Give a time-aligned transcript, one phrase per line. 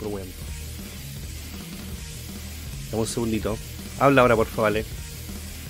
[0.00, 0.26] Por weón.
[2.90, 3.56] Dame un segundito.
[4.00, 4.84] Habla ahora, por favor, Ale.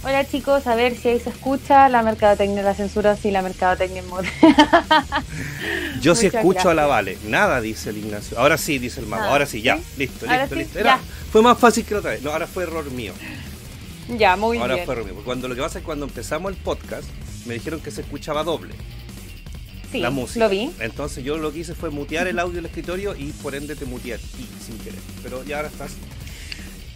[0.02, 4.00] Hola chicos, a ver si ahí se escucha la mercadotecnia, la censura, si la mercadotecnia
[4.00, 4.26] en moda.
[6.00, 6.86] Yo sí escucho a la.
[6.86, 7.18] Vale.
[7.26, 8.38] Nada, dice el Ignacio.
[8.38, 9.24] Ahora sí, dice el mago.
[9.24, 9.76] Ahora sí, ya.
[9.76, 9.82] ¿sí?
[9.98, 10.78] Listo, Ahora listo, sí, listo.
[10.78, 11.00] Era-
[11.30, 12.22] fue más fácil que la otra vez.
[12.22, 13.12] No, ahora fue error mío.
[14.08, 14.86] ya, muy ahora bien.
[14.86, 15.14] fue error mío.
[15.16, 17.04] Porque Cuando lo que pasa es que cuando empezamos el podcast,
[17.44, 18.74] me dijeron que se escuchaba doble
[19.94, 20.44] Sí, la música.
[20.44, 20.72] lo vi.
[20.80, 23.84] Entonces yo lo que hice fue mutear el audio del escritorio y por ende te
[23.84, 24.98] muteé a ti sin querer.
[25.22, 25.92] Pero ya ahora estás.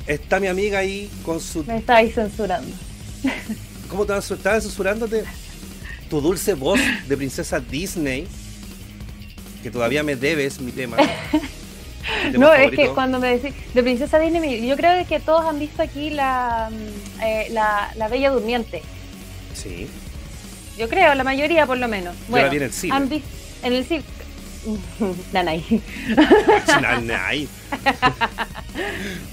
[0.09, 1.63] Está mi amiga ahí con su.
[1.65, 2.75] Me estáis censurando.
[3.89, 5.23] ¿Cómo te estar censurándote?
[6.11, 8.27] Tu dulce voz de princesa Disney.
[9.63, 10.97] Que todavía me debes mi tema.
[12.39, 15.83] No, es que cuando me decís de Princesa Disney, yo creo que todos han visto
[15.83, 18.81] aquí la, mm, eh, la, la Bella Durmiente.
[19.55, 19.87] Sí.
[20.79, 22.15] Yo creo, la mayoría por lo menos.
[22.29, 22.95] Yo la vi en el cine.
[22.95, 23.29] Han visto
[23.63, 24.05] en el cine.
[25.33, 25.83] Nanay.
[26.81, 27.49] Nanay.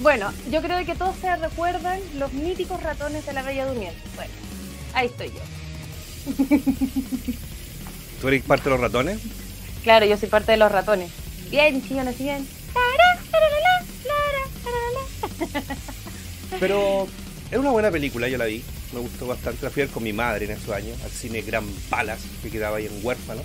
[0.00, 4.00] Bueno, yo creo que todos se recuerdan los míticos ratones de la Bella Durmiente.
[4.16, 4.32] Bueno,
[4.92, 6.34] ahí estoy yo.
[8.20, 9.20] ¿Tú eres parte de los ratones?
[9.84, 11.10] Claro, yo soy parte de los ratones.
[11.50, 12.46] Bien, chillones, bien.
[16.58, 17.06] Pero
[17.50, 18.64] es una buena película, yo la vi.
[18.92, 19.62] Me gustó bastante.
[19.64, 22.50] La fui a ver con mi madre en esos años, al cine Gran Palas, que
[22.50, 23.42] quedaba ahí en Huérfano.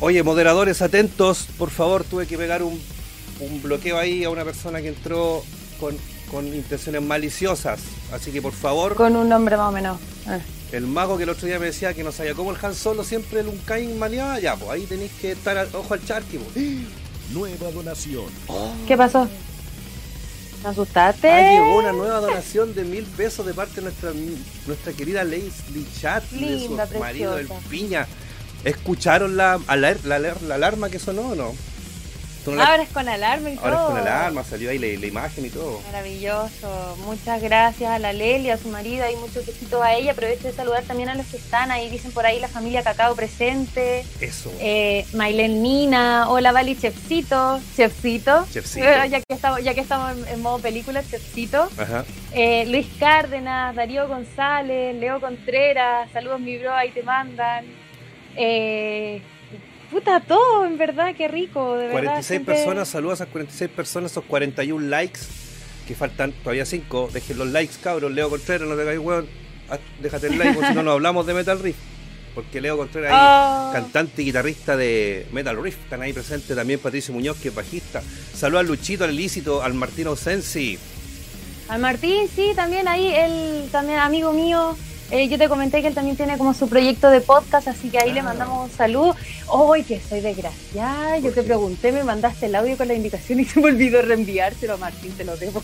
[0.00, 2.80] Oye, moderadores, atentos, por favor, tuve que pegar un,
[3.40, 5.42] un bloqueo ahí a una persona que entró
[5.80, 5.96] con,
[6.30, 7.80] con intenciones maliciosas.
[8.12, 9.98] Así que por favor, Con un nombre más o menos.
[10.72, 13.02] El mago que el otro día me decía que no sabía cómo el Han Solo
[13.02, 16.38] siempre el Uncain maleaba, ya, pues ahí tenéis que estar al- ojo al charqui.
[16.38, 16.64] pues.
[17.32, 18.24] Nueva donación.
[18.86, 19.28] ¿Qué pasó?
[20.62, 21.30] ¿Te asustaste?
[21.30, 24.10] Ah, llegó una nueva donación de mil pesos de parte de nuestra,
[24.66, 27.48] nuestra querida Leslie Chat, de su marido, el.
[27.70, 28.06] Piña.
[28.64, 31.54] ¿Escucharon la, aler- la alarma que sonó o no?
[32.48, 33.86] ¿Tú no la- Ahora es con alarma y Ahora es todo.
[33.88, 35.80] con alarma, salió ahí la, la imagen y todo.
[35.86, 36.96] Maravilloso.
[37.04, 40.12] Muchas gracias a la Leli, a su marido y muchos besitos a ella.
[40.12, 41.88] Aprovecho de saludar también a los que están ahí.
[41.90, 44.04] Dicen por ahí la familia Cacao presente.
[44.20, 44.52] Eso.
[44.60, 45.04] Eh,
[45.48, 48.86] Nina, hola Vali Chefcito, Chefcito, Chefcito.
[49.08, 52.04] Ya que estamos, ya que estamos en, en modo película, Chefcito, Ajá.
[52.32, 57.64] Eh, Luis Cárdenas, Darío González, Leo Contreras, saludos mi bro, ahí te mandan,
[58.36, 59.22] eh,
[59.90, 61.92] puta todo, en verdad, qué rico, de verdad.
[62.00, 65.20] 46 gente- personas, saludos a esas 46 personas, esos 41 likes,
[65.86, 67.10] que faltan todavía 5.
[67.12, 68.12] Dejen los likes, cabros.
[68.12, 69.28] Leo Contreras, no te caigas, weón.
[69.70, 71.76] Haz- Déjate el like, porque si no, no hablamos de Metal Riff.
[72.34, 76.78] Porque Leo Contreras ahí, Ah, cantante y guitarrista de Metal Riff, están ahí presentes también
[76.78, 78.00] Patricio Muñoz, que es bajista.
[78.34, 80.78] Saludos al Luchito, al Ilícito, al Martino Sensi.
[81.68, 84.76] Al Martín, sí, también ahí, él también amigo mío.
[85.10, 87.98] Eh, yo te comenté que él también tiene como su proyecto de podcast, así que
[87.98, 89.16] ahí le mandamos un saludo.
[89.72, 91.16] ¡Ay, que soy desgraciada!
[91.16, 94.02] Yo ¿Por te pregunté, me mandaste el audio con la indicación y se me olvidó
[94.02, 95.62] reenviárselo, Martín, te lo debo.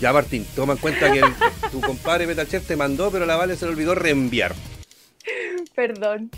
[0.00, 1.34] Ya, Martín, toma en cuenta que el-
[1.72, 4.54] tu compadre Metal Chef te mandó, pero la Vale se le olvidó reenviar.
[5.74, 6.30] Perdón,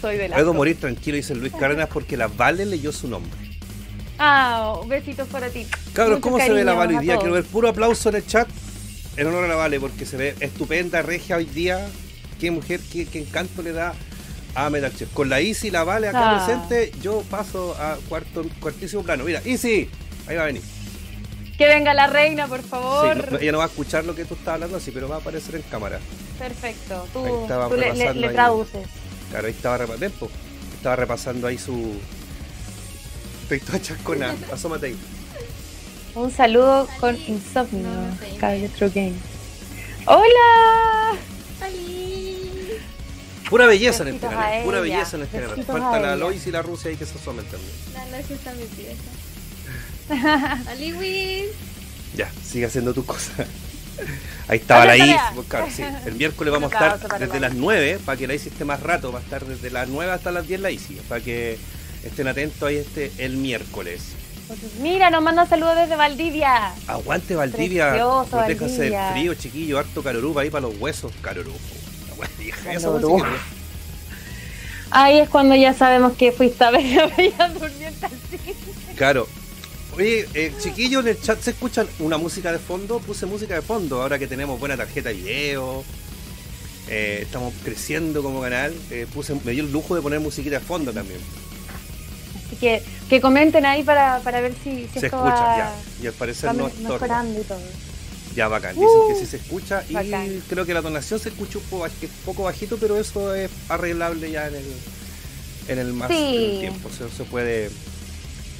[0.00, 0.36] soy de la.
[0.36, 3.32] Puedo morir tranquilo, dice Luis Cárdenas, porque la Vale leyó su nombre.
[4.18, 5.66] Ah, besitos para ti.
[5.92, 7.16] Cabros, Mucho ¿cómo se ve la Vale hoy a día?
[7.18, 8.48] Quiero ver puro aplauso en el chat
[9.16, 11.88] en honor a la Vale, porque se ve estupenda, regia hoy día.
[12.40, 13.94] Qué mujer, qué, qué encanto le da
[14.54, 15.10] a Metal Chef.
[15.12, 16.44] Con la Easy y la Vale acá Ah.
[16.46, 19.24] presente, yo paso a cuarto, cuartísimo plano.
[19.24, 19.88] Mira, Easy,
[20.26, 20.62] ahí va a venir.
[21.56, 23.32] Que venga la reina, por Sí, favor.
[23.32, 25.18] no- ella no va a escuchar lo que tú estás hablando así, pero va a
[25.20, 25.98] aparecer en cámara.
[26.38, 28.34] Perfecto, tú, tú le, le- repasando ahí.
[28.34, 28.86] traduces.
[29.30, 30.30] Claro, ahí estaba, repa- ven, po.
[30.76, 31.94] estaba repasando ahí su.
[33.42, 34.96] Estoy toda chascona, asómate ahí.
[36.16, 37.90] Un saludo con insomnio.
[38.40, 39.14] Calle True Game.
[40.06, 41.18] ¡Hola!
[43.50, 45.64] Pura belleza en este canal, pura belleza en este canal.
[45.64, 46.16] Falta a la.
[46.16, 47.70] Lois y la Rusia ahí que se asomen también.
[47.94, 48.92] La noche está metida.
[50.70, 51.50] Aliwis.
[52.16, 53.44] Ya, sigue haciendo tu cosa.
[54.48, 55.32] Ahí estaba la tarea.
[55.34, 55.82] pues, claro, sí.
[56.06, 58.80] El miércoles vamos a estar desde la las 9 para que la Is esté más
[58.82, 59.12] rato.
[59.12, 60.86] Va a estar desde las 9 hasta las 10 la Is.
[61.10, 61.58] Para que
[62.04, 64.14] estén atentos ahí este el miércoles.
[64.80, 66.72] Mira, nos manda saludos desde Valdivia.
[66.86, 67.88] Aguante Valdivia.
[67.90, 69.12] Precioso, Protéjase del Valdivia.
[69.12, 69.78] frío, chiquillo.
[69.78, 71.12] Harto carorú ahí para los huesos.
[71.22, 71.50] Música.
[74.90, 78.08] Ahí es cuando ya sabemos que fuiste a ver Bella Durmiente.
[78.96, 79.26] Claro.
[79.96, 83.00] Oye, eh, chiquillo, en el chat se escuchan una música de fondo.
[83.00, 85.84] Puse música de fondo ahora que tenemos buena tarjeta de video.
[86.88, 88.72] eh, estamos creciendo como canal.
[88.90, 91.18] eh, puse, me dio el lujo de poner musiquita de fondo también.
[92.46, 95.74] Así que, que comenten ahí para, para ver si, si Se esto escucha, va, ya.
[96.02, 97.58] Y al parecer no mejorando y todo.
[98.36, 98.74] Ya, bacán.
[98.74, 99.82] Dicen Uh, que sí se escucha.
[99.88, 100.42] Y bacán.
[100.48, 103.50] creo que la donación se escucha un poco, baj- un poco bajito, pero eso es
[103.68, 104.64] arreglable ya en el,
[105.68, 106.14] en el más Sí.
[106.16, 106.88] en el tiempo.
[106.90, 107.70] Se, se puede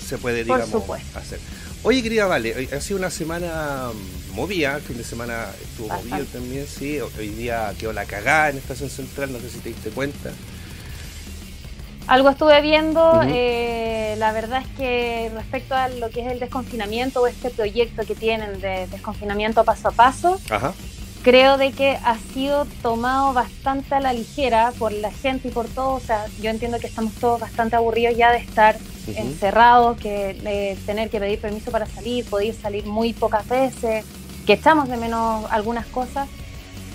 [0.08, 0.82] se puede, digamos,
[1.14, 1.38] hacer.
[1.82, 3.90] Oye, querida Vale, ha sido una semana
[4.34, 6.98] movida, el fin de semana estuvo movido también, sí.
[7.00, 10.30] Ho- Hoy día quedó la cagada en Estación Central, no sé si te diste cuenta.
[12.06, 17.20] Algo estuve viendo, eh, la verdad es que respecto a lo que es el desconfinamiento
[17.20, 20.72] o este proyecto que tienen de desconfinamiento paso a paso, Ajá.
[21.22, 25.66] creo de que ha sido tomado bastante a la ligera por la gente y por
[25.66, 25.94] todo.
[25.94, 28.76] O sea, yo entiendo que estamos todos bastante aburridos ya de estar
[29.08, 34.04] encerrados, que de tener que pedir permiso para salir, poder salir muy pocas veces,
[34.46, 36.28] que echamos de menos algunas cosas,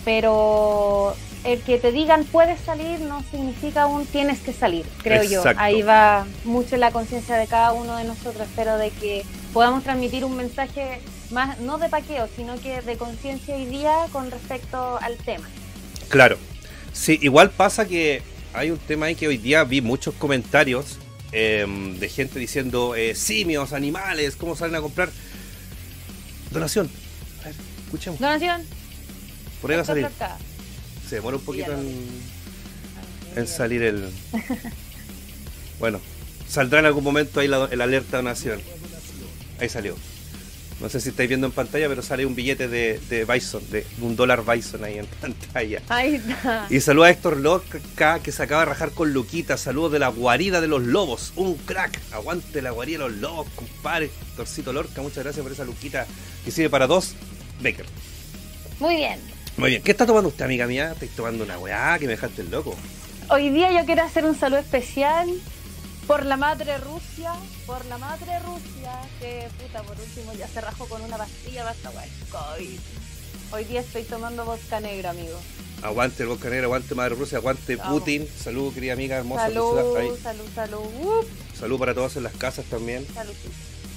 [0.05, 5.43] pero el que te digan puedes salir no significa un tienes que salir, creo yo.
[5.57, 8.47] Ahí va mucho la conciencia de cada uno de nosotros.
[8.47, 9.23] Espero de que
[9.53, 11.01] podamos transmitir un mensaje
[11.31, 15.47] más, no de paqueo, sino que de conciencia hoy día con respecto al tema.
[16.09, 16.37] Claro.
[16.93, 18.21] Sí, igual pasa que
[18.53, 20.97] hay un tema ahí que hoy día vi muchos comentarios
[21.31, 25.09] em, de gente diciendo eh, simios, animales, ¿cómo salen a comprar?
[26.51, 26.89] Donación.
[27.41, 27.55] A ver,
[27.85, 28.19] escuchemos.
[28.19, 28.65] Donación.
[29.61, 30.05] Por ahí va a salir.
[30.05, 30.37] Acá.
[31.11, 32.07] Se demora un poquito en,
[33.35, 34.09] en salir el.
[35.77, 35.99] Bueno,
[36.47, 38.61] saldrá en algún momento ahí la, el alerta donación.
[39.59, 39.97] Ahí salió.
[40.79, 43.85] No sé si estáis viendo en pantalla, pero sale un billete de, de Bison, de
[43.99, 45.81] un dólar Bison ahí en pantalla.
[45.89, 46.67] Ahí está.
[46.69, 49.57] Y saluda a Héctor Lorca, que se acaba de rajar con Luquita.
[49.57, 51.33] Saludos de la guarida de los lobos.
[51.35, 51.99] Un crack.
[52.13, 54.09] Aguante la guarida de los lobos, compadre.
[54.37, 56.07] Torcito Lorca, muchas gracias por esa Luquita
[56.45, 57.15] que sirve para dos.
[57.61, 57.85] Baker.
[58.79, 59.19] Muy bien.
[59.57, 59.83] Muy bien.
[59.83, 60.91] ¿Qué está tomando usted, amiga mía?
[60.93, 62.75] Estoy tomando una weá que me dejaste el loco.
[63.29, 65.29] Hoy día yo quiero hacer un saludo especial
[66.07, 67.33] por la madre Rusia,
[67.65, 71.89] por la madre Rusia, que puta, por último ya se rajó con una pastilla basta
[71.89, 72.79] el COVID.
[73.53, 75.37] Hoy día estoy tomando vodka negra, amigo.
[75.81, 77.99] Aguante el Boca Negra, aguante Madre Rusia, aguante Vamos.
[77.99, 78.27] Putin.
[78.37, 79.47] Salud, querida amiga hermosa.
[79.47, 79.97] Salud.
[79.97, 80.11] Ahí.
[80.21, 81.25] salud, salud.
[81.57, 83.05] Salud para todos en las casas también.
[83.13, 83.33] salud.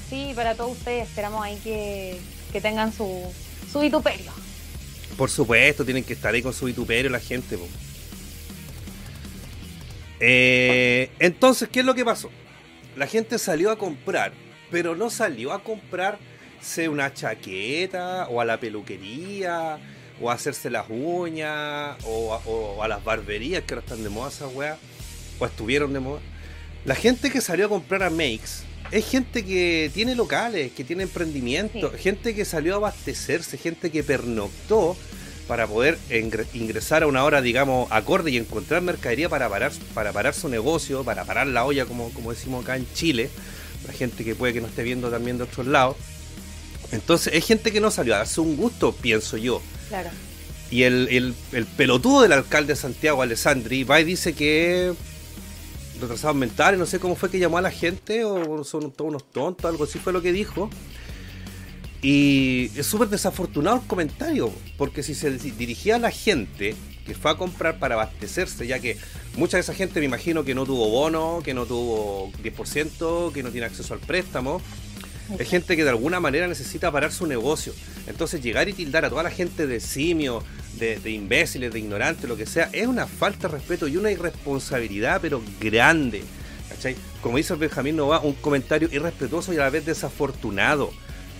[0.09, 2.19] Sí, para todos ustedes, esperamos ahí que,
[2.53, 3.23] que tengan su,
[3.71, 4.33] su vituperio.
[5.17, 7.57] Por supuesto, tienen que estar ahí con su vituperio la gente.
[10.21, 12.31] Eh, entonces, ¿qué es lo que pasó?
[12.97, 14.33] La gente salió a comprar,
[14.71, 19.79] pero no salió a comprarse una chaqueta o a la peluquería
[20.21, 24.29] o a hacerse las uñas o o a las barberías que ahora están de moda
[24.29, 24.79] esas weas
[25.39, 26.21] o estuvieron de moda.
[26.85, 31.03] La gente que salió a comprar a Makes es gente que tiene locales, que tiene
[31.05, 31.99] emprendimiento, Sí.
[32.03, 34.97] gente que salió a abastecerse, gente que pernoctó
[35.49, 40.13] para poder ingre- ingresar a una hora, digamos, acorde y encontrar mercadería para parar, para
[40.13, 43.29] parar su negocio, para parar la olla, como, como decimos acá en Chile,
[43.87, 45.97] la gente que puede que no esté viendo también de otros lados.
[46.93, 49.61] Entonces, es gente que no salió a darse un gusto, pienso yo.
[49.89, 50.11] Claro.
[50.71, 54.93] Y el, el, el pelotudo del alcalde de Santiago, Alessandri, va y dice que
[56.01, 59.31] retrasados mentales, no sé cómo fue que llamó a la gente, o son todos unos
[59.31, 60.71] tontos, algo así fue lo que dijo.
[62.03, 66.75] Y es súper desafortunado el comentario, porque si se dirigía a la gente
[67.07, 68.97] que fue a comprar para abastecerse, ya que
[69.37, 73.43] mucha de esa gente me imagino que no tuvo bono, que no tuvo 10%, que
[73.43, 74.61] no tiene acceso al préstamo,
[75.39, 77.73] es gente que de alguna manera necesita parar su negocio.
[78.07, 80.43] Entonces llegar y tildar a toda la gente de simio,
[80.79, 85.21] de, imbéciles, de ignorantes, lo que sea, es una falta de respeto y una irresponsabilidad,
[85.21, 86.23] pero grande.
[86.69, 86.97] ¿Cachai?
[87.23, 90.91] Como dice el Benjamín Nova, un comentario irrespetuoso y a la vez desafortunado.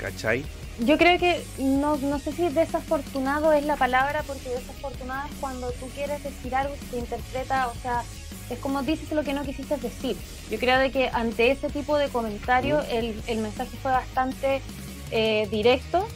[0.01, 0.45] ¿Cachai?
[0.81, 5.71] Yo creo que no, no sé si desafortunado es la palabra, porque desafortunado es cuando
[5.73, 8.03] tú quieres decir algo y se interpreta, o sea,
[8.51, 10.17] es como dices lo que no quisiste decir.
[10.51, 14.61] Yo creo de que ante ese tipo de comentario el, el mensaje fue bastante
[15.11, 16.07] eh, directo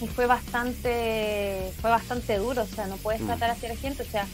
[0.00, 3.26] y fue bastante fue bastante duro, o sea, no puedes Mm.
[3.26, 4.26] tratar así a la gente, o sea,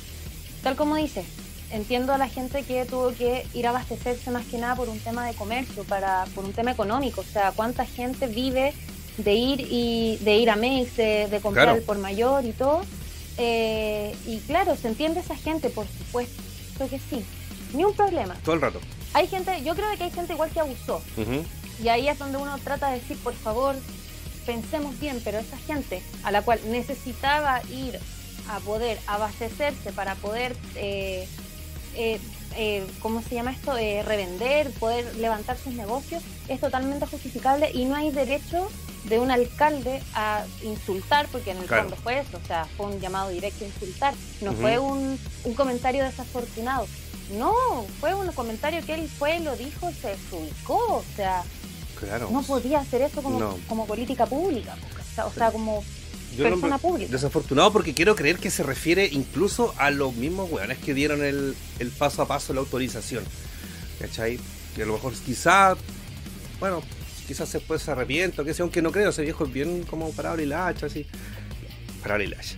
[0.62, 1.24] tal como dices,
[1.72, 5.00] entiendo a la gente que tuvo que ir a abastecerse más que nada por un
[5.00, 8.72] tema de comercio, para por un tema económico, o sea, cuánta gente vive
[9.18, 11.78] de ir y de ir a Mex, de, de comprar Claro.
[11.78, 12.82] el por mayor y todo.
[13.38, 16.42] Eh, y claro, se entiende esa gente, por supuesto
[16.84, 17.24] que sí,
[17.72, 18.34] ni un problema.
[18.44, 18.80] Todo el rato.
[19.14, 21.02] Hay gente, yo creo que hay gente igual que abusó,
[21.82, 23.74] y ahí es donde uno trata de decir, por favor,
[24.44, 27.98] pensemos bien, pero esa gente a la cual necesitaba ir
[28.48, 31.26] a poder abastecerse para poder, eh,
[31.96, 32.20] eh,
[32.54, 33.76] eh, ¿cómo se llama esto?
[33.76, 38.68] Eh, revender, poder levantar sus negocios, es totalmente justificable y no hay derecho
[39.08, 41.84] de un alcalde a insultar, porque en el Claro.
[41.84, 45.54] fondo fue eso, o sea, fue un llamado directo a insultar, no fue un, un
[45.54, 46.86] comentario desafortunado.
[47.38, 47.52] No,
[48.00, 51.42] fue un comentario que él fue, lo dijo, se desubicó, o sea,
[51.98, 52.28] Claro.
[52.30, 53.58] no podía hacer eso como, No.
[53.68, 54.76] como política pública,
[55.24, 55.82] o sea, como
[56.36, 57.10] Yo persona pública.
[57.10, 61.56] Desafortunado porque quiero creer que se refiere incluso a los mismos weones que dieron el,
[61.78, 63.24] el paso a paso, la autorización.
[63.98, 64.38] ¿Cachai?
[64.74, 65.74] Que a lo mejor quizá
[66.60, 66.82] bueno,
[67.26, 70.44] quizás después se arrepiento, que sea, aunque no creo, ese viejo es bien como parable
[70.44, 71.06] y la hacha, así.
[72.02, 72.56] Parable y la hacha.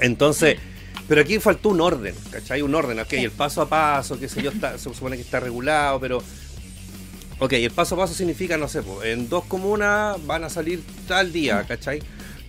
[0.00, 0.58] Entonces,
[1.08, 2.62] pero aquí faltó un orden, ¿cachai?
[2.62, 5.40] Un orden, ok, el paso a paso, qué sé yo, está, se supone que está
[5.40, 6.22] regulado, pero...
[7.38, 10.82] Ok, el paso a paso significa, no sé, pues, en dos comunas van a salir
[11.08, 12.00] tal día, ¿cachai?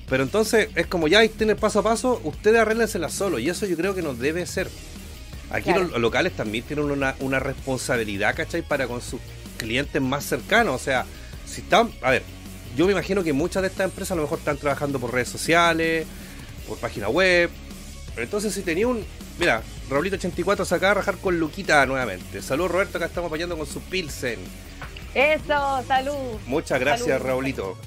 [0.07, 3.75] Pero entonces es como ya tiene paso a paso, ustedes arréglensela solo, y eso yo
[3.75, 4.69] creo que nos debe ser.
[5.49, 5.85] Aquí Claro.
[5.85, 8.61] los locales también tienen una, una responsabilidad, ¿cachai?
[8.61, 9.19] Para con sus
[9.63, 10.79] clientes más cercanos.
[10.79, 11.05] O sea,
[11.45, 11.91] si están.
[12.01, 12.23] A ver,
[12.75, 15.29] yo me imagino que muchas de estas empresas a lo mejor están trabajando por redes
[15.29, 16.05] sociales,
[16.67, 17.49] por página web.
[18.13, 19.03] Pero entonces, si tenía un.
[19.39, 22.41] Mira, Raulito84 se acaba de rajar con Luquita nuevamente.
[22.41, 24.39] Saludos, Roberto, acá estamos apoyando con su Pilsen.
[25.15, 26.39] Eso, salud.
[26.45, 27.25] Muchas gracias, Salud.
[27.25, 27.77] Raulito.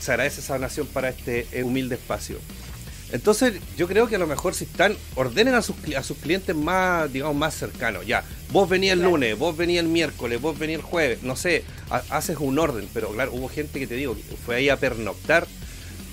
[0.00, 2.38] Se agradece esa donación para este eh, humilde espacio.
[3.12, 6.56] Entonces, yo creo que a lo mejor si están, ordenen a sus, a sus clientes
[6.56, 8.06] más, digamos, más cercanos.
[8.06, 9.12] Ya, vos venís el Claro.
[9.12, 12.88] lunes, vos venís el miércoles, vos venís el jueves, no sé, ha- haces un orden,
[12.94, 15.46] pero claro, hubo gente que te digo, que fue ahí a pernoctar,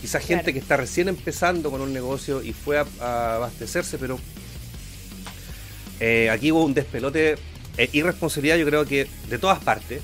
[0.01, 0.53] quizás gente Claro.
[0.53, 4.19] que está recién empezando con un negocio y fue a, a abastecerse, pero
[6.01, 7.35] eh, aquí hubo un despelote,
[7.77, 10.01] eh, irresponsabilidad yo creo que de todas partes,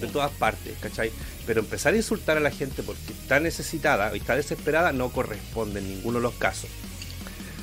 [0.00, 1.10] de todas partes, ¿cachai?
[1.46, 5.80] Pero empezar a insultar a la gente porque está necesitada y está desesperada no corresponde
[5.80, 6.68] en ninguno de los casos.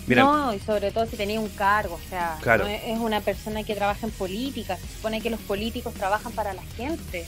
[0.08, 2.66] Mira, No, y sobre todo si tenía un cargo, o sea, Claro.
[2.66, 6.54] no es, una persona que trabaja en política, se supone que los políticos trabajan para
[6.54, 7.26] la gente.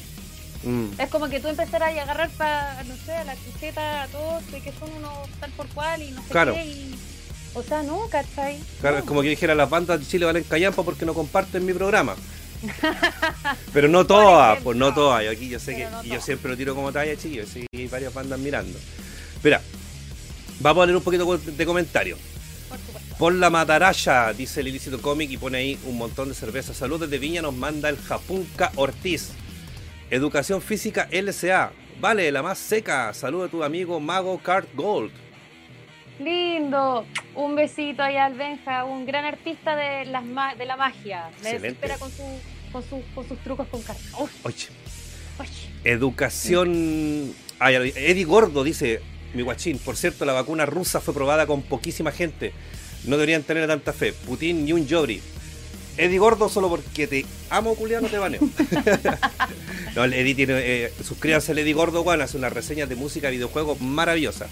[0.64, 4.08] mm, Es como que tú empezaras a agarrar para, no sé, a la cruceta a
[4.08, 6.54] todos, de que son unos tal por cual y no sé Claro.
[6.56, 6.96] qué, y...
[7.54, 8.60] O sea, no, ¿cachai?
[8.82, 9.02] claro, No.
[9.04, 12.16] es como que dijera las bandas de Chile valen callampa porque no comparten mi programa.
[13.74, 15.24] Pero no todas, pues no todas.
[15.24, 17.50] Yo aquí yo sé Pero que no y yo siempre lo tiro como talla, chiquillos.
[17.50, 18.78] Sí, hay varias bandas mirando.
[19.44, 19.62] Mira,
[20.60, 22.20] vamos a leer un poquito de comentarios.
[23.18, 26.74] Por la mataraya, dice el ilícito cómic y pone ahí un montón de cerveza.
[26.74, 29.30] Salud desde Viña nos manda el Japunca Ortiz.
[30.10, 31.72] Educación física LSA.
[32.02, 33.14] Vale, la más seca.
[33.14, 35.12] Saludo a tu amigo Mago Card Gold.
[36.20, 37.06] Lindo.
[37.36, 41.30] Un besito ahí al Benja, un gran artista de, las ma- de la magia.
[41.44, 41.60] Me Excelente.
[41.68, 42.24] desespera con, su,
[42.72, 44.06] con, su- con sus trucos con cartas.
[44.44, 44.68] Oye,
[45.40, 45.46] uy.
[45.84, 46.72] educación.
[46.74, 47.94] Vi.
[47.96, 49.02] Eddie Gordo dice:
[49.34, 52.54] Mi guachín, por cierto, la vacuna rusa fue probada con poquísima gente.
[53.06, 54.14] No deberían tener tanta fe.
[54.14, 55.22] Putin y un Jobri.
[55.98, 58.42] Eddie Gordo, solo porque te amo, culiao, no te baneo.
[59.96, 60.54] no, el Eddie tiene.
[60.58, 64.50] Eh, suscríbanse al Eddie Gordo, Juan, hace unas reseñas de música, videojuegos maravillosas.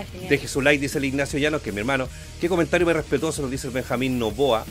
[0.00, 0.26] Ah.
[0.28, 2.08] Deje su like, dice el Ignacio Llanos, que es mi hermano.
[2.40, 4.64] Qué comentario más respetuoso nos dice el Benjamín Novoa.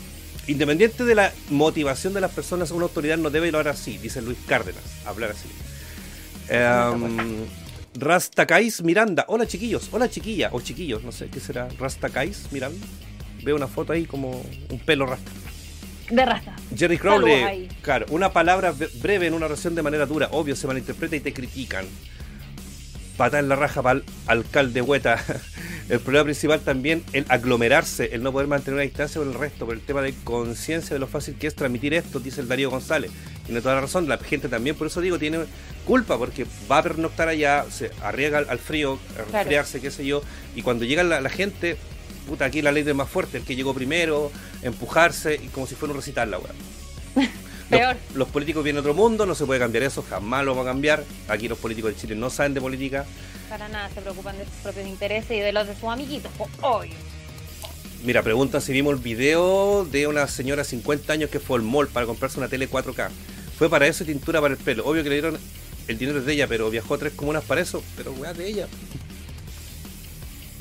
[0.46, 4.36] Independiente de la motivación de las personas, una autoridad no debe hablar así, dice Luis
[4.46, 4.82] Cárdenas.
[5.06, 5.48] Hablar así.
[6.48, 7.46] Em,
[7.96, 9.24] Rastakais Miranda.
[9.28, 11.68] Hola chiquillos, hola chiquilla, o chiquillos, no sé qué será.
[11.78, 12.86] Rastakais Miranda.
[13.42, 15.30] Veo una foto ahí como un pelo rasta.
[16.10, 16.54] De raza.
[16.76, 20.66] Jerry Crowley, claro, una palabra bre- breve en una oración de manera dura, obvio, se
[20.66, 21.86] malinterpreta y te critican.
[23.16, 25.22] Patada en la raja para el alcalde Hueta.
[25.90, 29.66] El problema principal también, el aglomerarse, el no poder mantener una distancia con el resto,
[29.66, 32.70] por el tema de conciencia de lo fácil que es transmitir esto, dice el Darío
[32.70, 33.10] González.
[33.44, 35.40] Tiene toda la razón, la gente también, por eso digo, tiene
[35.84, 39.32] culpa, porque va a pernoctar allá, se arriesga al, frío, a Claro.
[39.40, 40.22] resfriarse, qué sé yo,
[40.56, 41.76] y cuando llega la, la gente,
[42.26, 45.74] puta, aquí la ley del más fuerte, el que llegó primero, empujarse, y como si
[45.74, 46.52] fuera un recital la weá.
[47.70, 47.96] Peor.
[48.08, 50.62] Los, los políticos vienen de otro mundo, no se puede cambiar eso, jamás lo va
[50.62, 51.04] a cambiar.
[51.28, 53.04] Aquí los políticos de Chile no saben de política.
[53.48, 56.30] Para nada, se preocupan de sus propios intereses y de los de sus amiguitos.
[56.60, 56.92] obvio.
[58.04, 61.62] Mira, preguntan si vimos el video de una señora de 50 años que fue al
[61.62, 63.08] mall para comprarse una tele 4K.
[63.56, 64.84] Fue para eso y tintura para el pelo.
[64.84, 65.38] Obvio que le dieron
[65.88, 67.82] el dinero es de ella, pero viajó a tres comunas para eso.
[67.96, 68.68] Pero weá de ella.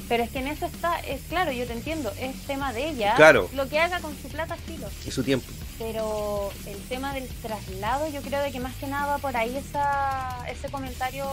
[0.09, 3.15] Pero es que en eso está, es claro, yo te entiendo, es tema de ella.
[3.15, 3.49] Claro.
[3.53, 4.87] Lo que haga con su plata, filo.
[5.05, 5.47] Y su tiempo.
[5.79, 9.55] Pero el tema del traslado, yo creo de que más que nada va por ahí
[9.57, 11.25] esa, ese comentario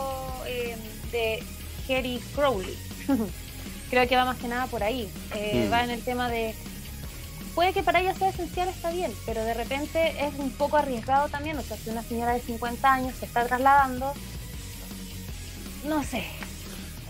[0.46, 0.76] eh,
[1.12, 1.42] de
[1.86, 2.76] Kerry Crowley.
[3.90, 5.10] creo que va más que nada por ahí.
[5.34, 5.72] Eh, Mm.
[5.72, 6.54] Va en el tema de.
[7.54, 11.28] Puede que para ella sea esencial, está bien, pero de repente es un poco arriesgado
[11.28, 11.58] también.
[11.58, 14.14] O sea, si una señora de 50 años se está trasladando,
[15.84, 16.24] no sé,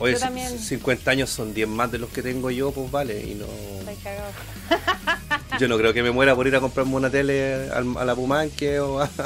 [0.00, 0.58] Oye, Yo también.
[0.58, 3.20] 50 años son 10 más de los que tengo yo, pues vale.
[3.20, 3.46] Y no.
[5.58, 8.80] Yo no creo que me muera por ir a comprarme una tele a la Pumanque
[8.80, 9.10] o a.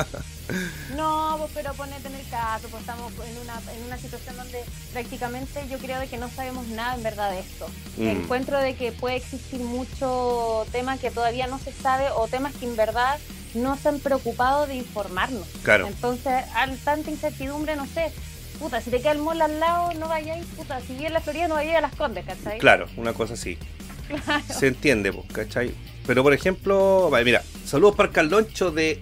[0.95, 4.63] No, pues, pero ponete en el caso, pues estamos en una, en una situación donde
[4.93, 7.67] prácticamente yo creo de que no sabemos nada en verdad de esto.
[7.97, 8.09] Mm.
[8.09, 12.67] Encuentro de que puede existir mucho tema que todavía no se sabe o temas que
[12.67, 13.19] en verdad
[13.55, 15.47] no se han preocupado de informarnos.
[15.63, 15.87] Claro.
[15.87, 18.13] Entonces, al tanta incertidumbre, no sé,
[18.59, 21.21] puta, si te queda el mall al lado, no vayáis, puta, si vives en la
[21.21, 22.59] Florida, no vayáis a las Condes, ¿cachai?
[22.59, 23.59] Claro, una cosa así.
[24.53, 25.73] Se entiende, pues, ¿cachai?
[26.07, 29.01] Pero por ejemplo, vale, mira, saludos para el Caldoncho de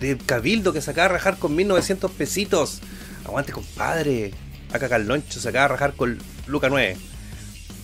[0.00, 2.80] de Cabildo que se acaba de rajar con 1900 pesitos.
[3.24, 4.32] Aguante, compadre.
[4.72, 6.96] Acá Carloncho se acaba de rajar con Luca 9.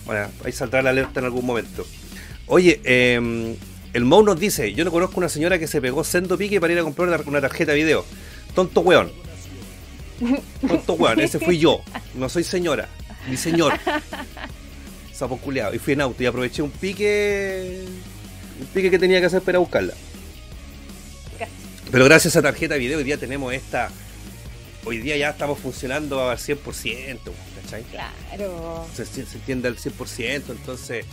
[0.05, 1.85] Bueno, ahí saldrá la alerta en algún momento.
[2.47, 3.55] Oye, eh,
[3.93, 6.73] el Mou nos dice: Yo no conozco una señora que se pegó sendo pique para
[6.73, 8.05] ir a comprar una, una tarjeta de video.
[8.53, 9.11] Tonto weón.
[10.67, 11.81] Tonto weón, ese fui yo.
[12.15, 12.89] No soy señora,
[13.29, 13.73] ni señor.
[15.13, 15.73] Sapo culeado.
[15.73, 17.85] Y fui en auto y aproveché un pique.
[18.59, 19.93] Un pique que tenía que hacer para buscarla.
[21.89, 23.89] Pero gracias a tarjeta de video hoy día tenemos esta.
[24.83, 27.19] Hoy día ya estamos funcionando al 100%,
[27.61, 27.83] ¿cachai?
[27.83, 28.85] Claro.
[28.95, 31.05] Se, se entiende al 100%, entonces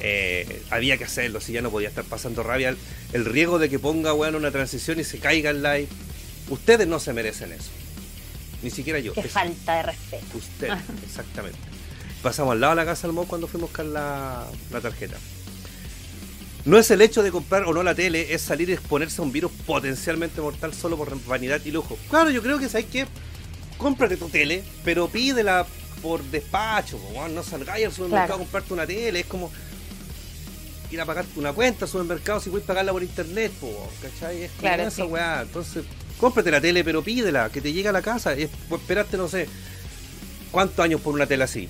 [0.00, 2.70] eh, había que hacerlo, si ya no podía estar pasando rabia.
[2.70, 2.78] El,
[3.12, 5.88] el riesgo de que ponga weón una transición y se caiga el live.
[6.50, 7.70] Ustedes no se merecen eso.
[8.64, 9.12] Ni siquiera yo.
[9.12, 10.38] Qué Es falta de respeto.
[10.38, 10.68] Usted,
[11.04, 11.58] exactamente.
[12.22, 15.16] Pasamos al lado de la casa del cuando fuimos a buscar la, la tarjeta.
[16.64, 19.24] No es el hecho de comprar o no la tele, es salir y exponerse a
[19.24, 21.98] un virus potencialmente mortal solo por vanidad y lujo.
[22.08, 23.06] Claro, yo creo que sabes que
[23.76, 25.66] cómprate tu tele, pero pídela
[26.00, 26.98] por despacho,
[27.30, 28.34] no salgáis al supermercado Claro.
[28.34, 29.52] a comprarte una tele, es como
[30.90, 34.44] ir a pagarte una cuenta al supermercado si puedes pagarla por internet, po, ¿cachai?
[34.44, 35.02] Es Claro, esa sí.
[35.02, 35.42] weá.
[35.42, 35.84] Entonces,
[36.24, 38.32] cómprate la tele, pero pídela, que te llegue a la casa.
[38.32, 39.46] Es, pues, esperaste, no sé,
[40.50, 41.68] ¿cuántos años por una tele así?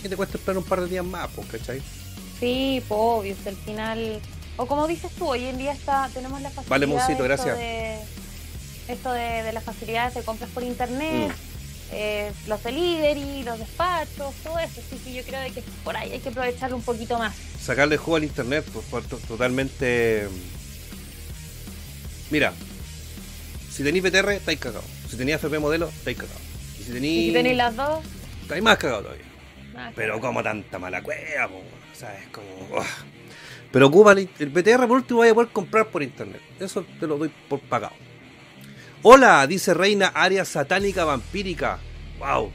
[0.00, 1.82] ¿Qué te cuesta esperar un par de días más, pues, cachai?
[2.38, 4.20] Sí, pues obvio, al final.
[4.56, 6.70] O como dices tú, hoy en día está, tenemos la facilidad.
[6.70, 7.56] Vale, Moncito, gracias.
[7.58, 7.98] De,
[8.86, 11.90] esto de, de las facilidades de compras por internet, Mm.
[11.96, 14.80] eh, los delivery, los despachos, todo eso.
[14.88, 17.34] Sí, sí, yo creo de que por ahí hay que aprovecharlo un poquito más.
[17.60, 20.28] Sacarle juego al internet, pues, totalmente.
[22.30, 22.52] Mira,
[23.74, 24.84] si tenéis BTR, estáis cagados.
[25.10, 26.40] Si tenéis FP modelo, estáis cagados.
[26.78, 27.26] Y si Y tenéis.
[27.26, 28.04] si tenéis las dos,
[28.42, 29.24] Estáis más cagados todavía.
[29.96, 32.46] Pero como tanta mala cueva, po, o sea, es como...
[33.72, 36.40] Pero ocupa el, BTR por último vaya a poder comprar por internet.
[36.60, 37.94] Eso te lo doy por pagado.
[39.02, 41.80] Hola, dice Reina Área Satánica Vampírica.
[42.20, 42.52] Wow,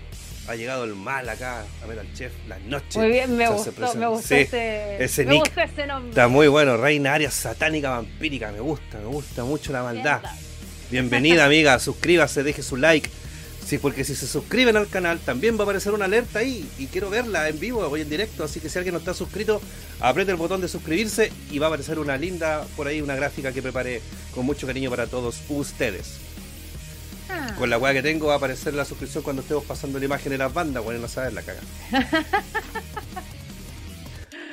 [0.48, 2.96] ha llegado el mal acá a Metal Chef las noches.
[2.96, 5.42] Muy bien, me gustó, me gustó Sí, ese, ese me nick.
[5.46, 6.10] gustó ese nombre.
[6.12, 8.52] Está muy bueno, Reina Área Satánica Vampírica.
[8.54, 10.22] Me gusta, me gusta mucho la maldad.
[10.92, 13.10] Bienvenida amiga, suscríbase, deje su like.
[13.64, 16.88] Sí, porque si se suscriben al canal también va a aparecer una alerta ahí y
[16.88, 19.62] quiero verla en vivo hoy en directo, así que si alguien no está suscrito,
[20.00, 23.52] apriete el botón de suscribirse y va a aparecer una linda por ahí una gráfica
[23.52, 24.02] que preparé
[24.34, 26.18] con mucho cariño para todos ustedes.
[27.30, 30.06] Ah, Con la weá que tengo va a aparecer la suscripción cuando estemos pasando la
[30.06, 31.62] imagen de las bandas, bueno, no saben la caga.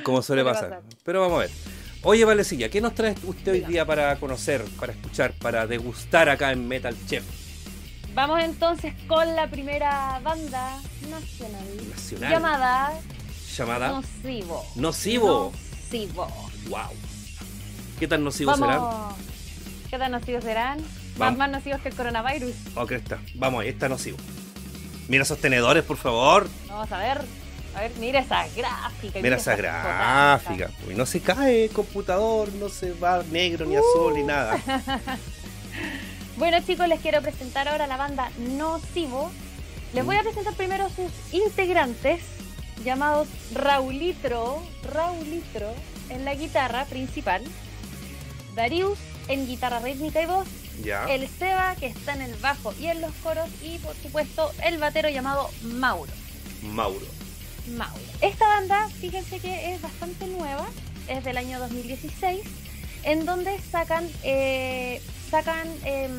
[0.02, 0.82] Como suele pasar.
[1.02, 1.50] Pero vamos a ver.
[2.08, 6.52] Oye, Valecilla, ¿qué nos trae usted hoy día para conocer, para escuchar, para degustar acá
[6.52, 7.24] en Metal Chef?
[8.14, 12.32] Vamos entonces con la primera banda nacional, Nacional.
[12.32, 12.92] llamada
[13.56, 14.64] Llamada Nocivo.
[14.76, 15.52] Nocivo.
[15.82, 16.28] Nocivo.
[16.68, 16.78] Wow.
[17.98, 18.78] ¿Qué tan nocivos serán?
[18.82, 19.14] Vamos.
[19.90, 20.78] ¿Qué tan nocivos serán?
[20.78, 21.38] Más, Vamos.
[21.38, 22.52] más nocivos que el coronavirus.
[22.76, 23.18] Oh, cresta.
[23.34, 24.18] Vamos ahí, está nocivo.
[25.08, 26.48] Mira esos tenedores, por favor.
[26.68, 27.45] Vamos a ver.
[27.76, 29.20] A ver, mira esa gráfica.
[29.20, 30.70] Mira esa gráfica.
[30.88, 34.58] Uy, no se cae el computador, no se va negro ni azul ni nada.
[36.36, 39.30] Bueno chicos, les quiero presentar ahora la banda Nocivo.
[39.94, 42.20] Les voy a presentar primero a sus integrantes,
[42.84, 44.62] llamados Raulitro,
[44.92, 45.72] Raulitro
[46.10, 47.42] en la guitarra principal,
[48.54, 50.46] Darius en guitarra rítmica y voz,
[50.82, 51.06] Ya.
[51.06, 54.76] el Seba que está en el bajo y en los coros y por supuesto el
[54.76, 56.12] batero llamado Mauro.
[56.62, 57.15] Mauro.
[57.68, 58.00] Mauro.
[58.20, 60.66] Esta banda, fíjense que es bastante nueva,
[61.08, 62.40] es del año 2016,
[63.04, 65.00] en donde sacan eh,
[65.30, 66.12] sacan em,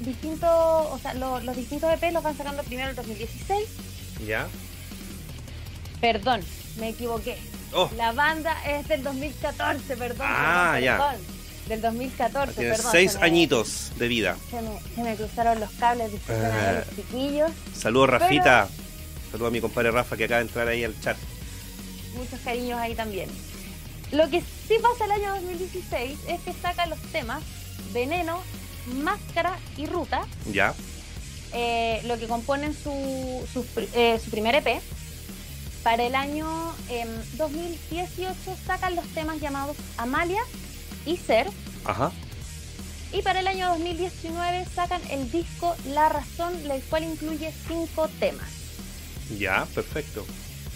[0.00, 3.68] distintos, o sea, lo- los distintos EP los van sacando primero el 2016.
[4.26, 4.46] Ya.
[6.00, 6.40] Perdón,
[6.78, 7.36] me equivoqué.
[7.72, 10.26] Oh, La banda es del 2014, perdón.
[10.28, 10.96] Ah, perdón, ya.
[10.98, 11.34] perdón.
[11.68, 12.92] Del 2014, tiene perdón.
[12.92, 14.36] seis se me- añitos de vida.
[14.50, 17.50] Se me, se me cruzaron los cables, disculpen a los chiquillos.
[17.76, 18.68] Saludos, Rafita.
[19.34, 21.16] Saludos a mi compadre Rafa que acaba de entrar ahí al chat.
[22.16, 23.28] muchos cariños ahí también.
[24.12, 27.42] Lo que sí pasa el año 2016 es que sacan los temas
[27.92, 28.40] Veneno,
[29.02, 30.72] Máscara y Ruta, Ya.
[31.52, 34.80] eh, lo que componen su, su, eh, su primer EP.
[35.82, 40.42] Para el año em, 2018 sacan los temas llamados Amalia
[41.06, 41.48] y Ser.
[41.84, 42.12] Ajá.
[43.12, 48.63] Y para el año 2019 sacan el disco La Razón, el cual incluye cinco temas.
[49.38, 50.24] Ya, perfecto.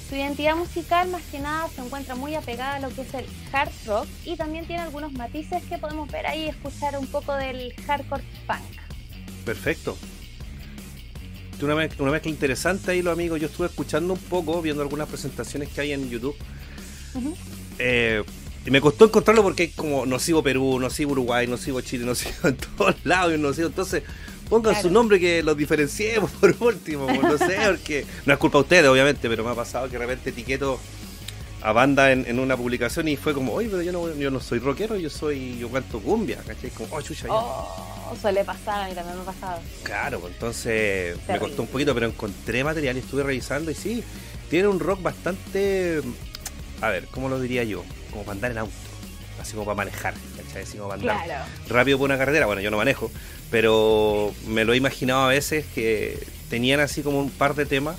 [0.09, 3.27] Su identidad musical más que nada se encuentra muy apegada a lo que es el
[3.53, 7.35] hard rock y también tiene algunos matices que podemos ver ahí y escuchar un poco
[7.35, 9.45] del hardcore punk.
[9.45, 9.99] Perfecto.
[11.61, 13.41] Una, mez- una mezcla interesante ahí, los amigos.
[13.41, 16.37] Yo estuve escuchando un poco, viendo algunas presentaciones que hay en YouTube.
[17.79, 18.23] Eh,
[18.65, 22.57] Y me costó encontrarlo porque hay como Nocivo Perú, Nocivo Uruguay, Nocivo Chile, Nocivo en
[22.57, 23.67] todos lados, y Nocivo.
[23.69, 24.03] Entonces,
[24.49, 24.89] pongan Claro.
[24.89, 28.63] su nombre que los diferenciemos por último, pues, no sé, porque no es culpa de
[28.63, 30.79] ustedes, obviamente, pero me ha pasado que de repente etiqueto
[31.61, 34.39] a banda en, en una publicación y fue como, oye, pero yo no, yo no
[34.39, 36.71] soy rockero, yo soy, yo canto cumbia, ¿cachai?
[36.71, 37.27] Como, oh, chucha.
[37.31, 39.61] Oh, suele pasar, a mí también me ha pasado.
[39.83, 44.05] Claro, pues entonces me costó un poquito, pero encontré material y estuve revisando y sí,
[44.49, 46.01] tiene un rock bastante,
[46.81, 47.83] a ver, ¿cómo lo diría yo?
[48.13, 48.73] Como para andar en auto,
[49.41, 50.63] así como para manejar, ¿cachai?
[50.63, 51.45] Así como para andar Claro.
[51.69, 53.11] rápido por una carretera, bueno, yo no manejo,
[53.51, 56.19] pero me lo he imaginado a veces que
[56.51, 57.97] tenían así como un par de temas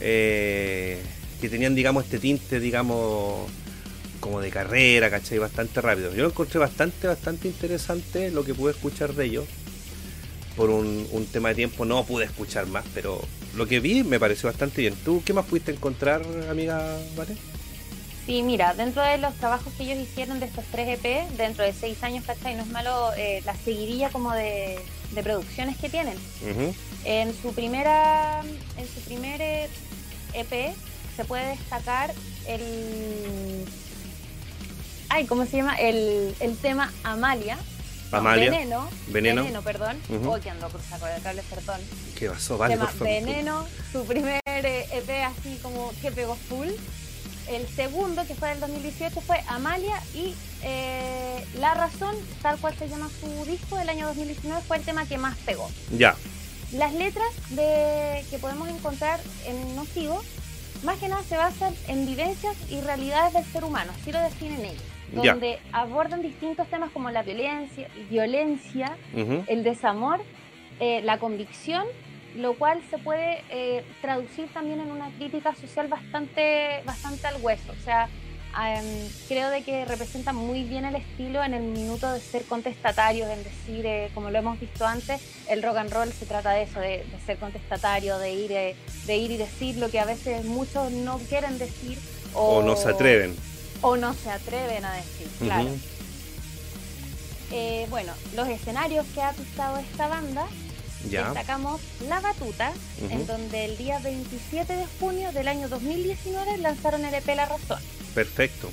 [0.00, 1.00] eh,
[1.40, 3.50] que tenían, digamos, este tinte, digamos,
[4.20, 5.38] como de carrera, ¿cachai?
[5.38, 6.14] Bastante rápido.
[6.14, 9.44] Yo lo encontré bastante, bastante interesante lo que pude escuchar de ellos.
[10.56, 13.20] Por un, un tema de tiempo no pude escuchar más, pero
[13.56, 14.94] lo que vi me pareció bastante bien.
[15.04, 17.36] ¿Tú qué más pudiste encontrar, amiga Vale?
[18.26, 21.72] Sí, mira, dentro de los trabajos que ellos hicieron de estos tres EP, dentro de
[21.72, 22.54] seis años, ¿cachai?
[22.54, 24.78] No es malo eh, la seguidilla como de,
[25.10, 26.16] de producciones que tienen.
[26.48, 26.72] Ujú.
[27.04, 28.42] En su primera,
[28.76, 29.40] en su primer
[30.34, 30.74] EP
[31.16, 32.14] se puede destacar
[32.46, 33.64] el,
[35.08, 35.74] ay, ¿cómo se llama?
[35.76, 37.58] El, el tema Amalia.
[38.12, 38.50] Amalia.
[38.50, 38.88] Veneno.
[39.08, 39.62] Veneno.
[39.62, 39.98] perdón.
[40.08, 40.32] Ujú.
[40.34, 41.80] Oh, que ando por saco de cable, perdón.
[42.16, 42.56] ¿Qué pasó?
[42.56, 43.12] Vale, tema por favor.
[43.12, 46.68] Veneno, su primer EP así como que pegó full.
[47.48, 52.88] El segundo, que fue del 2018, fue Amalia y eh, La Razón, tal cual se
[52.88, 55.68] llama su disco del año 2019, fue el tema que más pegó.
[55.96, 56.14] Ya.
[56.72, 60.22] Las letras de, que podemos encontrar en Nocivo,
[60.84, 64.64] más que nada se basan en vivencias y realidades del ser humano, así lo definen
[64.64, 64.82] ellos,
[65.22, 65.32] Ya.
[65.32, 70.20] donde abordan distintos temas como la violencia, violencia el desamor,
[70.80, 71.84] eh, la convicción,
[72.36, 77.72] lo cual se puede eh, traducir también en una crítica social bastante, bastante al hueso.
[77.72, 78.08] O sea,
[78.74, 78.84] em,
[79.28, 83.42] creo de que representa muy bien el estilo en el minuto de ser contestatarios, en
[83.44, 86.80] decir, eh, como lo hemos visto antes, el rock and roll se trata de eso,
[86.80, 90.44] de, de ser contestatario, de ir, eh, de ir y decir lo que a veces
[90.44, 91.98] muchos no quieren decir
[92.34, 93.36] o, O no se atreven.
[93.82, 95.68] o no se atreven a decir, claro.
[97.54, 100.46] Eh, bueno, los escenarios que ha pisado esta banda
[101.10, 101.24] Ya.
[101.26, 102.72] destacamos La Batuta,
[103.10, 107.80] en donde el día 27 de junio del año 2019 lanzaron el EP La Razón.
[108.14, 108.70] Perfecto.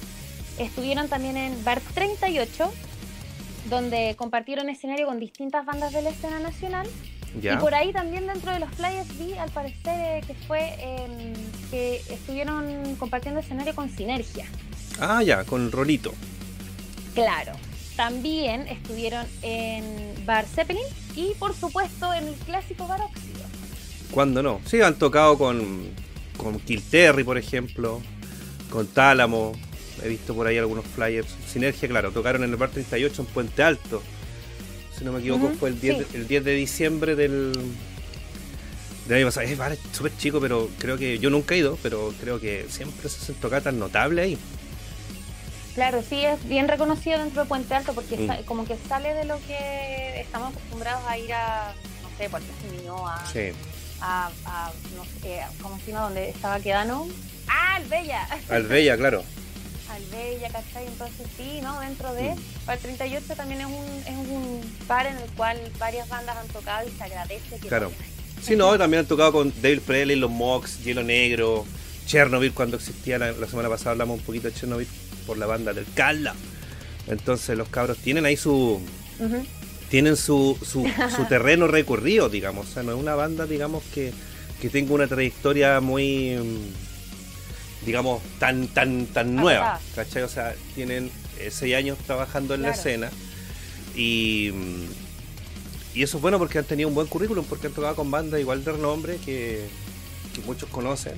[0.58, 2.72] Estuvieron también en Bar 38,
[3.70, 6.88] donde compartieron escenario con distintas bandas de la escena nacional.
[7.42, 7.54] Ya.
[7.54, 11.34] Y por ahí también dentro de los flyers vi, al parecer, eh, que fue em,
[11.70, 14.46] que estuvieron compartiendo escenario con Sinergia.
[15.00, 16.14] Ah, ya, con Rolito.
[17.14, 17.54] Claro.
[18.00, 19.84] También estuvieron en
[20.26, 20.86] Bar Zeppelin
[21.18, 23.42] y, por supuesto, en el clásico Bar Óxido.
[24.12, 24.62] ¿Cuándo no?
[24.64, 25.82] Sí, han tocado con,
[26.38, 28.00] con Kill Terry, por ejemplo,
[28.70, 29.52] con Tálamo.
[30.02, 31.28] He visto por ahí algunos flyers.
[31.46, 34.02] Sinergia, claro, tocaron en el bar 38 en Puente Alto.
[34.98, 36.04] Si no me equivoco, fue el 10, sí.
[36.14, 37.52] de, el 10 de diciembre del,
[39.10, 39.46] del año pasado.
[39.46, 43.22] Es súper chico, pero creo que yo nunca he ido, pero creo que siempre se
[43.22, 44.38] hacen tocatas notables ahí.
[45.80, 48.44] Claro, sí, es bien reconocido dentro de Puente Alto porque Mm.
[48.44, 53.24] como que sale de lo que estamos acostumbrados a ir a, no sé, Plaza Ñuñoa,
[53.32, 53.52] Sí.
[54.02, 56.04] a, a, no sé, a- ¿cómo se llama?
[56.04, 57.08] Donde estaba Quedano.
[57.48, 58.28] ¡Ah, Albella!
[58.50, 59.24] Albella, claro.
[59.90, 60.86] Albella, ¿cachai?
[60.86, 61.80] Entonces sí, ¿no?
[61.80, 62.66] Dentro de Mm.
[62.66, 66.90] Bar 38 también es un, es un bar en el cual varias bandas han tocado
[66.90, 67.90] y se agradece que Claro.
[67.92, 68.06] toquen.
[68.44, 71.66] Sí, no, también han tocado con Dave Presley, los Mox, Hielo Negro,
[72.06, 74.88] Chernobyl cuando existía, la, la semana pasada hablamos un poquito de Chernobyl
[75.30, 76.34] por la banda del Cala.
[77.06, 78.82] Entonces los cabros tienen ahí su
[79.92, 82.68] tienen su, su, su terreno recorrido, digamos.
[82.68, 84.12] O sea, no es una banda, digamos, que,
[84.60, 89.80] que tenga una trayectoria muy, mm, digamos, tan tan tan nueva.
[89.94, 90.24] ¿Cachai?
[90.24, 93.12] O sea, tienen eh, seis años trabajando en la escena
[93.96, 94.84] y, mm,
[95.94, 98.40] y eso es bueno porque han tenido un buen currículum, porque han tocado con bandas
[98.40, 99.64] igual de renombre que,
[100.34, 101.14] que muchos conocen.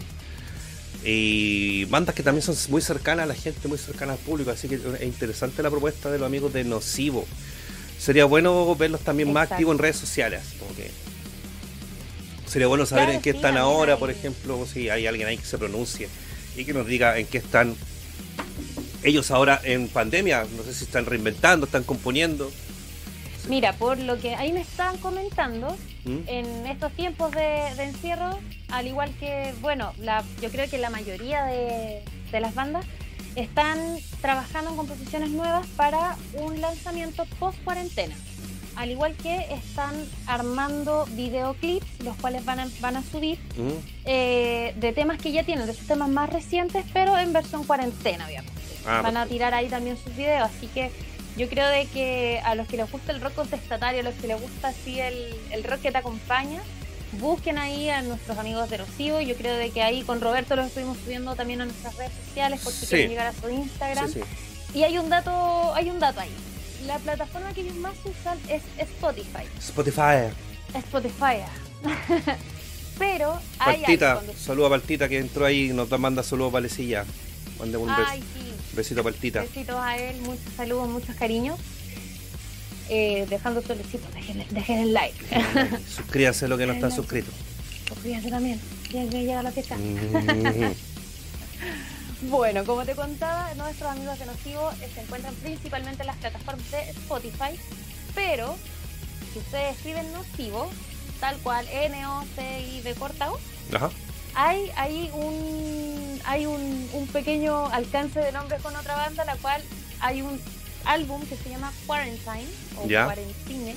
[1.04, 4.68] Y bandas que también son muy cercanas a la gente, muy cercanas al público, así
[4.70, 7.26] que es interesante la propuesta de los amigos de Nocivo.
[8.00, 10.92] Sería bueno verlos también más activos en redes sociales, como que
[12.48, 15.28] sería bueno saber Claro, en qué sí, están ahora, hay- por ejemplo, si hay alguien
[15.28, 16.08] ahí que se pronuncie
[16.56, 17.76] y que nos diga en qué están
[19.04, 22.52] ellos ahora en pandemia, no sé si están reinventando, están componiendo.
[23.48, 25.76] Mira, por lo que ahí me estaban comentando,
[26.06, 26.18] ¿Mm?
[26.28, 30.90] en estos tiempos de, de encierro, al igual que, bueno, la, yo creo que la
[30.90, 32.86] mayoría de, de las bandas
[33.36, 38.16] están trabajando en composiciones nuevas para un lanzamiento post cuarentena.
[38.76, 39.94] Al igual que están
[40.28, 43.72] armando videoclips, los cuales van a, van a subir ¿Mm?
[44.06, 48.26] eh, de temas que ya tienen, de sus temas más recientes, pero en versión cuarentena,
[48.26, 48.62] obviamente.
[48.86, 50.50] Ah, van a tirar ahí también sus videos.
[50.50, 50.90] Así que
[51.38, 54.28] yo creo de que a los que les gusta el rock contestatario, a los que
[54.28, 56.62] les gusta así el, el rock que te acompaña,
[57.14, 59.20] busquen ahí a nuestros amigos de Nocivo.
[59.22, 62.62] Yo creo de que ahí con Roberto los estuvimos subiendo también a nuestras redes sociales
[62.62, 62.88] por si Sí.
[62.90, 64.08] quieren llegar a su Instagram.
[64.12, 64.78] Sí, sí.
[64.80, 66.32] Y hay un dato, hay un dato ahí.
[66.86, 69.44] La plataforma que ellos más usan es Spotify.
[69.60, 70.32] Spotify.
[70.74, 71.38] Spotify.
[72.98, 76.54] Pero hay Partita, saluda a Partita que entró ahí y nos da- manda saludos a
[76.56, 77.06] Valecilla.
[77.60, 77.96] Mandemos un
[78.74, 79.42] Besito a Partita.
[79.42, 81.60] Besitos a él, muchos saludos, muchos cariños.
[82.90, 85.18] Eh, dejando su besito, dejen, dejen el like.
[85.96, 87.34] Suscríbanse lo que no están suscritos.
[87.88, 88.60] Suscríbanse también.
[88.92, 89.78] Ya, ya llega la fecha.
[89.78, 90.74] Mm.
[92.24, 96.70] Bueno, como te contaba, nuestros amigos de Nocivo eh, se encuentran principalmente en las plataformas
[96.70, 97.60] de Spotify,
[98.14, 98.56] pero
[99.34, 100.70] si ustedes escriben Nocivo,
[101.20, 103.40] tal cual N-O-C-I-V corta O,
[103.74, 103.90] Ajá.
[104.36, 109.62] Hay, hay un hay un, un pequeño alcance de nombres con otra banda, la cual
[110.00, 110.40] hay un
[110.86, 112.46] álbum que se llama Quarantine
[112.78, 113.06] o Ya.
[113.06, 113.76] Quarantine.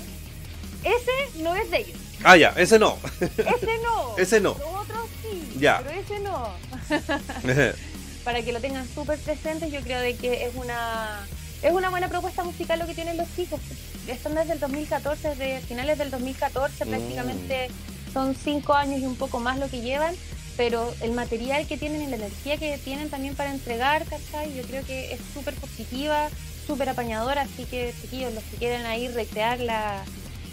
[0.85, 1.99] Ese no es de ellos.
[2.23, 2.99] Ah, ya, ese no.
[3.21, 4.17] Ese no.
[4.19, 4.51] Ese no.
[4.59, 5.53] Los otros sí.
[5.59, 5.81] Ya.
[5.83, 6.49] Pero ese no.
[8.25, 11.27] Para que lo tengan súper presentes, yo creo de que es una
[11.63, 13.61] es una buena propuesta musical lo que tienen los chicos.
[14.07, 16.89] Están desde el 2014, desde finales del 2014 Mm.
[16.89, 17.69] prácticamente
[18.13, 20.15] son cinco años y un poco más lo que llevan,
[20.57, 24.55] pero el material que tienen y la energía que tienen también para entregar, ¿cachai?
[24.55, 26.29] Yo creo que es súper positiva,
[26.67, 30.05] súper apañadora, así que chiquillos, los que quieren ahí recrear la-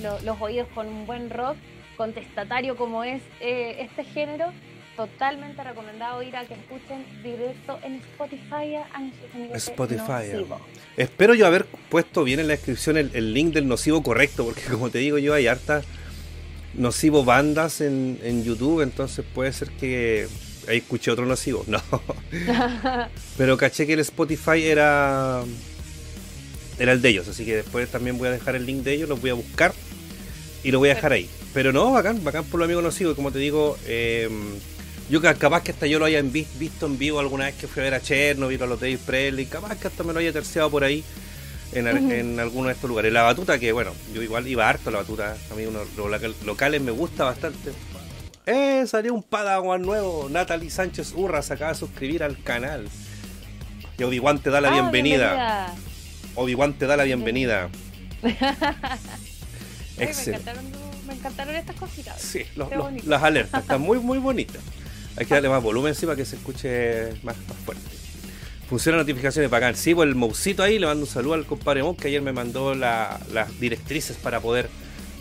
[0.02, 1.56] lo- los oídos con un buen rock,
[1.98, 4.52] contestatario como es eh, este género,
[4.98, 10.28] totalmente recomendado ir a que escuchen directo en Spotify a nuestros amigos de Spotify.
[10.34, 10.62] Nocivo.
[10.98, 14.64] Espero yo haber puesto bien en la descripción el, el link del nocivo correcto, porque
[14.64, 15.82] como te digo yo, hay harta
[16.74, 20.28] nocivo bandas en, en YouTube, entonces puede ser que
[20.68, 21.66] ahí escuché otro nocivo.
[21.68, 21.82] No.
[23.38, 25.44] Pero caché que el Spotify era
[26.80, 29.10] era el de ellos, así que después también voy a dejar el link de ellos,
[29.10, 29.74] los voy a buscar
[30.64, 31.30] y lo voy a dejar ahí.
[31.54, 34.30] Pero no, bacán, bacán por lo amigo nocivo, como te digo, eh,
[35.10, 37.68] yo ca- capaz que hasta yo lo haya vi- visto en vivo alguna vez que
[37.68, 40.20] fui a ver a Chernobyl o a los Dave Presley, capaz que hasta me lo
[40.20, 41.04] haya terciado por ahí
[41.74, 42.12] en, Ujú.
[42.12, 43.12] en alguno de estos lugares.
[43.14, 46.46] La batuta, que bueno, yo igual iba harto a la batuta, a mí unos los
[46.46, 47.72] locales me gusta bastante.
[48.46, 52.88] Eh, salió un Padawan nuevo, Natalie Sánchez Urra se acaba de suscribir al canal.
[53.98, 55.74] Y Obi-Wan te da la Ah, bienvenida.
[56.36, 57.70] Obi-Wan te da la bienvenida.
[58.24, 60.50] Me, Excelente.
[60.50, 60.72] encantaron,
[61.08, 62.20] me encantaron estas cositas.
[62.20, 64.62] Sí, los- los- las alertas están muy, muy bonitas.
[65.18, 67.84] Hay que darle más volumen encima que se escuche más, más fuerte.
[68.72, 69.76] Funciona notificaciones bacán.
[69.76, 72.32] Sí, pues el Mousito ahí, le mando un saludo al compadre Mou que ayer me
[72.32, 74.70] mandó la- las directrices para poder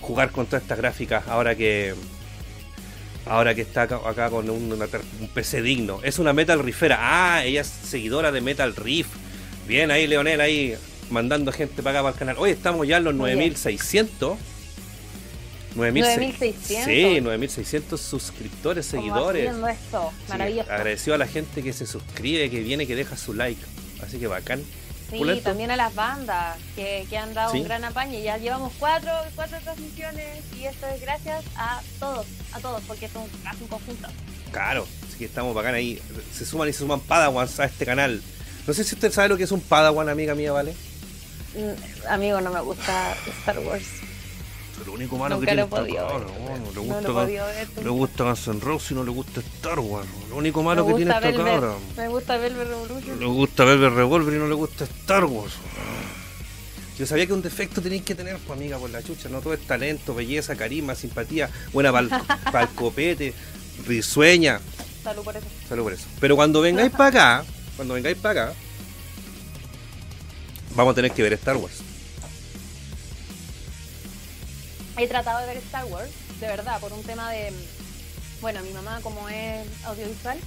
[0.01, 1.95] jugar con todas estas gráficas ahora que
[3.27, 5.99] ahora que está acá, acá con un, una ter- un PC digno.
[6.05, 6.99] Es una Metal Riffera.
[7.01, 9.09] Ah, ella es seguidora de Metal Riff.
[9.67, 10.77] Bien ahí, Leonel, ahí
[11.11, 12.37] mandando gente para acá para el canal.
[12.39, 13.39] Hoy estamos ya en los Muy bien.
[13.41, 14.39] 9600.
[15.75, 16.41] 9600.
[16.77, 16.85] 9600.
[16.85, 19.51] Sí, 9600 suscriptores, seguidores.
[19.51, 20.71] esto, Sí, maravilloso.
[20.73, 23.61] agradecido a la gente que se suscribe, que viene, que deja su like.
[24.03, 24.63] Así que bacán.
[25.11, 25.43] Sí, Pulento.
[25.43, 27.59] también a las bandas que, que han dado Sí.
[27.59, 28.19] un gran apaño.
[28.21, 33.25] Ya llevamos cuatro, cuatro transmisiones y esto es gracias a todos, a todos, porque son
[33.43, 34.09] casi un conjunto.
[34.53, 36.01] Claro, así que estamos bacán ahí.
[36.33, 38.23] Se suman y se suman Padawans a este canal.
[38.67, 40.75] No sé si usted sabe lo que es un Padawan, amiga mía, ¿vale?
[41.57, 43.85] Mm, Amigo, no me gusta Star Wars.
[44.87, 46.41] Lo único malo Nunca que tiene lo esta podido cabra, ver.
[46.41, 47.69] no, no le No gusta, lo ver.
[47.85, 50.09] le gusta Guns N' Roses y no le gusta Star Wars.
[50.31, 51.75] Lo único malo que tiene gusta esta Velvet, cabra.
[51.97, 53.21] me gusta Velvet Revolution.
[53.21, 55.53] Le gusta Velvet Revolver y no le gusta Star Wars.
[56.99, 59.29] Yo sabía que un defecto tenéis que tener, pues amiga, por la chucha.
[59.31, 62.11] No todo es talento, belleza, carisma, simpatía, buena pal,
[62.75, 63.33] copete,
[63.87, 64.61] risueña.
[65.03, 65.47] Salud por eso.
[65.69, 66.05] Salud por eso.
[66.21, 67.07] Pero cuando vengáis para
[67.41, 67.45] acá,
[67.77, 68.55] cuando vengáis para acá,
[70.75, 71.83] vamos a tener que ver Star Wars.
[74.97, 77.53] He tratado de ver Star Wars, de verdad, por un tema de.
[78.41, 80.39] Bueno, mi mamá, como es audiovisual,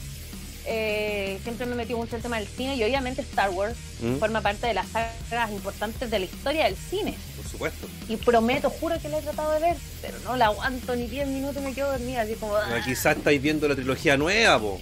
[0.66, 4.16] eh, siempre me metió mucho el tema del cine y obviamente Star Wars ¿Mm?
[4.18, 7.16] forma parte de las sagas importantes de la historia del cine.
[7.38, 7.88] Por supuesto.
[8.10, 11.28] Y prometo, juro que la he tratado de ver, pero no la aguanto ni 10
[11.28, 12.56] minutos y me quedo dormida, así como.
[12.56, 12.82] Ah, "Ah".
[12.84, 14.82] Quizás estáis viendo la trilogía nueva, po.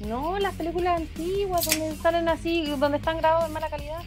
[0.00, 4.00] No, las películas antiguas donde salen así, donde están grabados en mala calidad.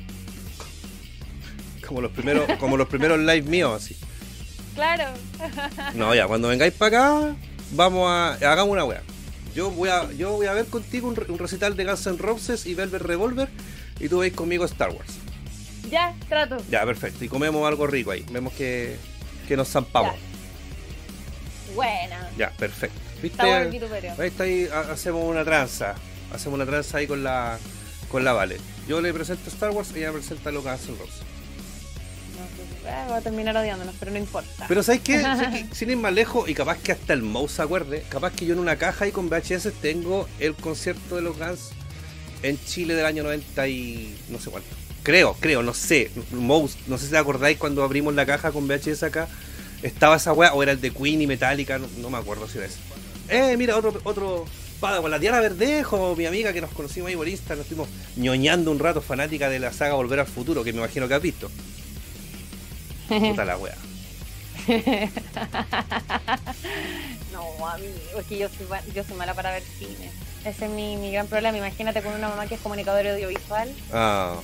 [1.87, 3.95] Como los primeros, como los primeros live míos, así.
[4.79, 5.11] Claro.
[5.95, 7.35] No, ya, cuando vengáis para acá,
[7.71, 8.33] vamos a.
[8.35, 9.01] hagamos una wea.
[9.53, 12.17] Yo voy a, yo voy a ver contigo un, re- un recital de Guns N'
[12.17, 13.49] Roses y Velvet Revolver
[13.99, 15.15] y tú veis conmigo Star Wars.
[15.89, 16.57] Ya, trato.
[16.69, 17.25] Ya, perfecto.
[17.25, 18.23] Y comemos algo rico ahí.
[18.31, 18.95] Vemos que,
[19.47, 20.15] que nos zampamos.
[21.75, 22.29] Buena.
[22.37, 22.97] Ya, perfecto.
[23.21, 23.37] ¿Viste?
[24.07, 24.21] Está.
[24.23, 25.95] Ahí está ahí, ha- hacemos una tranza.
[26.33, 27.57] Hacemos una tranza ahí con la
[28.09, 28.57] con la Vale.
[28.87, 31.21] Yo le presento Star Wars, ella presenta lo que hace Rose.
[32.89, 34.65] Ah, voy a terminar odiándonos, pero no importa.
[34.67, 35.21] Pero ¿sabes qué?
[35.21, 35.75] ¿Sabes qué?
[35.75, 38.53] Sin ir más lejos, y capaz que hasta el mouse se acuerde, capaz que yo
[38.53, 41.69] en una caja y con VHS tengo el concierto de los Guns
[42.43, 44.69] en Chile del año 90 y no sé cuánto.
[45.03, 46.11] Creo, creo, no sé.
[46.31, 49.27] Mouse, no sé si te acordáis cuando abrimos la caja con VHS acá.
[49.81, 52.57] Estaba esa weá, o era el de Queen y Metallica, no, no me acuerdo si
[52.57, 52.79] era ese.
[53.29, 54.45] Eh, mira, otro, otro
[54.79, 58.71] con la Diana Verdejo, mi amiga que nos conocimos ahí por Insta, nos estuvimos ñoñando
[58.71, 61.51] un rato, fanática de la saga Volver al Futuro, que me imagino que has visto.
[63.09, 63.75] Puta la wea.
[67.33, 70.11] no, amigo, es que yo soy, yo soy mala para ver cine.
[70.45, 71.57] Ese es mi, mi gran problema.
[71.57, 73.73] Imagínate con una mamá que es comunicadora audiovisual.
[73.91, 74.35] Ah,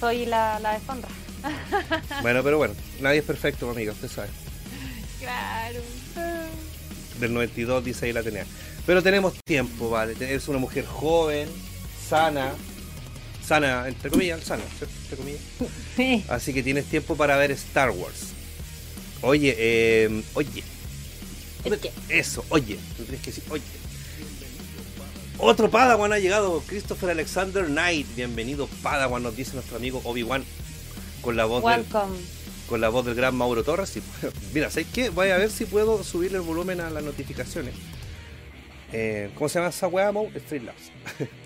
[0.00, 1.08] Soy la, la deshonra.
[2.22, 4.28] bueno, pero bueno, nadie es perfecto, amiga, usted sabe.
[5.20, 5.80] Claro.
[7.20, 8.44] Del 92 dice ahí la tenía.
[8.84, 10.14] Pero tenemos tiempo, vale.
[10.34, 11.48] Es una mujer joven,
[12.08, 12.52] sana,
[13.44, 14.94] sana, entre comillas, sana, ¿cierto?
[15.06, 15.40] Entre comillas.
[15.96, 16.24] Sí.
[16.28, 18.28] Así que tienes tiempo para ver Star Wars.
[19.22, 20.62] Oye, eh, oye.
[21.64, 21.90] ¿El qué?
[22.08, 22.78] Eso, oye.
[22.96, 23.62] Tú tienes que decir, oye.
[25.38, 28.06] Otro Padawan ha llegado, Christopher Alexander Knight.
[28.14, 30.44] Bienvenido, Padawan, nos dice nuestro amigo Obi-Wan.
[31.22, 32.16] Con la voz del, Welcome.
[32.68, 33.96] con la voz del gran Mauro Torres.
[33.96, 34.02] Y,
[34.54, 35.08] mira, ¿sabes qué?
[35.10, 37.74] Voy a ver si puedo subirle el volumen a las notificaciones.
[38.92, 40.30] Eh, ¿Cómo se llama esa weá, Mau?
[40.36, 40.90] Streamlabs.
[41.18, 41.45] Ta, ta.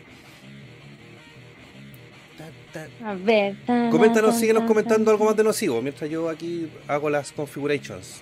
[3.05, 3.57] A ver.
[3.67, 5.11] ta, Coméntanos, ta, síguenos ta, comentando ta.
[5.13, 8.21] algo más de nocivo mientras yo aquí hago las configurations.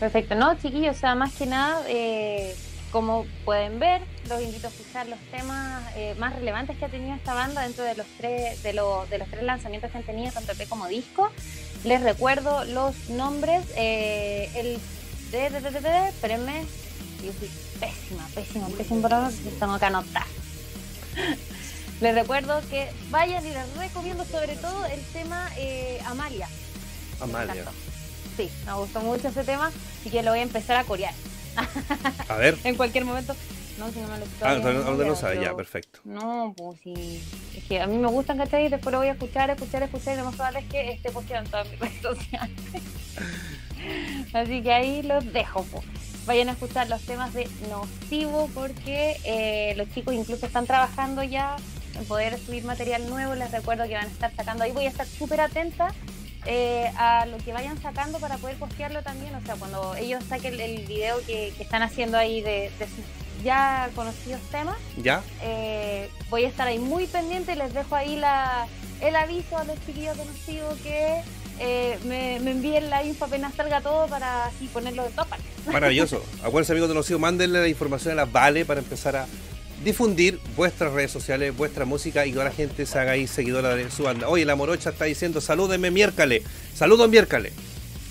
[0.00, 2.54] Perfecto, no, chiquillos, o sea, más que nada, eh,
[2.90, 7.14] como pueden ver, los invito a escuchar los temas eh, más relevantes que ha tenido
[7.14, 10.32] esta banda dentro de los tres, de, lo- de los tres lanzamientos que han tenido,
[10.32, 11.30] tanto EP como disco.
[11.84, 14.78] Les recuerdo los nombres, eh, el
[15.30, 16.64] de, de, de, de, de, espérenme,
[17.24, 17.48] yo soy
[17.80, 20.26] pésima, pésima, pésima para tengo que anotar.
[22.02, 26.48] Les recuerdo que vayan y les recomiendo sobre todo el tema eh, Amalia.
[27.20, 27.64] Amalia.
[28.36, 29.68] Sí, me gustó mucho ese tema,
[30.00, 31.14] así que lo voy a empezar a corear
[32.28, 32.58] A ver.
[32.64, 33.36] en cualquier momento.
[33.78, 36.00] No, si no me lo estoy Ah, no, no, sabe, ya, perfecto.
[36.04, 37.22] No, pues sí.
[37.56, 38.66] Es que a mí me gustan, ¿cachai?
[38.66, 41.12] Y después lo voy a escuchar, escuchar, escuchar y lo más probable es que esté
[41.12, 42.58] posteado en todas mis redes sociales.
[44.32, 45.84] Así que ahí los dejo, pues.
[46.26, 51.56] Vayan a escuchar los temas de Nocivo porque eh, los chicos incluso están trabajando ya
[52.08, 53.34] poder subir material nuevo.
[53.34, 54.72] Les recuerdo que van a estar sacando ahí.
[54.72, 55.88] Voy a estar súper atenta
[56.46, 59.34] eh, a lo que vayan sacando para poder postearlo también.
[59.34, 63.04] O sea, cuando ellos saquen el video que, que están haciendo ahí de, de sus
[63.42, 65.22] ya conocidos temas, ¿Ya?
[65.42, 68.66] eh, voy a estar ahí muy pendiente y les dejo ahí la,
[69.00, 71.22] el aviso a los chiquillos conocidos que
[71.58, 75.46] eh, me, me envíen la info apenas salga todo para así ponerlo de todas partes.
[75.66, 76.22] Maravilloso.
[76.44, 79.26] Acuérdense, amigos los mándenle la información a las Vale para empezar a
[79.84, 83.90] difundir vuestras redes sociales, vuestra música y que la gente se haga ahí seguidora de
[83.90, 84.28] su banda.
[84.28, 86.42] Oye, la morocha está diciendo, salúdenme miércale,
[86.74, 87.52] saludos miércale.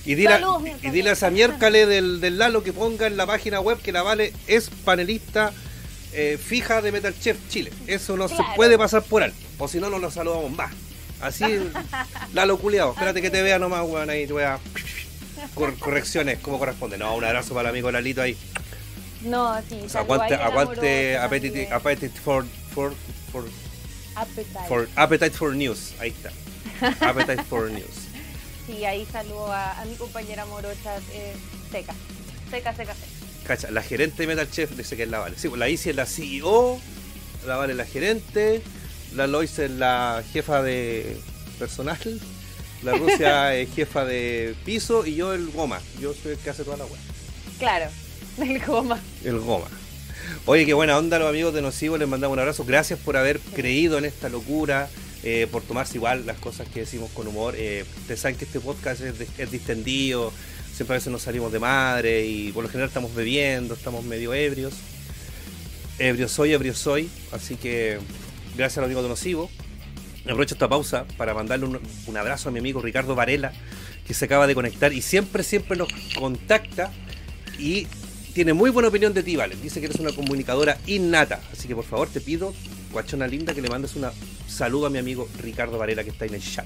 [0.04, 0.40] Y dile,
[0.82, 3.92] y dile a esa miércale del, del Lalo que ponga en la página web que
[3.92, 5.54] la Vale es panelista
[6.14, 7.72] eh, fija de Metal Chef Chile.
[7.86, 9.38] Eso no se puede pasar por alto.
[9.60, 10.74] O si no, no nos saludamos más.
[11.22, 11.46] Así,
[12.34, 12.94] Lalo culiao.
[12.94, 14.58] Espérate que te vea nomás, weón, ahí a...
[15.54, 16.98] cor- correcciones como corresponde.
[16.98, 18.36] No, un abrazo para el amigo Lalito ahí.
[19.24, 22.94] No, sí, O sea, aguante, aguante appetite, appetite for, for,
[23.32, 23.44] for,
[24.16, 24.68] Appetite.
[24.68, 25.94] for, appetite for news.
[26.00, 26.32] Ahí está.
[27.10, 28.08] Appetite for news.
[28.66, 31.36] Sí, ahí saludo a, a mi compañera morocha eh,
[31.72, 31.94] seca.
[32.50, 33.08] Seca, seca, seca.
[33.48, 35.38] Cacha, la gerente de Metal Chef dice que es la Vale.
[35.38, 36.80] Sí, pues la Isi es la CEO,
[37.46, 38.62] la Vale es la gerente,
[39.16, 41.18] la Lois es la jefa de
[41.60, 41.98] personal,
[42.84, 45.80] la Rusia es jefa de piso y yo el goma.
[46.00, 47.00] Yo soy el que hace toda la web.
[47.60, 47.88] Claro,
[48.38, 49.00] del goma.
[49.24, 49.68] El goma.
[50.46, 52.66] Oye, qué buena onda los amigos de Nocivo, les mandamos un abrazo.
[52.66, 54.90] Gracias por haber creído en esta locura,
[55.24, 57.56] eh, por tomarse igual las cosas que decimos con humor.
[57.58, 60.34] Eh, ustedes saben que este podcast es distendido,
[60.74, 64.34] siempre a veces nos salimos de madre y por lo general estamos bebiendo, estamos medio
[64.34, 64.74] ebrios.
[66.00, 68.00] Ebrio soy, ebrio soy, así que
[68.58, 69.52] gracias a los amigos de Nocivo.
[70.24, 73.54] Aprovecho esta pausa para mandarle un, un abrazo a mi amigo Ricardo Varela,
[74.08, 76.92] que se acaba de conectar y siempre, siempre nos contacta
[77.60, 77.88] y
[78.32, 79.56] tiene muy buena opinión de ti, Vale.
[79.56, 81.42] Dice que eres una comunicadora innata.
[81.52, 82.54] Así que por favor te pido,
[82.92, 84.10] guachona linda, que le mandes un
[84.48, 86.66] saludo a mi amigo Ricardo Varela que está en el chat.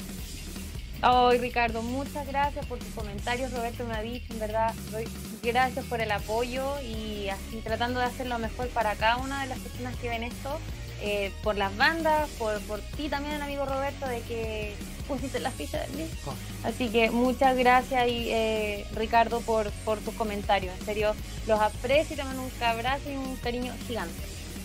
[1.01, 3.51] Ay, Ricardo, muchas gracias por tus comentarios.
[3.51, 5.05] Roberto me ha dicho, en verdad, doy
[5.43, 9.47] gracias por el apoyo y así tratando de hacer lo mejor para cada una de
[9.49, 10.57] las personas que ven esto,
[11.01, 14.73] eh, por las bandas, por, por ti también, amigo Roberto, de que
[15.07, 16.33] pusiste la ficha del disco.
[16.63, 20.73] Así que muchas gracias, y, eh, Ricardo, por, por tus comentarios.
[20.79, 21.15] En serio,
[21.47, 24.15] los aprecio y te mando un abrazo y un cariño gigante.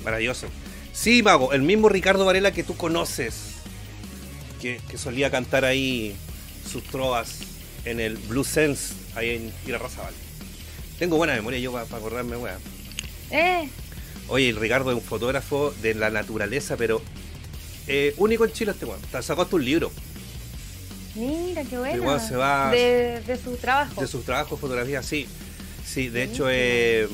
[0.04, 0.46] Maravilloso.
[0.92, 3.54] Sí, Mago, el mismo Ricardo Varela que tú conoces,
[4.60, 6.16] que, que solía cantar ahí
[6.70, 7.40] sus trovas
[7.84, 10.14] en el Blue Sense, ahí en Irarrazabal.
[10.98, 12.58] Tengo buena memoria yo para acordarme, weá.
[13.30, 13.68] Eh,
[14.28, 17.02] Oye, el Ricardo es un fotógrafo de la naturaleza, pero
[17.86, 19.00] eh, único en Chile este weón.
[19.22, 19.90] Sacó hasta un libro
[21.14, 22.18] mira, qué buena.
[22.20, 24.00] se va- De, de su trabajo.
[24.00, 25.26] de sus trabajos fotografía, sí.
[25.84, 27.08] Sí, de hecho, eh,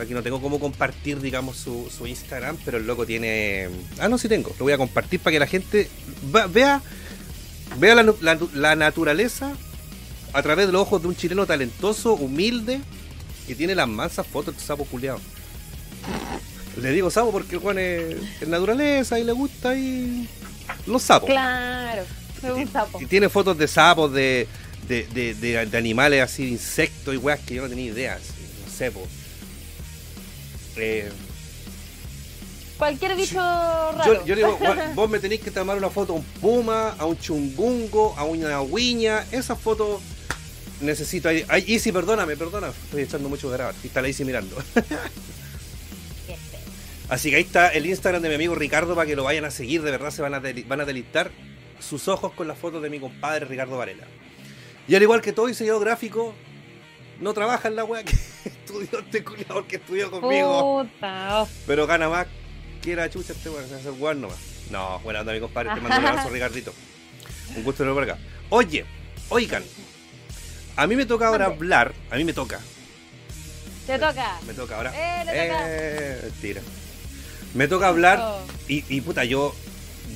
[0.00, 3.68] aquí no tengo cómo compartir, digamos, su, su Instagram, pero el loco tiene...
[3.98, 4.50] Ah, no, sí tengo.
[4.58, 5.88] Lo voy a compartir para que la gente
[6.34, 6.80] va- vea,
[7.78, 8.14] vea la,
[8.54, 9.52] la naturaleza
[10.32, 12.80] a través de los ojos de un chileno talentoso, humilde,
[13.48, 15.20] que tiene las mansas fotos de sapo culiado.
[16.80, 20.28] Le digo sapo porque el Juan es, es naturaleza y le gusta y
[20.86, 21.28] los sapos.
[21.30, 22.02] Claro,
[22.42, 23.00] es un sapo.
[23.00, 24.46] Y tiene fotos de sapos, de,
[24.88, 28.14] de, de, de- de animales así, de insectos y weas que yo no tenía idea.
[28.14, 28.32] así,
[28.64, 29.06] no sé, po.
[30.76, 31.10] Eh,
[32.78, 34.04] Cualquier bicho raro.
[34.04, 37.06] yo, yo digo, "Gua- vos me tenéis que tomar una foto a un puma, a
[37.06, 39.24] un chungungo, a una guiña.
[39.32, 40.02] Esas fotos
[40.82, 41.30] necesito.
[41.30, 42.74] Ay, Isi, perdóname, perdóname.
[42.84, 43.74] Estoy echando mucho grabar.
[43.82, 44.54] Y está la Isi mirando.
[47.08, 49.50] Así que ahí está el Instagram de mi amigo Ricardo para que lo vayan a
[49.50, 49.80] seguir.
[49.82, 51.30] De verdad se van a, van a deleitar
[51.80, 54.04] sus ojos con las fotos de mi compadre Ricardo Varela.
[54.88, 56.34] Y al igual que todo diseñador gráfico,
[57.20, 58.12] no trabaja en la wea que
[58.44, 60.82] estudió este culiador que estudió conmigo.
[60.84, 61.42] Puta.
[61.42, 61.48] oh.
[61.66, 62.26] Pero gana más
[62.82, 64.38] que la chucha este weón, se hace el nomás.
[64.70, 66.72] No, buena onda mi compadre, te mando un abrazo Ricardito.
[67.56, 68.18] Un gusto de por acá.
[68.50, 68.84] Oye,
[69.28, 69.62] oigan,
[70.76, 72.60] a mí me toca ahora hablar, a mí me toca,
[73.86, 74.38] Te toca.
[74.46, 74.92] me toca ahora.
[74.94, 75.64] Eh, le toca.
[75.68, 76.62] Eh, mentira.
[77.54, 78.40] Me toca hablar Oh.
[78.68, 79.54] y, y, puta, yo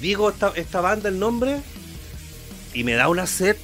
[0.01, 1.61] digo esta, esta banda el nombre
[2.74, 3.57] y me da una sed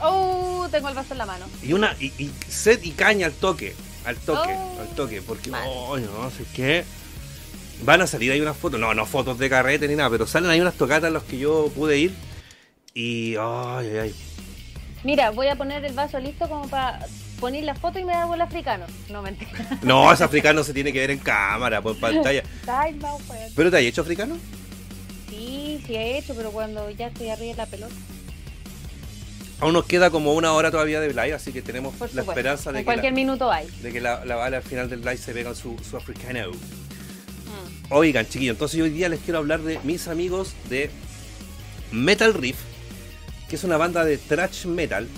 [0.00, 1.46] Oh, tengo el vaso en la mano.
[1.62, 3.74] y una y, y sed y caña al toque,
[4.04, 4.80] al toque, Oh.
[4.80, 6.84] al toque, porque oh, no sé qué.
[7.82, 10.50] Van a salir ahí unas fotos, no, no fotos de carrete ni nada, pero salen
[10.50, 12.12] ahí unas tocatas a las que yo pude ir
[12.94, 14.14] y ay, ay, ay.
[15.04, 17.00] Mira, voy a poner el vaso listo como para
[17.40, 18.86] poner la foto y me da el africano.
[19.10, 19.78] No, mentira.
[19.82, 22.42] No, ese africano se tiene que ver en cámara, pues en pantalla.
[22.66, 23.52] Weón.
[23.54, 24.36] ¿Pero te has hecho africano?
[25.88, 27.94] Sí, he hecho, pero cuando ya estoy arriba de la pelota.
[29.60, 32.30] Aún nos queda como una hora todavía de live, así que tenemos Por la supuesto.
[32.32, 33.66] esperanza de en que, la, cualquier minuto hay.
[33.82, 36.52] de que la, la Vale al final del live se pega su, su africano.
[36.52, 37.86] Mm.
[37.92, 40.90] Oigan, chiquillos, entonces hoy día les quiero hablar de mis amigos de
[41.90, 42.58] Metal Riff,
[43.48, 45.08] que es una banda de thrash metal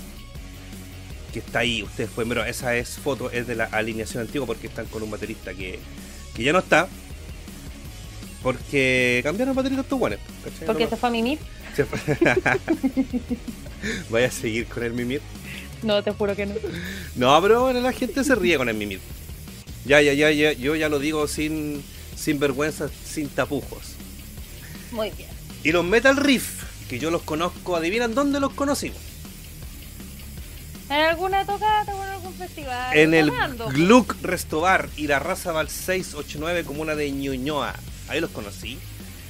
[1.32, 1.82] que está ahí.
[1.82, 5.10] Ustedes pueden ver, esa es foto, es de la alineación antigua porque están con un
[5.10, 5.80] baterista que,
[6.34, 6.88] que ya no está.
[8.42, 10.18] Porque cambiaron baterista estos guanes.
[10.66, 11.38] Porque No se fue a mimir.
[11.38, 12.16] lo- se fue-
[14.10, 15.20] Vaya a seguir con el mimir.
[15.82, 16.54] No, te juro que no.
[17.16, 19.00] No, pero bueno, la gente se ríe con el mimir.
[19.86, 21.82] Ya, ya, ya, ya, yo ya lo digo sin,
[22.16, 23.94] sin vergüenza, sin tapujos.
[24.92, 25.30] Muy bien.
[25.64, 28.98] Y los Metal Riff, que yo los conozco, adivinan dónde los conocimos.
[30.90, 32.96] ¿En alguna tocata o en algún festival?
[32.96, 33.30] En el.
[33.72, 37.74] Gluck Restobar y la Raza Val 689, comuna de Ñuñoa.
[38.10, 38.76] Ahí los conocí.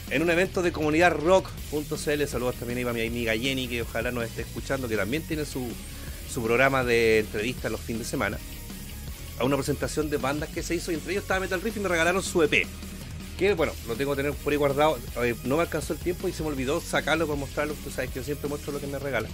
[0.09, 2.27] En un evento de comunidad rock.cl.
[2.27, 5.45] Saludos también ahí a mi amiga Jenny, que ojalá nos esté escuchando, que también tiene
[5.45, 5.69] su,
[6.33, 8.39] su programa de entrevistas los fines de semana.
[9.39, 11.81] A una presentación de bandas que se hizo y entre ellos estaba Metal Riff y
[11.81, 12.67] me regalaron su EP.
[13.39, 14.99] Que bueno, lo tengo que tener por ahí guardado.
[15.23, 17.75] Eh, no me alcanzó el tiempo y se me olvidó sacarlo para mostrarlo.
[17.85, 19.31] Tú sabes que yo siempre muestro lo que me regalan.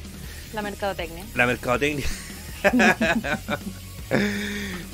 [0.52, 1.24] La mercadotecnia.
[1.36, 2.06] La mercadotecnia.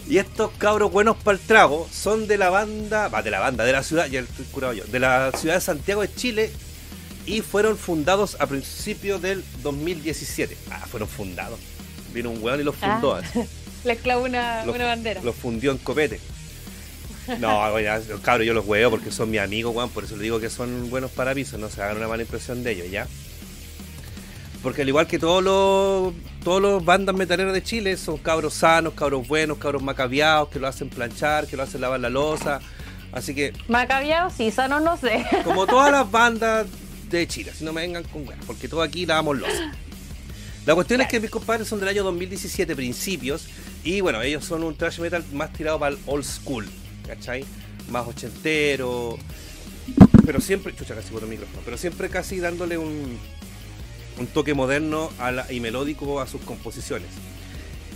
[0.09, 3.65] y estos cabros buenos para el trago son de la banda, va, de la banda,
[3.65, 6.51] de la ciudad, ya estoy curado yo, de la ciudad de Santiago de Chile
[7.27, 10.57] y fueron fundados a principios del 2017.
[10.71, 11.59] Ah, fueron fundados.
[12.13, 13.15] Vino un weón y los fundó.
[13.15, 13.23] Ah.
[13.25, 13.41] así.
[13.85, 15.21] Le clavó una, Los- una bandera.
[15.23, 16.21] Los fundió en copete.
[17.39, 17.93] No, bueno,
[18.23, 20.91] cabros yo los huevo porque son mis amigos, weón, por eso les digo que son
[20.91, 23.07] buenos para pisos, no se hagan una mala impresión de ellos, ¿ya?
[24.63, 28.95] Porque al igual que todos los todos los bandas metaleras de Chile, son cabros sanos,
[28.95, 32.61] cabros buenos, cabros macabiados, que lo hacen planchar, que lo hacen lavar la losa.
[33.13, 35.25] Así que, Macabiao, sí, sano no sé.
[35.45, 36.67] como todas las bandas
[37.11, 39.73] de Chile, si no me vengan con weas, porque todo aquí lavamos losa.
[40.65, 43.49] La cuestión es que mis compadres son del año 2017, principios,
[43.85, 46.67] y bueno, ellos son un thrash metal más tirado para el old school,
[47.07, 47.45] ¿cachai?
[47.91, 49.19] Más ochentero,
[50.25, 53.19] pero siempre, chucha, casi boto el micrófono, pero siempre casi dándole un,
[54.19, 57.09] un toque moderno a la- y melódico a sus composiciones.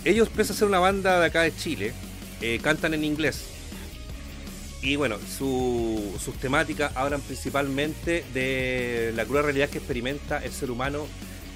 [0.05, 1.93] Ellos, pese a ser una banda de acá de Chile,
[2.41, 3.45] eh, cantan en inglés.
[4.81, 10.69] Y bueno, su- sus temáticas hablan principalmente de la cruel realidad que experimenta el ser
[10.71, 11.07] humano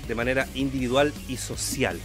[0.07, 1.99] de manera individual y social.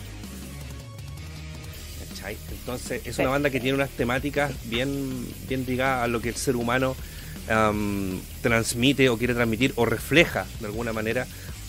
[2.11, 2.37] ¿Cachai?
[2.51, 6.37] Entonces es una banda que tiene unas temáticas bien, bien ligadas a lo que el
[6.37, 6.95] ser humano
[8.43, 11.27] transmite o quiere transmitir o refleja de alguna manera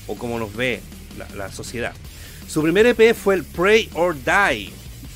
[0.08, 0.82] o cómo nos ve
[1.18, 1.94] la, la sociedad.
[2.48, 4.72] Su primer EP fue el Pray or Die,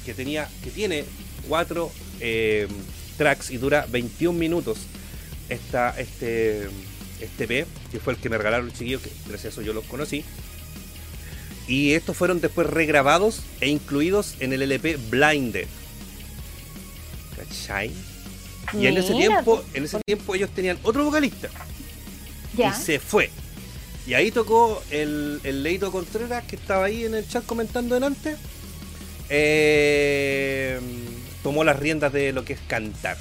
[0.05, 1.05] que, tenía, que tiene
[1.47, 2.67] cuatro eh,
[3.17, 4.79] tracks y dura 21 minutos
[5.49, 6.67] esta, este,
[7.21, 9.73] este EP, que fue el que me regalaron los chiquillos, que gracias a eso yo
[9.73, 10.23] los conocí.
[11.67, 15.67] Y estos fueron después regrabados e incluidos en el LP Blinded.
[17.37, 17.91] ¿Cachai?
[18.73, 21.49] Y en ese tiempo, en ese tiempo ellos tenían otro vocalista
[22.57, 22.69] Ya.
[22.69, 23.29] y se fue.
[24.11, 28.35] Y ahí tocó el, el Leito Contreras que estaba ahí en el chat comentando delante.
[29.29, 30.81] Eh,
[31.41, 33.15] tomó las riendas de lo que es cantar.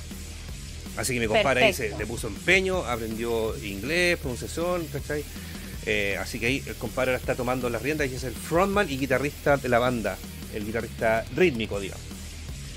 [0.97, 1.99] Así que mi compadre ahí se, Perfecto.
[2.01, 5.24] le puso empeño, aprendió inglés, pronunciación, ¿cachai?
[5.86, 8.91] Eh, así que ahí el compadre ahora está tomando las riendas y es el frontman
[8.91, 10.18] y guitarrista de la banda,
[10.53, 12.03] el guitarrista rítmico, digamos.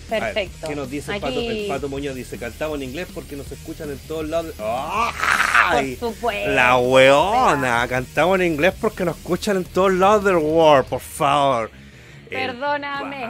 [0.09, 0.67] A ver, Perfecto.
[0.67, 2.13] ¿Qué nos dice el Pato, el Pato Muñoz?
[2.13, 4.53] Dice, cantamos en inglés porque nos escuchan en todos lados.
[4.53, 4.67] Por
[5.71, 5.95] ¡Ay!
[5.95, 6.51] supuesto.
[6.51, 11.71] La weona, cantamos en inglés porque nos escuchan en todos lados del world, por favor.
[12.29, 13.29] Perdóname.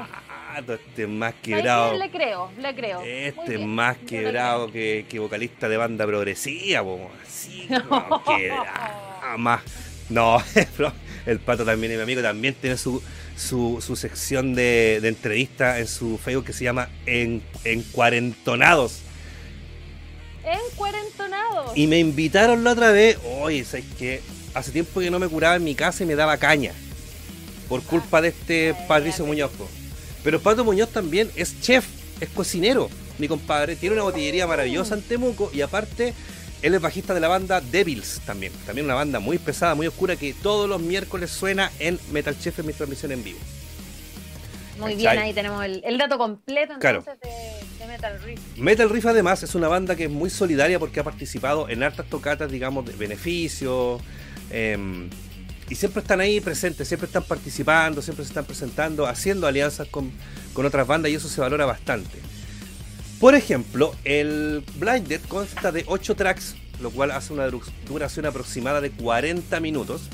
[0.58, 1.98] este es más ¿Sabes quebrado.
[1.98, 3.02] Le creo, le creo.
[3.02, 7.12] Este es más quebrado que, que vocalista de banda progresiva, po.
[7.26, 9.62] Así, no, quebrado, más.
[10.10, 10.38] No,
[11.26, 13.02] el pato también es mi amigo, también tiene su,
[13.36, 19.02] su, su sección de, de entrevista en su Facebook que se llama En, Encuarentonados.
[20.44, 21.72] Encuarentonado.
[21.76, 24.22] Y me invitaron la otra vez, oye, ¿sabes qué?
[24.54, 26.74] Hace tiempo que no me curaba en mi casa y me daba caña.
[27.70, 29.52] Por culpa de este Ay, Patricio te- Muñoz.
[29.52, 29.68] po.
[30.24, 31.86] Pero Pato Muñoz también es chef,
[32.20, 33.76] es cocinero, mi compadre.
[33.76, 36.14] Tiene una botillería maravillosa en Temuco y aparte
[36.62, 38.54] él es bajista de la banda Devils también.
[38.66, 42.60] También una banda muy pesada, muy oscura que todos los miércoles suena en Metal Chef
[42.60, 43.40] en mi transmisión en vivo.
[44.80, 44.98] Muy ¿cachai?
[44.98, 47.00] bien, ahí tenemos el, el dato completo Claro.
[47.00, 48.40] entonces de, Metal Riff.
[48.58, 52.08] Metal Riff además es una banda que es muy solidaria porque ha participado en hartas
[52.08, 54.00] tocatas, digamos, de beneficio.
[54.50, 55.10] em,
[55.70, 60.12] y siempre están ahí presentes, siempre están participando, siempre se están presentando, haciendo alianzas con,
[60.54, 62.20] con otras bandas y eso se valora bastante.
[63.20, 67.48] Por ejemplo, el Blinded consta de 8 tracks, lo cual hace una
[67.88, 70.10] duración aproximada de 40 minutos.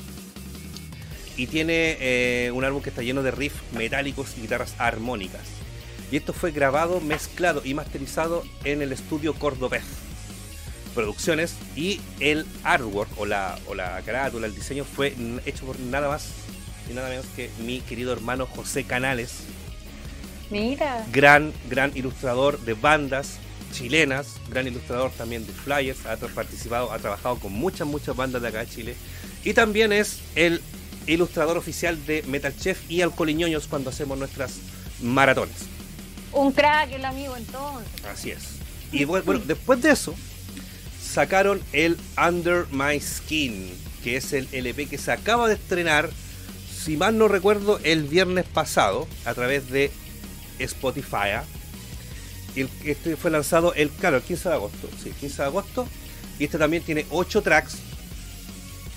[1.36, 5.42] Y tiene eh, un álbum que está lleno de riffs metálicos y guitarras armónicas.
[6.10, 9.84] Y esto fue grabado, mezclado y masterizado en el estudio Cordobés
[10.94, 11.54] Producciones.
[11.76, 15.14] Y el artwork o la, o la carátula, el diseño fue
[15.46, 16.30] hecho por nada más
[16.90, 19.44] y nada menos que mi querido hermano José Canales,
[20.50, 21.06] Mira.
[21.12, 23.38] gran, gran ilustrador de bandas
[23.72, 28.48] chilenas, gran ilustrador también de flyers, ha participado, ha trabajado con muchas, muchas bandas de
[28.48, 28.96] acá de Chile.
[29.44, 30.60] Y también es el
[31.06, 34.58] ilustrador oficial de Metal Chef y Alcoliñoños cuando hacemos nuestras
[35.00, 35.66] maratones.
[36.32, 37.88] Un crack el amigo entonces.
[38.04, 38.42] Así es.
[38.92, 40.14] Y bu- bueno, después de eso,
[41.02, 43.70] sacaron el Under My Skin,
[44.04, 46.10] que es el LP que se acaba de estrenar,
[46.84, 49.90] si mal no recuerdo, el viernes pasado, a través de
[50.58, 51.40] Spotify.
[52.56, 54.88] el- este fue lanzado el, claro, el 15 de agosto.
[55.02, 55.86] Sí, 15 de agosto.
[56.38, 57.76] Y este también tiene 8 tracks,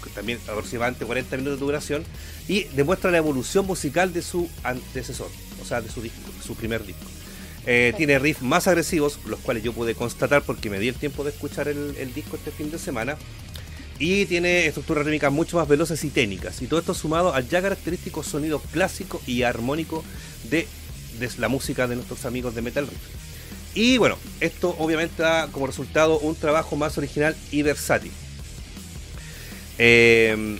[0.03, 2.03] que también aproximadamente 40 minutos de duración,
[2.47, 5.29] y demuestra la evolución musical de su antecesor,
[5.61, 7.05] o sea, de su disco, su primer disco.
[7.65, 11.23] Eh, tiene riffs más agresivos, los cuales yo pude constatar porque me di el tiempo
[11.23, 13.17] de escuchar el, el disco este fin de semana.
[13.99, 16.61] Y tiene estructuras rítmicas mucho más veloces y técnicas.
[16.61, 20.03] Y todo esto sumado al ya característico sonido clásico y armónico
[20.49, 20.67] de,
[21.19, 22.99] de la música de nuestros amigos de Metal Riff.
[23.75, 28.11] Y bueno, esto obviamente da como resultado un trabajo más original y versátil.
[29.77, 30.59] Eh,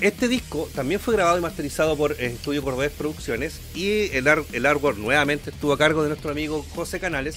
[0.00, 4.44] este disco también fue grabado y masterizado por eh, Estudio Cordobés Producciones y el, ar-
[4.52, 7.36] el artwork nuevamente estuvo a cargo de nuestro amigo José Canales.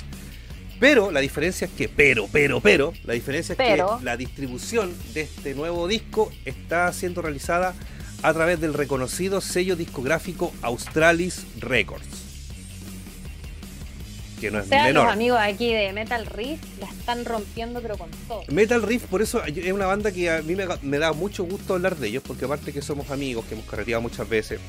[0.79, 3.97] Pero la diferencia es que, pero, pero, pero, la diferencia es Pero.
[3.99, 7.75] que la distribución de este nuevo disco está siendo realizada
[8.23, 12.07] a través del reconocido sello discográfico Australis Records.
[14.39, 15.05] Que no O es sea, menor.
[15.05, 18.43] los amigos aquí de Metal Riff la están rompiendo pero con todo.
[18.49, 21.73] Metal Riff, por eso es una banda que a mí me, me da mucho gusto
[21.73, 24.59] hablar de ellos, porque aparte que somos amigos, que hemos carreteado muchas veces,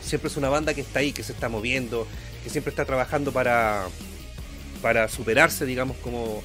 [0.00, 2.06] siempre es una banda que está ahí, que se está moviendo,
[2.44, 3.86] que siempre está trabajando para,
[4.80, 6.42] para superarse, digamos, como,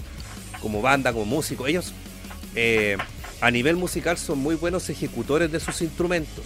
[0.61, 1.67] como banda, como músico.
[1.67, 1.93] Ellos
[2.55, 2.97] eh,
[3.41, 6.45] a nivel musical son muy buenos ejecutores de sus instrumentos.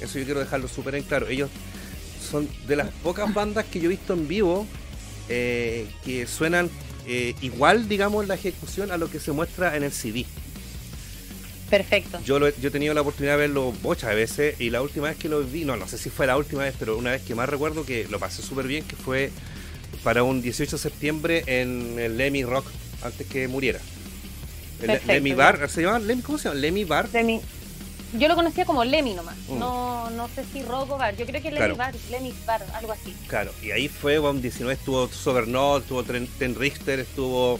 [0.00, 1.28] Eso yo quiero dejarlo súper en claro.
[1.28, 1.48] Ellos
[2.30, 4.66] son de las pocas bandas que yo he visto en vivo
[5.28, 6.70] eh, que suenan
[7.06, 10.24] eh, igual, digamos, la ejecución a lo que se muestra en el CD.
[11.70, 12.20] Perfecto.
[12.24, 15.08] Yo, lo he- yo he tenido la oportunidad de verlo muchas veces y la última
[15.08, 17.22] vez que lo vi, no, no sé si fue la última vez, pero una vez
[17.22, 19.30] que más recuerdo que lo pasé súper bien, que fue
[20.04, 22.66] para un 18 de septiembre en el Lemmy Rock,
[23.02, 23.80] antes que muriera.
[24.80, 25.32] El Perfecto, Lemmy.
[25.32, 25.98] Bar, ¿se llama?
[26.00, 26.60] Lemmy- ¿Cómo se llama?
[26.60, 27.08] Lemmy Bar.
[27.12, 27.40] Lemmy.
[28.12, 29.36] Yo lo conocía como Lemmy nomás.
[29.48, 29.58] Mm.
[29.58, 31.16] No, no sé si Rocco Bar.
[31.16, 31.76] Yo creo que Lemmy Claro.
[31.76, 33.14] Bar, Lemmy Bar, algo así.
[33.26, 37.58] Claro, y ahí fue, bueno, 19 estuvo Sobernaut, estuvo Ten, Ten Richter, estuvo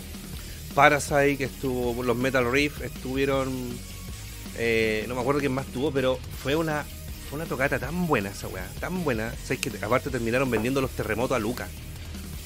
[0.74, 3.52] Parasite, estuvo los Metal Reef, estuvieron,
[4.58, 6.84] eh, no me acuerdo quién más tuvo, pero fue una
[7.28, 10.90] fue una tocata tan buena esa weá, tan buena, ¿sabes que aparte terminaron vendiendo los
[10.90, 11.68] terremotos a Lucas.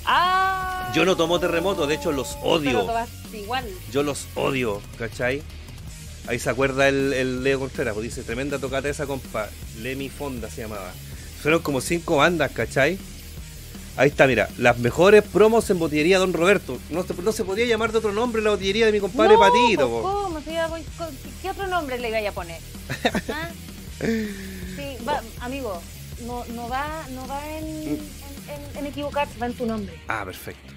[0.05, 0.93] ¡Ah!
[0.95, 2.87] Yo no tomo terremoto, de hecho los odio.
[2.87, 3.65] Pero igual.
[3.91, 5.43] Yo los odio, ¿cachai?
[6.29, 9.49] Ahí se acuerda el, el Leo Contreras, pues dice, tremenda tocata esa compa,
[9.81, 10.93] Lemmy Fonda se llamaba.
[11.41, 12.99] Fueron como cinco bandas, ¿cachai?
[13.97, 16.79] Ahí está, mira, las mejores promos en botillería Don Roberto.
[16.91, 19.41] No se, no se podía llamar de otro nombre la botillería de mi compadre no,
[19.41, 19.89] Patito.
[19.89, 20.03] pues.
[20.03, 20.41] ¿cómo?
[21.43, 22.61] ¿Qué otro nombre le iba a poner?
[23.31, 23.49] ¿Ah?
[24.01, 25.81] Sí, va, amigo,
[26.27, 30.25] no, no va, no va en, en, en- en equivocarse, va en tu nombre, Ah,
[30.27, 30.73] perfecto.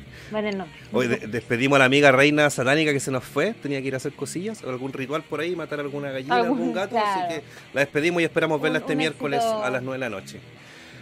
[0.46, 0.78] El nombre.
[0.94, 3.54] Hoy de- despedimos a la amiga reina satánica que se nos fue.
[3.54, 6.58] Tenía que ir a hacer cosillas o algún ritual por ahí, matar alguna gallina, Algún-
[6.58, 6.92] algún gato.
[6.92, 7.22] claro.
[7.26, 9.64] Así que la despedimos y esperamos verla este miércoles éxito.
[9.64, 10.40] a las 9 de la noche.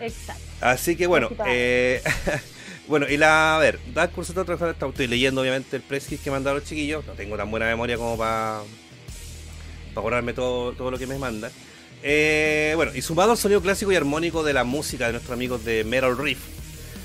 [0.01, 0.41] Exacto.
[0.61, 2.01] Así que bueno, eh,
[2.87, 6.59] bueno, y la, a ver, Dark otra cosa, estoy leyendo obviamente el press que mandaron
[6.59, 8.61] los chiquillos, no tengo tan buena memoria como para
[9.95, 11.51] acordarme todo, todo lo que me mandan.
[12.03, 15.65] Eh, bueno, y sumado al sonido clásico y armónico de la música de nuestros amigos
[15.65, 16.37] de Metal Reef,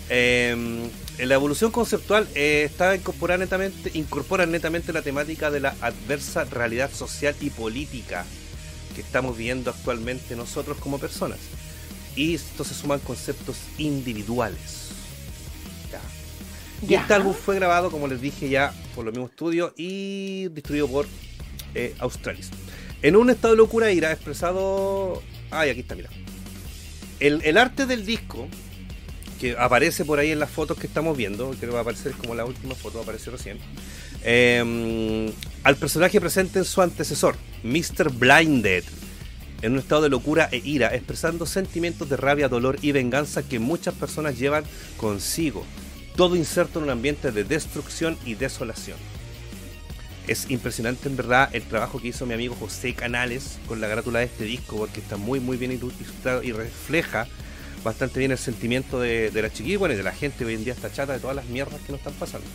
[0.08, 5.74] eh, en la evolución conceptual eh, está incorporada netamente, incorpora netamente la temática de la
[5.80, 8.24] adversa realidad social y política
[8.94, 11.38] que estamos viviendo actualmente nosotros como personas.
[12.16, 14.88] Y esto se suman conceptos individuales.
[15.90, 16.88] Ya.
[16.88, 20.88] Y este álbum fue grabado, como les dije ya, por los mismos estudios y distribuido
[20.88, 21.06] por
[21.74, 22.50] eh, Australis.
[23.02, 25.22] En un estado de locura ira expresado...
[25.50, 26.10] Ay, aquí está, mira.
[27.20, 28.48] El, el arte del disco,
[29.42, 32.12] que aparece por ahí en las fotos que estamos viendo, creo que va a aparecer
[32.12, 33.58] como la última foto, aparece recién,
[34.22, 35.32] eh,
[35.64, 37.34] al personaje presente en su antecesor,
[37.64, 38.12] Mr.
[38.12, 38.84] Blinded,
[39.62, 43.58] en un estado de locura e ira, expresando sentimientos de rabia, dolor y venganza que
[43.58, 44.62] muchas personas llevan
[44.96, 45.66] consigo,
[46.14, 48.98] todo inserto en un ambiente de destrucción y desolación.
[50.28, 54.20] Es impresionante en verdad el trabajo que hizo mi amigo José Canales con la grátula
[54.20, 57.26] de este disco, porque está muy muy bien ilustrado y refleja
[57.84, 60.54] bastante bien el sentimiento de, de la chiquilla y bueno, y de la gente hoy
[60.54, 62.46] en día está chata de todas las mierdas que nos están pasando.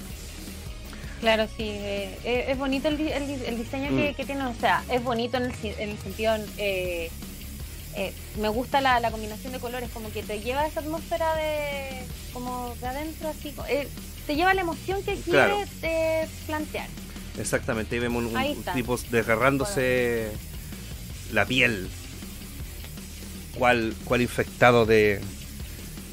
[1.19, 1.63] Claro, sí.
[1.63, 4.15] eh, eh, es bonito el, el el diseño que, Mm.
[4.15, 4.45] que tiene.
[4.45, 6.36] O sea, es bonito en el, si- en el sentido.
[6.57, 7.09] eh,
[7.95, 12.03] eh, me gusta la, la combinación de colores, como que te lleva esa atmósfera de.
[12.34, 13.53] como de adentro, así.
[14.28, 15.55] te lleva la emoción que Claro.
[15.82, 16.88] quieres plantear.
[17.39, 20.30] Exactamente, ahí vemos un, un tipo desgarrándose
[21.34, 21.89] la piel.
[23.58, 25.20] Cual, cual infectado de,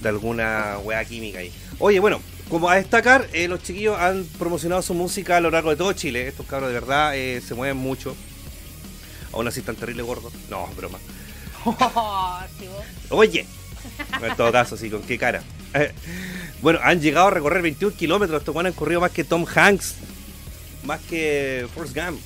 [0.01, 1.53] de alguna weá química ahí.
[1.79, 5.71] Oye, bueno, como a destacar, eh, los chiquillos han promocionado su música a lo largo
[5.71, 6.29] de todo Chile.
[6.29, 8.15] Estos cabros de verdad eh, se mueven mucho.
[9.33, 10.33] Aún así están terrible gordos.
[10.51, 10.99] No, broma.
[12.59, 12.85] Sí, vos.
[13.09, 13.47] Oye,
[14.23, 15.43] en todo caso, sí, con qué cara.
[16.63, 18.41] Bueno, han llegado a recorrer 21 kilómetros.
[18.41, 19.97] Estos weones han corrido más que Tom Hanks,
[20.85, 22.19] más que Forrest Gump.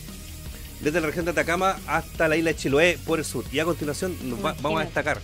[0.81, 3.45] Desde la región de Atacama hasta la isla de Chiloé por el sur.
[3.53, 5.19] Y a continuación nos va- vamos a destacar.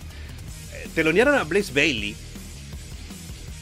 [0.73, 2.15] Eh, telonearon a Blaze Bailey,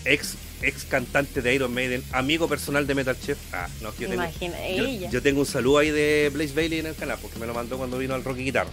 [0.06, 3.38] ex, ex cantante de Iron Maiden, amigo personal de Metal Chef.
[3.54, 5.10] Ah, no, yo tengo, Imagina, yo, ella.
[5.12, 7.78] yo tengo un saludo ahí de Blaze Bailey en el canal, porque me lo mandó
[7.78, 8.72] cuando vino al Rocky Guitarra.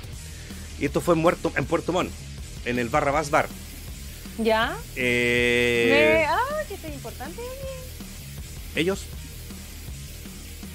[0.78, 2.10] Y esto fue en, Muerto, en Puerto Montt,
[2.64, 3.48] en el Barrabás Bar.
[4.38, 4.74] ¿Ya?
[4.96, 5.88] Eh,
[6.20, 7.42] Me- ah, que es importante.
[8.76, 9.00] ellos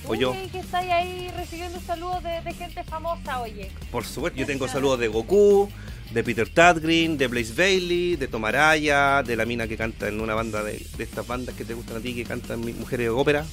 [0.08, 3.72] o yo, que estáis ahí recibiendo saludos de, de gente famosa, oye.
[3.91, 5.70] por supuesto, yo tengo saludos de Goku,
[6.12, 10.34] de Peter Tadgreen, de Blaze Bailey, de Tomaraya, de la mina que canta en una
[10.34, 13.45] banda de, de estas bandas que te gustan a ti, que cantan mujeres de ópera,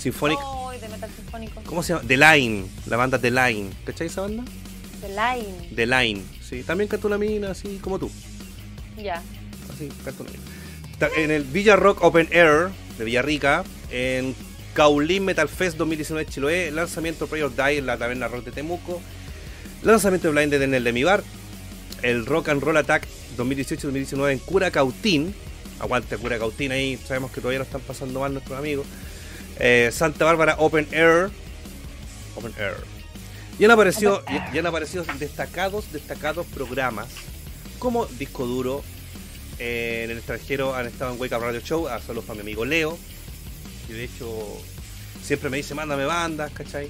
[0.00, 0.38] Symphonic.
[0.70, 1.60] Ay, de metal sinfónico.
[1.66, 2.06] ¿Cómo se llama?
[2.06, 3.70] The Line, la banda The Line.
[3.84, 4.44] ¿Cachai esa banda?
[5.00, 5.74] The Line.
[5.76, 6.62] The Line, sí.
[6.62, 8.10] También canta una mina así como tú.
[8.96, 9.22] Ya.
[9.72, 10.42] Así, canta una mina.
[11.16, 14.34] En el Villa Rock Open Air de Villarrica, en
[14.74, 19.00] Caulín Metal Fest 2019 Chiloé, lanzamiento Pray or Die en la Taberna Rock de Temuco,
[19.82, 21.22] lanzamiento de Blinded en el de Mi Bar,
[22.02, 23.06] el Rock and Roll Attack
[23.36, 25.34] 2018-2019 en Curacautín,
[25.80, 28.86] aguante Curacautín ahí, sabemos que todavía lo están pasando mal nuestros amigos,
[29.58, 31.30] eh, Santa Bárbara Open Air,
[32.36, 32.76] Open Air.
[33.58, 34.22] Y han aparecido,
[34.54, 37.08] y han aparecido destacados, destacados programas
[37.78, 38.82] como Disco Duro,
[39.58, 42.40] eh, en el extranjero han estado en Wake Up Radio Show, a saludos para mi
[42.40, 42.98] amigo Leo,
[43.90, 44.62] que de hecho
[45.22, 46.88] siempre me dice, mándame bandas, ¿cachai?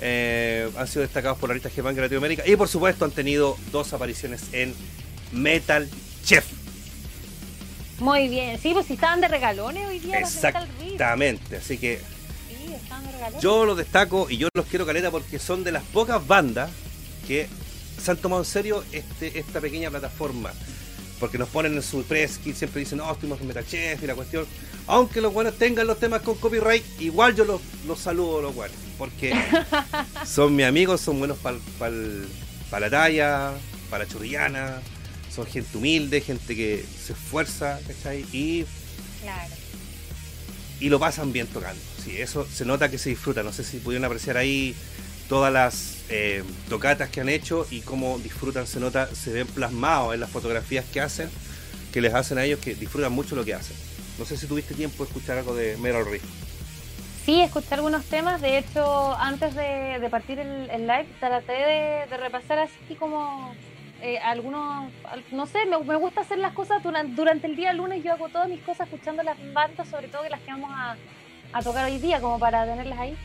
[0.00, 3.56] Eh, han sido destacados por la lista G-Punk de Latinoamérica y por supuesto han tenido
[3.70, 4.74] dos apariciones en
[5.30, 5.88] Metal
[6.24, 6.44] Chef.
[8.00, 8.58] Muy bien.
[8.60, 10.22] Sí, pues si estaban de regalones hoy día de.
[10.22, 12.00] Exactamente, así que
[12.48, 13.40] Sí, están regalados.
[13.40, 16.70] Yo los destaco y yo los quiero caleta porque son de las pocas bandas
[17.28, 17.46] que
[18.02, 20.52] se han tomado en serio este, esta pequeña plataforma.
[21.22, 24.06] Porque nos ponen en su press kit, siempre dicen, no, estuvimos en Metal Chef y
[24.08, 24.44] la cuestión.
[24.88, 28.76] Aunque los buenos tengan los temas con copyright, igual yo los, los saludo los buenos.
[28.98, 29.32] Porque
[30.26, 33.52] son mis amigos, son buenos para la talla,
[33.88, 34.80] para churriana,
[35.32, 38.26] son gente humilde, gente que se esfuerza, ¿cachai?
[38.32, 38.66] Y
[39.22, 39.54] Claro.
[40.80, 41.80] y lo pasan bien tocando.
[42.04, 43.44] Sí, eso se nota que se disfruta.
[43.44, 44.74] No sé si pudieron apreciar ahí
[45.28, 50.14] todas las eh, tocatas que han hecho y cómo disfrutan, se nota, se ven plasmados
[50.14, 51.30] en las fotografías que hacen,
[51.92, 53.76] que les hacen a ellos que disfrutan mucho lo que hacen.
[54.18, 56.22] No sé si tuviste tiempo de escuchar algo de Meryl Reef.
[57.24, 58.40] Sí, escuché algunos temas.
[58.40, 63.54] De hecho, antes de, partir el, el live, traté de, de repasar así como
[64.02, 64.90] eh, algunos.
[65.04, 68.02] al- No sé, me, gusta hacer las cosas durante, el día lunes.
[68.02, 70.70] Yo hago todas mis cosas escuchando las bandas, sobre todo que las que vamos
[71.52, 73.16] a tocar hoy día, como para tenerlas ahí.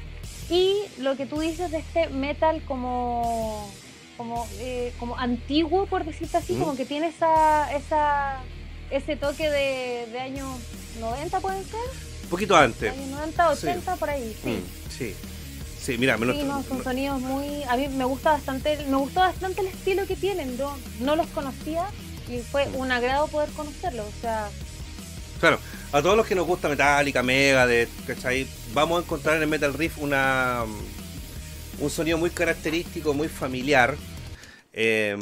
[0.49, 3.69] Y lo que tú dices de este metal como.
[4.17, 6.59] Como, eh, como antiguo, por decirte así, Mm.
[6.59, 8.37] como que tiene esa, esa,
[8.89, 10.47] ese toque de, de años
[10.99, 11.79] 90, pueden ser.
[12.23, 12.91] Un poquito antes.
[12.93, 14.49] Años 90, 80, por ahí, sí.
[14.49, 15.15] Mm, sí.
[15.79, 17.61] Sí, mira, me lo- Sí, no, son sonidos muy...
[17.69, 20.57] A mí me gusta bastante, me gustó bastante el estilo que tienen.
[20.57, 21.85] Yo no los conocía
[22.27, 24.07] y fue un agrado poder conocerlos.
[24.07, 24.49] O sea,
[25.39, 25.59] Claro,
[25.91, 28.47] a todos los que nos gusta Metallica, Megadeth, ¿cachai?
[28.73, 30.63] Vamos a encontrar en el Metal Riff una,
[31.79, 33.95] un sonido muy característico, muy familiar.
[34.73, 35.15] Eh,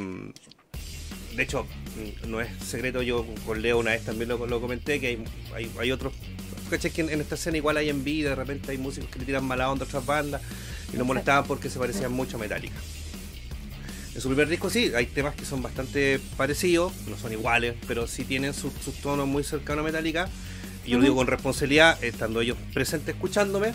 [1.36, 5.00] de hecho, mm, no es secreto, yo con Leo una vez también lo, lo comenté,
[5.00, 6.14] que hay, hay, hay otros,
[6.70, 6.92] ¿cachai?
[6.92, 9.46] Que en, en esta escena igual hay envidia, de repente hay músicos que le tiran
[9.46, 10.42] mala onda a otras bandas
[10.92, 12.76] y nos molestaban porque se parecían mucho a Metallica.
[14.16, 18.08] En su primer disco sí, hay temas que son bastante parecidos, no son iguales, pero
[18.08, 20.30] sí tienen sus sus tonos muy cercanos a Metallica.
[20.86, 23.74] Y yo lo digo con responsabilidad, estando ellos presentes escuchándome.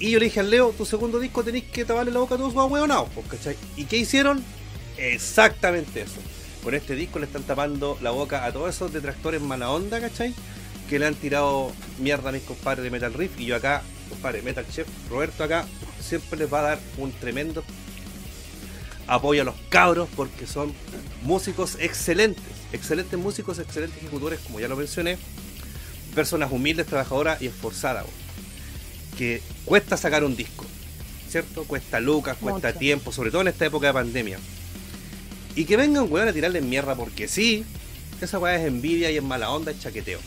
[0.00, 2.38] Y yo le dije al Leo, tu segundo disco tenéis que taparle la boca a
[2.38, 3.56] todos sus ahueonados, pues, ¿cachai?
[3.76, 4.42] ¿Y qué hicieron?
[4.96, 6.20] Exactamente eso.
[6.62, 10.34] Con este disco le están tapando la boca a todos esos detractores mala onda, ¿cachai?
[10.90, 13.38] Que le han tirado mierda a mis compadres de Metal Riff.
[13.38, 15.66] Y yo acá, compadre, Metal Chef, Roberto acá,
[16.00, 17.62] siempre les va a dar un tremendo
[19.06, 20.72] apoyo a los cabros porque son
[21.22, 25.18] músicos excelentes, excelentes músicos, excelentes ejecutores, como ya lo mencioné,
[26.14, 29.16] personas humildes, trabajadoras y esforzadas, weón.
[29.18, 30.64] que cuesta sacar un disco,
[31.28, 31.64] ¿cierto?
[31.64, 32.78] Cuesta lucas, cuesta Mucho.
[32.78, 34.38] tiempo, sobre todo en esta época de pandemia.
[35.56, 37.64] Y que vengan, weón, a tirarle mierda porque sí,
[38.20, 40.20] esa weá es envidia y es mala onda, es chaqueteo.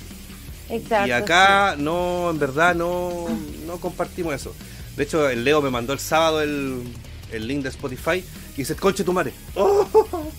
[0.69, 1.07] exacto.
[1.07, 3.27] Y acá no, en verdad no,
[3.65, 4.53] no compartimos eso.
[4.95, 6.83] De hecho, el Leo me mandó el sábado el,
[7.31, 8.23] el link de Spotify
[8.53, 9.33] y dice, conche tu madre.
[9.55, 9.85] ¡Oh!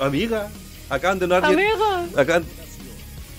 [0.00, 0.50] Amiga,
[0.88, 1.30] acaban de sí.
[1.30, 2.44] dar 10 Amigos, acaban,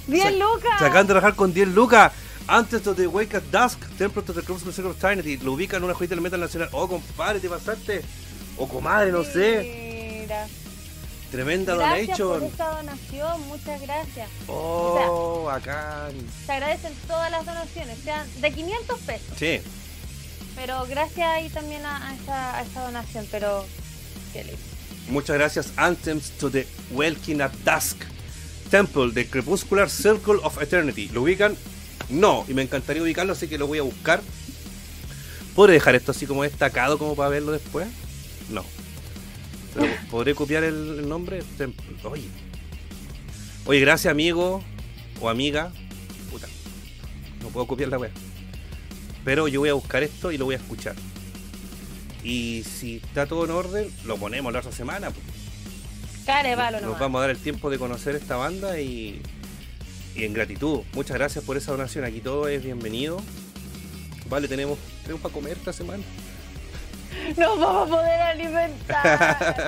[0.08, 0.80] bien se- Lucas.
[0.80, 2.12] se acaban de rajar con 10 lucas.
[2.48, 5.78] Antes de The Wake at Dusk, Templo of the Crimson Circle of Eternity, lo ubican
[5.80, 6.70] en una joyita del metal nacional.
[6.74, 8.04] Oh, compadre, te pasaste.
[8.58, 10.22] O comadre, no sé.
[10.22, 10.48] Mira.
[11.32, 12.44] Tremenda Gracias por donation.
[12.52, 14.30] esta donación, muchas gracias.
[14.48, 16.08] Oh, acá.
[16.46, 19.28] Se agradecen todas las donaciones, sean de 500 pesos.
[19.38, 19.60] Sí.
[20.56, 23.28] Pero gracias ahí también a, a esa, a esa donación.
[23.32, 23.66] Pero,
[24.32, 24.60] qué lindo.
[25.10, 25.72] Muchas gracias.
[25.78, 27.98] Anthems to the Welkin at Dusk.
[28.70, 31.10] Temple, The Crepuscular Circle of Eternity.
[31.10, 31.56] ¿Lo ubican?
[32.10, 32.46] No.
[32.48, 34.22] Y me encantaría ubicarlo, así que lo voy a buscar.
[35.56, 37.88] ¿Podré dejar esto así como destacado como para verlo después?
[38.50, 38.64] No.
[39.74, 41.44] Pero ¿Podré copiar el, el nombre?
[41.58, 41.86] Temple.
[42.04, 42.28] Oye.
[43.66, 44.64] Oye, gracias amigo
[45.22, 45.72] o amiga.
[46.32, 46.48] Puta.
[47.42, 48.12] No puedo copiar la web.
[49.24, 50.96] Pero yo voy a buscar esto y lo voy a escuchar.
[52.24, 55.12] Y si está todo en orden, lo ponemos la otra semana.
[55.12, 55.35] pues.
[56.26, 57.00] Carevalo Nos nomás.
[57.00, 59.22] vamos a dar el tiempo de conocer esta banda y,
[60.16, 60.82] y en gratitud.
[60.94, 62.04] Muchas gracias por esa donación.
[62.06, 63.22] Aquí todo es bienvenido.
[64.30, 66.04] Vale, tenemos, tenemos para comer esta semana.
[67.38, 69.66] No vamos a poder alimentar.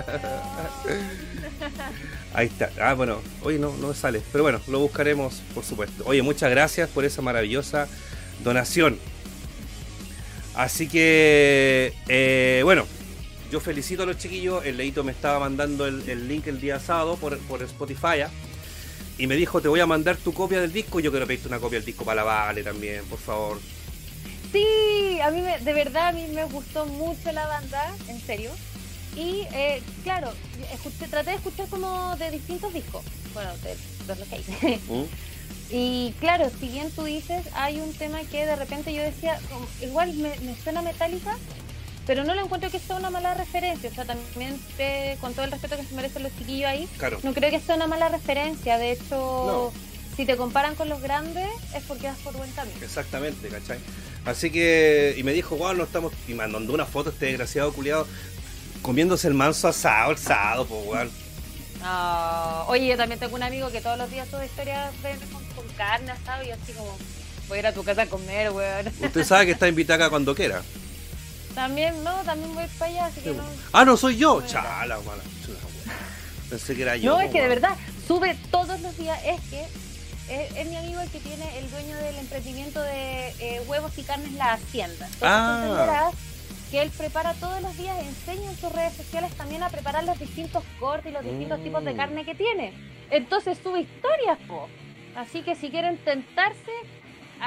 [2.34, 2.70] Ahí está.
[2.80, 4.22] Ah, bueno, hoy no, no sale.
[4.32, 6.04] Pero bueno, lo buscaremos, por supuesto.
[6.06, 7.88] Oye, muchas gracias por esa maravillosa
[8.44, 9.00] donación.
[10.56, 12.86] Así que, eh, bueno,
[13.52, 14.66] yo felicito a los chiquillos.
[14.66, 18.22] El Leito me estaba mandando el, el link el día sábado por, por Spotify.
[18.26, 18.30] ¿ah?
[19.18, 21.00] Y me dijo, te voy a mandar tu copia del disco.
[21.00, 23.60] Yo quiero pedirte una copia del disco para la Vale también, por favor.
[24.52, 28.52] Sí, a mí me- de verdad a mí me gustó mucho la banda, en serio.
[29.16, 30.32] Y eh, claro,
[30.74, 33.76] escuché- traté de escuchar como de distintos discos, bueno, de,
[34.14, 34.80] de los que hay.
[34.88, 35.04] ¿Mm?
[35.70, 39.38] Y claro, si bien tú dices, hay un tema que de repente yo decía,
[39.82, 41.36] igual me, me suena metálica,
[42.08, 43.90] pero no lo encuentro que sea una mala referencia.
[43.90, 47.20] O sea, también eh, con todo el respeto que se merecen los chiquillos ahí, Claro.
[47.22, 48.78] no creo que sea una mala referencia.
[48.78, 49.74] De hecho, No.
[50.16, 52.78] si te comparan con los grandes es porque vas por buen camino.
[52.82, 53.78] Exactamente, ¿cachai?
[54.26, 58.08] Así que, y me dijo, wow, no estamos, y mandó una foto este desgraciado culiado
[58.82, 61.12] comiéndose el manso asado, el sábado, pues, weón.
[61.84, 64.92] Ah, oye, yo también tengo un amigo que todos los días sube historias
[65.32, 66.98] con, con carne asado y así como,
[67.48, 68.88] voy a ir a tu casa a comer, weón.
[69.02, 70.62] Usted sabe que está invitada acá cuando quiera.
[71.58, 73.42] También, no, también voy para allá, así que no.
[73.74, 74.44] Ah, no soy yo.
[74.46, 75.24] Chala, mala.
[76.52, 77.14] Pensé que era yo.
[77.16, 77.72] No, es que de verdad,
[78.08, 79.20] sube todos los días.
[79.26, 79.62] Es que
[80.30, 84.04] es, es mi amigo el que tiene el dueño del emprendimiento de eh, huevos y
[84.04, 85.08] carnes La Hacienda.
[85.08, 86.12] Entonces Ah.
[86.70, 90.20] que él prepara todos los días, enseña en sus redes sociales también a preparar los
[90.20, 91.64] distintos cortes y los distintos Mm.
[91.64, 92.72] tipos de carne que tiene.
[93.10, 94.68] Entonces sube historias, po.
[95.16, 96.72] Así que si quieren tentarse,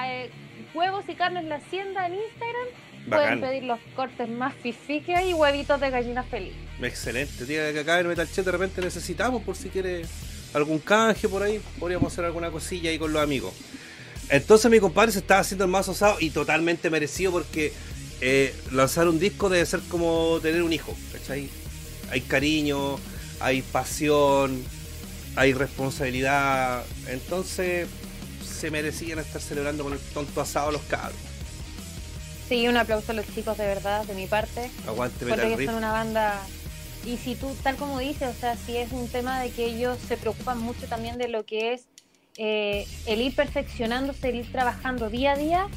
[0.05, 0.31] eh,
[0.75, 2.67] huevos y carnes La Hacienda en Instagram,
[3.07, 3.41] Bacán.
[3.41, 6.55] pueden pedir los cortes más fifí que hay y huevitos de gallina feliz.
[6.81, 7.45] Excelente.
[7.45, 10.03] Tía, que acá en Metal Chat de repente necesitamos por si quiere
[10.55, 11.61] algún canje por ahí.
[11.79, 13.55] Podríamos hacer alguna cosilla ahí con los amigos.
[14.29, 17.73] Entonces mi compadre se estaba haciendo el mazo asado y totalmente merecido porque
[18.21, 20.95] eh, lanzar un disco debe ser como tener un hijo.
[21.13, 21.49] ¿cachai?
[22.11, 22.99] Hay cariño,
[23.41, 24.63] hay pasión,
[25.37, 26.85] hay responsabilidad.
[27.09, 27.89] Entonces
[28.45, 31.30] se merecían estar celebrando con el tonto asado los cabros.
[32.51, 34.69] Sí, un aplauso a los chicos de verdad, de mi parte.
[34.85, 35.67] Aguante Porque Metal que Riff.
[35.71, 36.41] son una banda.
[37.07, 39.97] Y si tú, tal como dices, o sea, si es un tema de que ellos
[40.09, 41.85] se preocupan mucho también de lo que es
[42.37, 45.69] eh, el ir perfeccionándose, el ir trabajando día a día,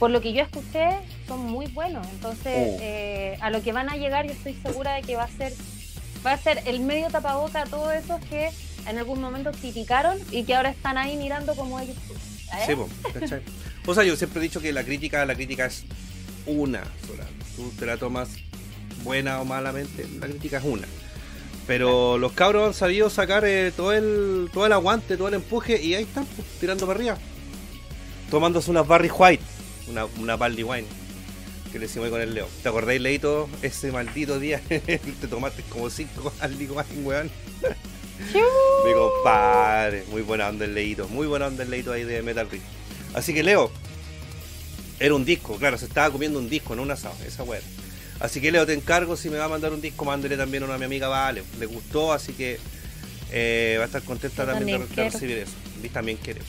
[0.00, 0.88] por lo que yo escuché,
[1.28, 2.04] son muy buenos.
[2.08, 2.78] Entonces, Oh.
[2.82, 5.52] eh, a lo que van a llegar, yo estoy segura de que va a ser
[6.26, 8.50] va a ser el medio tapaboca a todos esos que
[8.88, 11.94] en algún momento criticaron y que ahora están ahí mirando como ellos.
[12.52, 12.64] ¿Eh?
[12.66, 13.42] Sí, po, ¿cachai?
[13.86, 15.84] O sea, yo siempre he dicho que la crítica, la crítica es
[16.46, 17.24] una sola.
[17.56, 18.28] Tú te la tomas
[19.02, 20.86] buena o malamente, la crítica es una.
[21.66, 25.80] Pero los cabros han sabido sacar eh, todo el todo el aguante, todo el empuje
[25.82, 27.18] y ahí están, pues, tirando para arriba.
[28.30, 29.42] Tomándose unas Barry White,
[29.88, 30.86] una, una Barley Wine,
[31.72, 32.48] que le hicimos con el Leo.
[32.62, 34.60] ¿Te acordáis, Leito, ese maldito día?
[34.68, 37.30] te tomaste como cinco Barley Wine, weón.
[38.84, 42.48] Mi compadre, muy buena onda el Leito, muy buena onda el Leito ahí de Metal
[42.50, 42.62] Riff.
[43.14, 43.70] Así que Leo,
[45.00, 47.60] era un disco, claro, se estaba comiendo un disco, no un asado, esa weá.
[48.20, 50.72] Así que Leo, te encargo, si me va a mandar un disco, mándele también uno
[50.72, 52.58] a mi amiga Vale, le gustó, así que
[53.30, 55.10] eh, va a estar contenta Yo también, de- también de, quiero.
[55.10, 55.52] recibir eso.
[55.82, 56.40] Liz también quiere.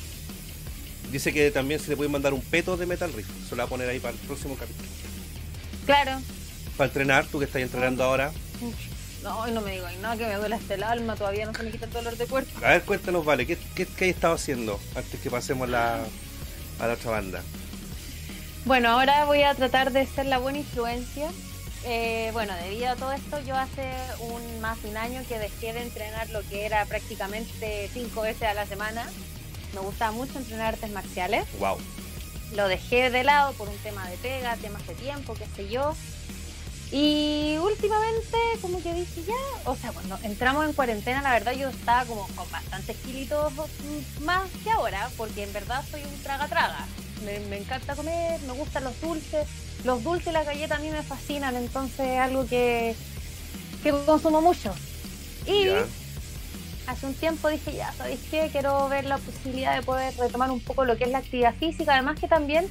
[1.11, 3.63] Dice que también se le puede mandar un peto de Metal Riff, se lo va
[3.65, 4.87] a poner ahí para el próximo capítulo.
[5.85, 6.19] Claro.
[6.77, 8.31] Para entrenar, tú que estás entrenando ahora.
[9.23, 11.63] No, y no me digo nada que me duele hasta el alma, todavía no se
[11.63, 12.51] me quita el dolor de cuerpo.
[12.65, 15.99] A ver, cuéntanos, Vale, ¿qué, qué, qué hay estado haciendo antes que pasemos la,
[16.79, 17.43] a la otra banda?
[18.65, 21.29] Bueno, ahora voy a tratar de ser la buena influencia.
[21.85, 23.89] Eh, bueno, debido a todo esto, yo hace
[24.19, 28.43] un más de un año que dejé de entrenar lo que era prácticamente cinco veces
[28.43, 29.09] a la semana.
[29.73, 31.45] Me gustaba mucho entrenar artes marciales.
[31.59, 31.77] Wow.
[32.53, 35.95] Lo dejé de lado por un tema de pega, temas de tiempo, qué sé yo.
[36.91, 41.69] Y últimamente como que dije ya, o sea, cuando entramos en cuarentena, la verdad yo
[41.69, 46.87] estaba como con bastantes kilitos mm, más que ahora, porque en verdad soy un traga-traga.
[47.25, 49.47] Me, me encanta comer, me gustan los dulces.
[49.83, 52.95] Los dulces y las galletas a mí me fascinan, entonces es algo que,
[53.83, 54.73] que consumo mucho.
[55.45, 55.67] Y
[56.87, 58.49] hace un tiempo dije, ya, ¿sabéis qué?
[58.51, 61.93] Quiero ver la posibilidad de poder retomar un poco lo que es la actividad física.
[61.93, 62.67] Además que también,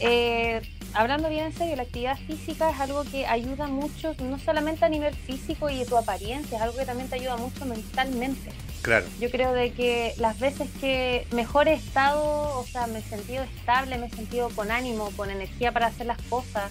[0.00, 0.62] eh,
[0.96, 4.88] hablando bien en serio, la actividad física es algo que ayuda mucho, no solamente a
[4.88, 8.50] nivel físico y de tu apariencia, es algo que también te ayuda mucho mentalmente.
[8.82, 9.06] Claro.
[9.20, 13.42] Yo creo de que las veces que mejor he estado, o sea, me he sentido
[13.42, 16.70] estable, me he sentido con ánimo, con energía para hacer las cosas,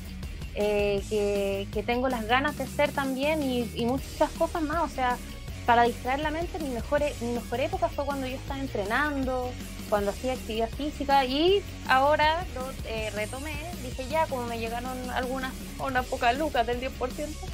[0.56, 4.84] eh, que, que tengo las ganas de ser también y, y muchas cosas más.
[4.84, 5.18] O sea,
[5.66, 9.52] para distraer la mente, mi mejor, mi mejor época fue cuando yo estaba entrenando,
[9.90, 13.54] cuando hacía actividad física y ahora lo eh, retomé.
[13.84, 16.90] Dije ya, como me llegaron algunas, unas pocas lucas del 10%.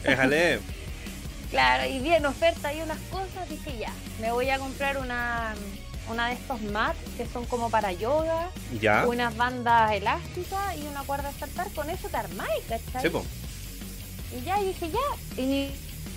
[0.04, 0.60] Éjale.
[1.52, 5.54] Claro, y bien, oferta y unas cosas, dije ya, me voy a comprar una,
[6.10, 9.06] una de estos mats que son como para yoga, Ya.
[9.06, 13.02] unas bandas elásticas y una cuerda de saltar, con eso te armáis, ¿cachai?
[13.02, 13.26] Sí, po.
[14.34, 15.72] Y ya, y dije ya, y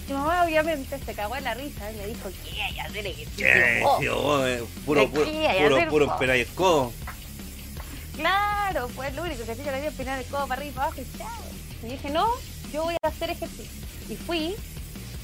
[0.07, 3.47] mi, mamá obviamente se cagó en la risa y me dijo, ¿qué hay hacer ejercicio?
[3.47, 3.83] ¿Qué?
[3.85, 3.99] Oh,
[4.85, 6.93] puro, ¿De puro, puro, puro el.
[8.17, 10.87] Claro, fue lo único que hacía, que había empinar el codo para arriba y para
[10.89, 11.29] abajo y chao.
[11.83, 12.27] Y dije, no,
[12.73, 13.83] yo voy a hacer ejercicio.
[14.09, 14.55] Y fui,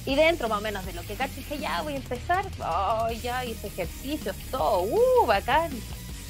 [0.06, 2.46] y dentro más o menos de lo que cacho, dije, ya voy a empezar.
[2.60, 5.70] Ay, ya hice ejercicios, todo, uh, bacán.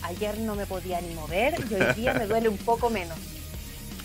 [0.03, 3.19] Ayer no me podía ni mover y hoy día me duele un poco menos.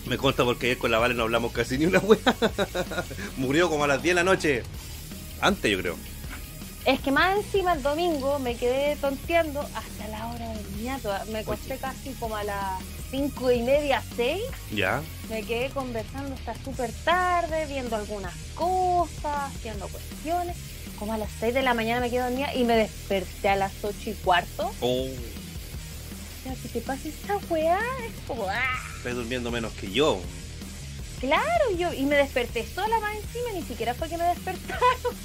[0.06, 2.20] Me consta porque ayer con la Vale no hablamos casi ni una wea.
[3.38, 4.64] Murió como a las 10 de la noche.
[5.42, 5.96] Antes, yo creo.
[6.86, 11.12] Es que más encima el domingo me quedé tonteando hasta la hora del ñato.
[11.32, 14.44] Me acosté casi como a las cinco y media, seis.
[14.72, 15.02] Ya.
[15.30, 20.56] Me quedé conversando hasta súper tarde, viendo algunas cosas, haciendo cuestiones.
[21.00, 23.74] Como a las 6 de la mañana me quedé dormida y me desperté a las
[23.84, 24.72] 8 y cuarto.
[24.80, 25.08] Oh,
[26.62, 28.62] Si te pasa esta weá, es como, ¡ah!
[28.98, 30.22] estoy durmiendo menos que yo.
[31.20, 35.16] Claro, yo, y me desperté sola más encima, ni siquiera fue que me despertaron.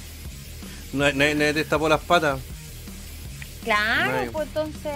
[0.93, 2.39] Nadie, nadie- nadie te tapó las patas.
[3.63, 4.93] Claro, pues entonces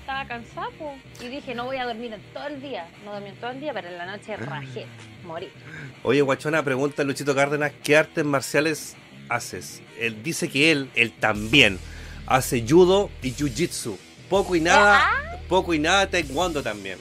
[0.00, 2.88] estaba cansada, pues, y dije, no voy a dormir en todo el día.
[3.04, 4.86] No dormí en todo el día, pero en la noche rajé,
[5.24, 5.48] morí.
[6.02, 8.96] Oye, Guachona, pregunta a Luchito Cárdenas, ¿qué artes marciales
[9.28, 9.80] haces?
[9.98, 11.78] Él dice que él, él también,
[12.26, 13.96] hace judo y jiu-jitsu.
[14.28, 16.98] Poco y nada, poco y nada taekwondo también.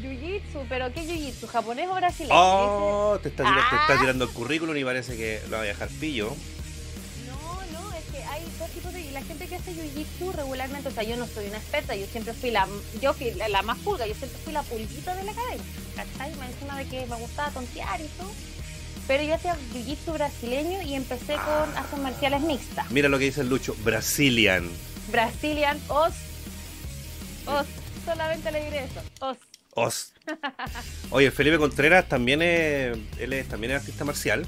[0.00, 1.46] Jiu-jitsu, pero ¿qué jiu-jitsu?
[1.46, 2.34] ¿Japonés o brasileño?
[2.34, 3.98] Oh, te está, tira- te está Ah.
[4.00, 6.34] tirando el currículum y parece que lo va a dejar pillo.
[7.28, 9.00] No, no, es que hay dos tipos de...
[9.02, 12.06] Y la gente que hace jiu-jitsu regularmente, o sea, yo no soy una experta, yo
[12.06, 12.66] siempre fui la...
[13.02, 15.64] Yo fui la, la más pulga, yo siempre fui la pulguita de la academia,
[15.96, 16.34] ¿cachai?
[16.36, 18.30] Me encima de que me gustaba tontear y todo.
[19.06, 22.90] Pero yo hacía jiu-jitsu brasileño y empecé con artes marciales mixtas.
[22.90, 24.70] Mira lo que dice el Lucho, Brazilian.
[25.10, 26.12] Brazilian Os.
[27.46, 27.66] Os.
[28.04, 29.02] Solamente le diré eso.
[29.20, 29.36] Os.
[29.74, 30.12] Os.
[31.10, 34.46] Oye, Felipe Contreras también es, él es, también es artista marcial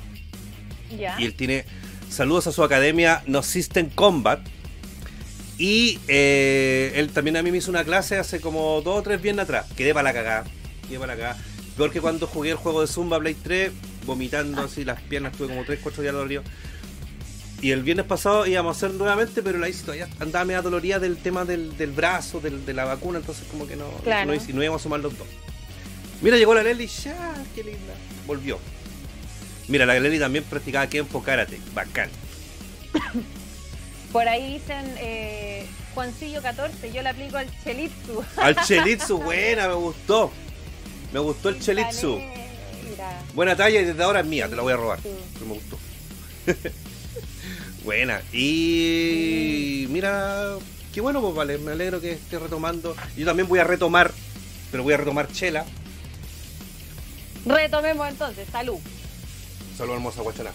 [0.96, 1.16] Ya.
[1.20, 1.64] y él tiene
[2.10, 4.40] saludos a su academia No System Combat.
[5.58, 9.20] Y eh, él también a mí me hizo una clase hace como dos o tres
[9.22, 9.66] viernes atrás.
[9.76, 10.44] Quedé para la cagada.
[10.88, 11.42] Quedé para la cagada.
[11.76, 13.70] Peor que cuando jugué el juego de Zumba Play 3,
[14.04, 16.44] vomitando así las piernas, tuve como 3, 4 días doloridos.
[17.62, 20.98] Y el viernes pasado íbamos a hacer nuevamente, pero la hice todavía andaba media dolorida
[20.98, 24.26] del tema del, del brazo, del- de la vacuna, entonces como que no, Claro.
[24.26, 25.28] no, hice- no íbamos a sumar los dos.
[26.20, 27.94] Mira, llegó la Leli, ya, qué linda.
[28.26, 28.58] Volvió.
[29.68, 32.10] Mira, la Leli también practicaba Kenpo Karate, bacán.
[34.12, 38.24] Por ahí dicen eh, Juancillo 14, yo le aplico al Chelitsu.
[38.38, 40.30] Al Chelitsu, buena, me gustó.
[41.12, 42.20] Me gustó el Chelitsu.
[43.34, 44.98] Buena talla y desde ahora es mía, te la voy a robar.
[45.00, 45.08] Sí.
[45.34, 45.78] Pero me gustó.
[47.84, 48.22] Buena.
[48.32, 50.56] Y mira,
[50.94, 52.94] qué bueno, pues vale, me alegro que esté retomando.
[53.16, 54.12] Yo también voy a retomar,
[54.70, 55.64] pero voy a retomar chela.
[57.44, 58.78] Retomemos entonces, salud.
[59.76, 60.52] Saludos hermosa guachana.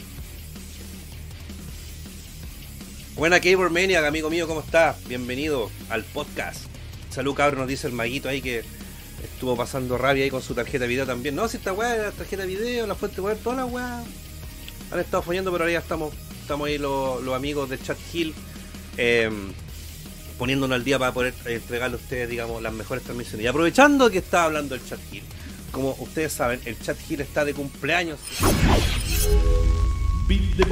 [3.16, 5.04] Buena Cable Maniac, amigo mío, ¿cómo estás?
[5.08, 6.66] Bienvenido al podcast.
[7.10, 8.64] Salud cabrón, nos dice el maguito ahí que
[9.24, 11.36] estuvo pasando rabia ahí con su tarjeta de video también.
[11.36, 14.06] No, si esta weá, la tarjeta de video, la fuente web, todas las weas
[14.92, 16.14] han estado fallando, pero ahora ya estamos,
[16.48, 18.34] estamos ahí los, los amigos de Chat Hill
[18.96, 19.30] eh,
[20.38, 23.44] poniéndonos al día para poder entregarle a ustedes, digamos, las mejores transmisiones.
[23.44, 25.24] Y aprovechando que está hablando el Chat Hill,
[25.74, 28.18] como ustedes saben, el Chat Hill está de cumpleaños.
[30.30, 30.64] Beat the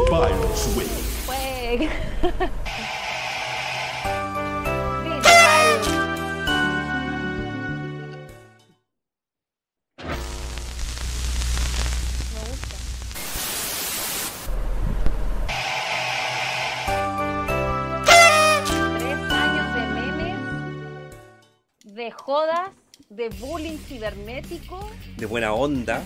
[22.15, 22.71] jodas,
[23.09, 26.03] de bullying cibernético, de buena onda.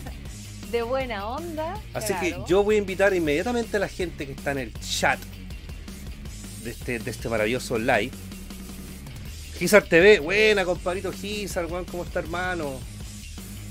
[0.71, 1.81] de buena onda.
[1.93, 5.19] Así que yo voy a invitar inmediatamente a la gente que está en el chat
[6.63, 8.11] de este, de este maravilloso live.
[9.57, 12.79] Gizar TV, buena compadrito Gizar, weón, ¿cómo está hermano?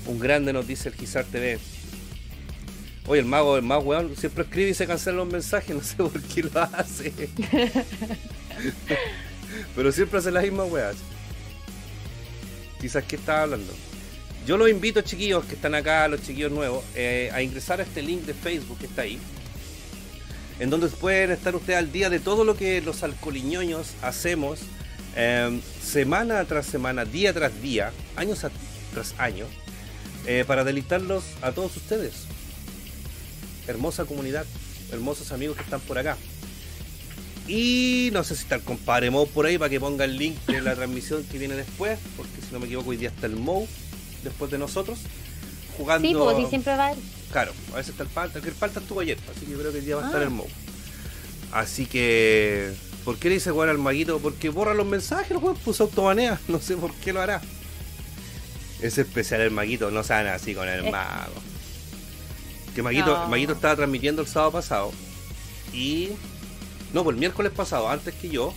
[0.05, 1.59] Un grande nos dice el Gizar TV.
[3.07, 5.95] Oye, el mago, el mago, weón, siempre escribe y se cancelan los mensajes, no sé
[5.95, 7.11] por qué lo hace.
[9.75, 10.95] Pero siempre hace las mismas weas.
[12.79, 13.73] Quizás que estaba hablando.
[14.45, 18.01] Yo los invito, chiquillos que están acá, los chiquillos nuevos, eh, a ingresar a este
[18.01, 19.19] link de Facebook que está ahí.
[20.59, 24.59] En donde pueden estar ustedes al día de todo lo que los alcoholiñoños hacemos
[25.15, 28.45] eh, semana tras semana, día tras día, años
[28.93, 29.45] tras año,
[30.25, 32.25] eh, para deleitarlos a todos ustedes.
[33.67, 34.45] Hermosa comunidad,
[34.91, 36.17] hermosos amigos que están por acá.
[37.47, 40.37] Y no sé si está el compadre Mo por ahí para que ponga el link
[40.45, 43.35] de la transmisión que viene después, porque si no me equivoco hoy día está el
[43.35, 43.67] Mo
[44.23, 44.99] después de nosotros
[45.77, 46.07] jugando.
[46.35, 47.03] Sí, sí, siempre va a haber.
[47.31, 49.71] Claro, a veces está el Palta, que el Palta estuvo ayer, así que yo creo
[49.71, 50.25] que hoy día va a estar Ah.
[50.25, 50.45] el Mo.
[51.51, 52.73] Así que,
[53.05, 54.19] ¿por qué le dice jugar al maguito?
[54.19, 57.41] Porque borra los mensajes, el weón puso autobanea, no sé por qué lo hará.
[58.81, 60.91] Es especial el maguito, no sean así con el Eh.
[60.91, 61.33] mago.
[62.75, 63.27] Que maguito, No.
[63.27, 64.91] maguito estaba transmitiendo el sábado pasado
[65.73, 66.09] y.
[66.93, 68.53] No, pues el miércoles pasado, antes que yo,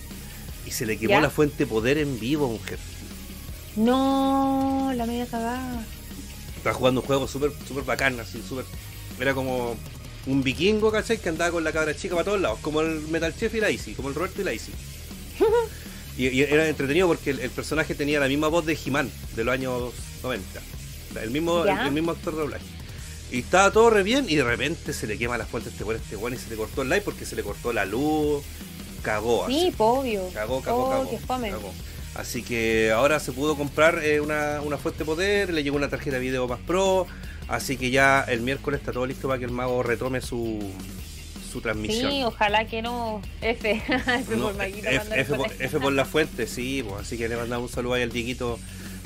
[0.66, 1.20] y se le quemó ¿Ya?
[1.20, 2.78] la fuente poder en vivo, mujer.
[3.76, 5.84] No, la media cagada.
[6.56, 8.64] Estaba jugando un juego súper súper bacán, así, súper.
[9.18, 9.76] Era como
[10.26, 11.18] un vikingo, ¿cachai?
[11.18, 13.70] Que andaba con la cabra chica para todos lados, como el Metal Chef y la
[13.70, 14.72] Easy, como el Roberto y la Easy.
[16.14, 19.44] Y, y era entretenido porque el, el personaje tenía la misma voz de He-Man de
[19.44, 20.60] los años 90.
[21.22, 22.64] El mismo, el, mismo actor de doblaje.
[23.30, 26.00] Y estaba todo re bien y de repente se le quema las fuentes este weón,
[26.00, 28.42] este weón y se le cortó el live porque se le cortó la luz.
[29.02, 29.46] Cagó.
[29.46, 29.58] así.
[29.58, 30.28] Sí, po, obvio.
[30.32, 31.72] Cagó, cagó, oh, cagó, cagó.
[32.14, 35.88] Así que ahora se pudo comprar eh, una, una fuente de poder, le llegó una
[35.88, 37.06] tarjeta de video más pro.
[37.48, 40.60] Así que ya el miércoles está todo listo para que el mago retome su,
[41.50, 42.10] su transmisión.
[42.10, 43.20] Sí, ojalá que no.
[43.40, 43.82] F.
[43.88, 47.28] F No, por Maguito F, por, pone- F por la fuente, sí, pues, así que
[47.28, 48.58] le mandamos un saludo ahí al Dieguito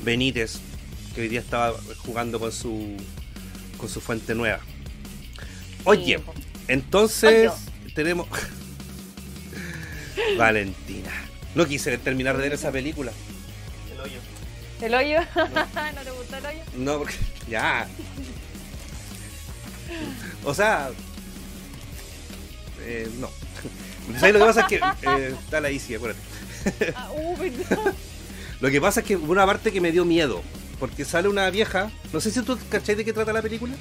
[0.03, 0.59] Benítez,
[1.15, 2.97] que hoy día estaba jugando con su
[3.79, 4.61] con su fuente nueva.
[5.85, 6.35] Oye, Sí, po.
[6.69, 7.53] entonces
[7.95, 8.27] tenemos
[10.39, 11.06] Valentina.
[11.57, 13.13] No quise terminar de ver esa película.
[13.91, 14.21] El hoyo.
[14.83, 15.21] ¿El hoyo?
[15.35, 16.63] ¿No te gustó el hoyo?
[16.77, 17.15] No, porque
[17.49, 17.89] ya.
[20.45, 20.91] O sea,
[22.83, 23.31] eh, no.
[24.21, 26.21] ¿Sabes lo que pasa es que eh, está la Isi, acuérdate.
[26.95, 27.37] Ah, uh.
[28.61, 30.43] Lo que pasa es que hubo una parte que me dio miedo.
[30.79, 31.91] Porque sale una vieja.
[32.13, 33.75] No sé si tú cacháis de qué trata la película.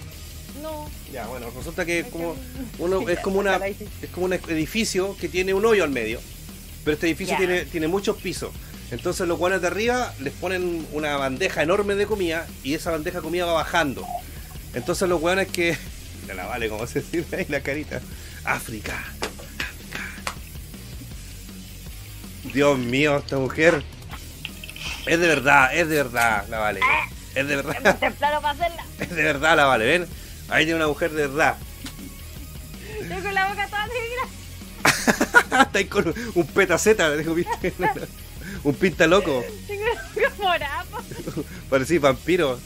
[0.61, 0.89] No.
[1.11, 2.37] Ya, bueno, resulta que es como.
[2.79, 3.57] Uno, es como una.
[3.67, 6.21] Es como un edificio que tiene un hoyo al medio.
[6.85, 8.51] Pero este edificio tiene, tiene muchos pisos.
[8.91, 13.17] Entonces los guanes de arriba les ponen una bandeja enorme de comida y esa bandeja
[13.17, 14.05] de comida va bajando.
[14.73, 15.75] Entonces los guanes que.
[16.21, 17.99] Mira la vale, como se dice ahí la carita.
[18.43, 18.93] África.
[18.93, 19.99] África.
[22.53, 23.83] Dios mío, esta mujer.
[25.07, 26.79] Es de verdad, es de verdad, la vale.
[27.33, 27.81] Es de verdad.
[27.83, 28.85] muy temprano para hacerla.
[28.99, 30.07] Es de verdad, la vale, ven.
[30.49, 31.57] Ahí tiene una mujer de verdad.
[33.33, 33.87] La boca toda.
[35.61, 37.73] Está ahí con un petaceta, ¿viste?
[38.63, 39.43] un pinta loco.
[39.67, 40.83] Tengo la boca morada.
[40.91, 41.43] po.
[41.69, 42.59] Parecía vampiro.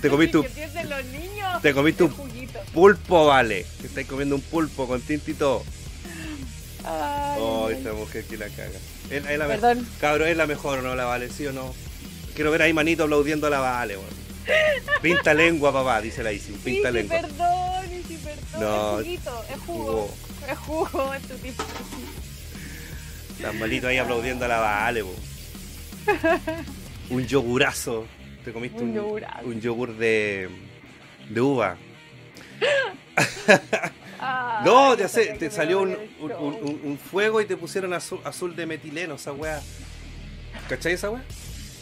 [0.00, 0.46] Te comiste un,
[1.62, 2.58] te comiste un juguito.
[2.74, 3.64] pulpo, vale.
[3.80, 5.00] Que estáis comiendo un pulpo con
[5.34, 5.64] todo.
[6.84, 8.78] Ay, Oh, esta mujer que la caga.
[9.10, 9.78] Es, es la Perdón.
[9.78, 9.92] mejor.
[10.00, 10.94] Cabro, es la mejor, ¿o ¿no?
[10.94, 11.74] La vale, ¿sí o no?
[12.34, 14.26] Quiero ver ahí manito aplaudiendo a la vale, weón.
[15.02, 16.52] Pinta lengua, papá, dice la Isi.
[16.52, 17.20] Pinta lengua.
[17.22, 18.60] Perdón, sí, perdón.
[18.60, 19.84] No, es juguito, es jugo.
[19.84, 20.14] jugo.
[20.54, 21.64] Jugo, es tu tipo.
[23.42, 25.16] Tan malito ahí aplaudiendo a la vale, weón.
[27.10, 28.06] Un yogurazo.
[28.44, 29.46] Te comiste Un un, yogurazo.
[29.46, 30.48] un yogur de,
[31.28, 31.76] de uva.
[34.18, 39.14] Ay, No, te, hace- te salió un, fuego y te pusieron azul, azul de metileno,
[39.16, 39.60] esa weá.
[40.68, 41.22] ¿Cachai esa weá?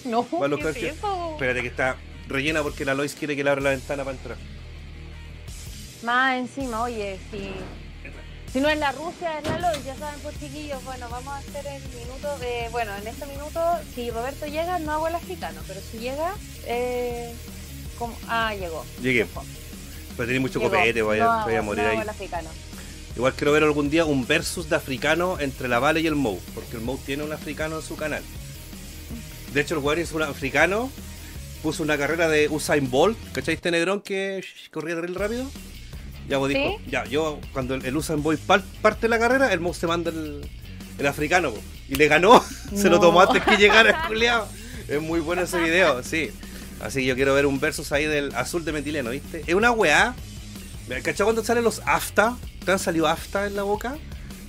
[0.05, 1.31] No, ¿qué es eso?
[1.33, 1.97] Espérate que está
[2.29, 4.37] rellena porque la Lois quiere que le abra la ventana para entrar.
[6.03, 7.51] Más encima, oye, si,
[8.55, 11.39] si no es la Rusia, es la LOL, ya saben, pues chiquillos, bueno, vamos a
[11.39, 13.61] hacer el minuto de, bueno, en este minuto,
[13.97, 17.35] si Roberto llega, no hago el africano, pero si llega, eh,
[17.99, 18.87] como, ah, llegó.
[19.03, 19.27] Llegué.
[20.17, 20.71] Pero tenía mucho Llegó.
[20.71, 21.97] copete, voy a, voy morir no ahí.
[21.97, 22.49] hago el africano.
[23.17, 26.39] Igual quiero ver algún día un versus de africano entre la Vale y el Mou,
[26.55, 28.23] porque el Mou tiene un africano en su canal.
[29.53, 30.93] De hecho, el weón es un africano,
[31.61, 33.55] puso una carrera de Usain Bolt, ¿cachai?
[33.55, 35.51] Este negrón que corría terrible rápido.
[36.29, 36.91] Ya, pues dijo, ¿Sí?
[36.91, 40.41] ya, yo cuando el, el Usain par- parte la carrera, el Mou se manda el,
[40.99, 42.43] el africano, po, y le ganó,
[42.75, 44.49] se lo tomó antes que llegara el culiao.
[44.89, 46.31] Es muy bueno ese video, sí.
[46.81, 49.43] Así que yo quiero ver un versus ahí del azul de metileno, ¿viste?
[49.47, 50.15] Es una weá.
[50.89, 52.37] Mira, ¿Cachai cuando salen los afta?
[52.65, 53.97] ¿Te han salido afta en la boca?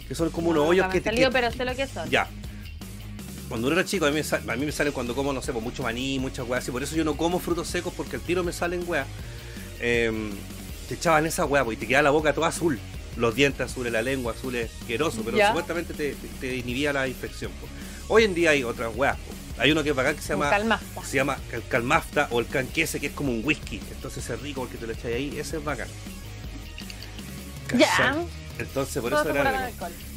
[0.07, 1.09] Que son como No, unos hoyos me que te.
[1.09, 2.09] salido, que- pero sé lo que son.
[2.09, 2.27] Ya.
[3.47, 5.41] Cuando uno era chico, a mí, me sal- a mí me salen cuando como, no
[5.41, 6.71] sé, pues, mucho maní, muchas weas así.
[6.71, 9.07] Por eso yo no como frutos secos porque el tiro me salen weas.
[9.79, 10.31] Em,
[10.85, 12.79] te echaban esa wea pues, y te quedaba la boca toda azul.
[13.17, 15.47] Los dientes azules, la lengua azul, es asqueroso, pero Ya.
[15.47, 17.51] supuestamente te, te- te inhibía la infección.
[17.59, 17.71] pues.
[18.09, 19.15] Hoy en día hay otras pues.
[19.57, 21.05] Hay uno que es bacán que se llama calmasta.
[21.05, 23.79] se llama el calmafta o el canquese, que es como un whisky.
[23.91, 25.87] Entonces es rico porque te lo echáis ahí, ese es bacán.
[27.77, 28.15] Ya.
[28.59, 29.69] Entonces por Todo eso era.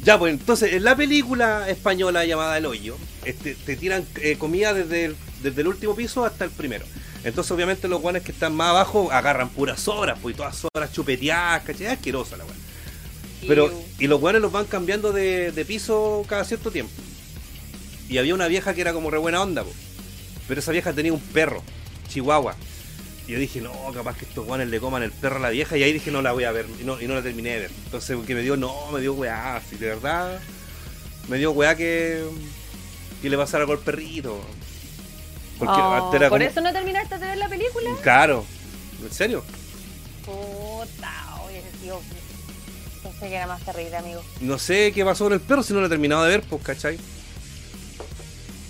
[0.03, 4.73] Ya, pues entonces en la película española llamada El Hoyo, este, te tiran eh, comida
[4.73, 6.85] desde el, desde el último piso hasta el primero.
[7.23, 10.91] Entonces obviamente los guanes que están más abajo agarran puras sobras, pues y todas sobras
[10.93, 11.87] chupeteadas, ¿cachai?
[11.87, 12.55] Es asquerosa la weá.
[13.47, 16.91] Pero, y los guanes los van cambiando de, de piso cada cierto tiempo.
[18.09, 19.71] Y había una vieja que era como re buena onda, po.
[20.47, 21.63] pero esa vieja tenía un perro,
[22.09, 22.55] chihuahua.
[23.27, 25.77] Y yo dije, no, capaz que estos guanes le coman el perro a la vieja.
[25.77, 26.65] Y ahí dije, no la voy a ver.
[26.81, 27.71] Y no, y no la terminé de ver.
[27.85, 29.57] Entonces, que me dio, no, me dio weá.
[29.57, 30.39] Así, de verdad,
[31.27, 32.23] me dio weá que,
[33.21, 34.43] que le pasara algo al perrito.
[35.59, 37.89] Porque Oh, antes era ¿Por como- eso no terminaste de ver la película?
[38.01, 38.45] Claro,
[39.03, 39.43] ¿en serio?
[40.25, 41.99] Puta, oye, tío.
[43.03, 44.23] Pensé que era más terrible, amigo.
[44.41, 46.61] No sé qué pasó con el perro si no lo he terminado de ver, pues,
[46.63, 46.95] ¿cachai?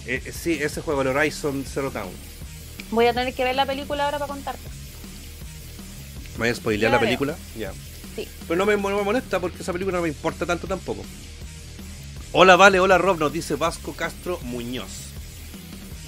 [0.06, 2.12] Eh, eh, sí, ese juego, el Horizon Zero Dawn.
[2.92, 4.62] Voy a tener que ver la película ahora para contarte.
[6.34, 7.36] ¿Me voy a spoilear la película?
[7.58, 7.72] Ya.
[8.16, 8.28] Sí.
[8.48, 11.04] Pero no me, no me molesta porque esa película no me importa tanto tampoco.
[12.32, 15.09] Hola Vale, hola Rob, nos dice Vasco Castro Muñoz.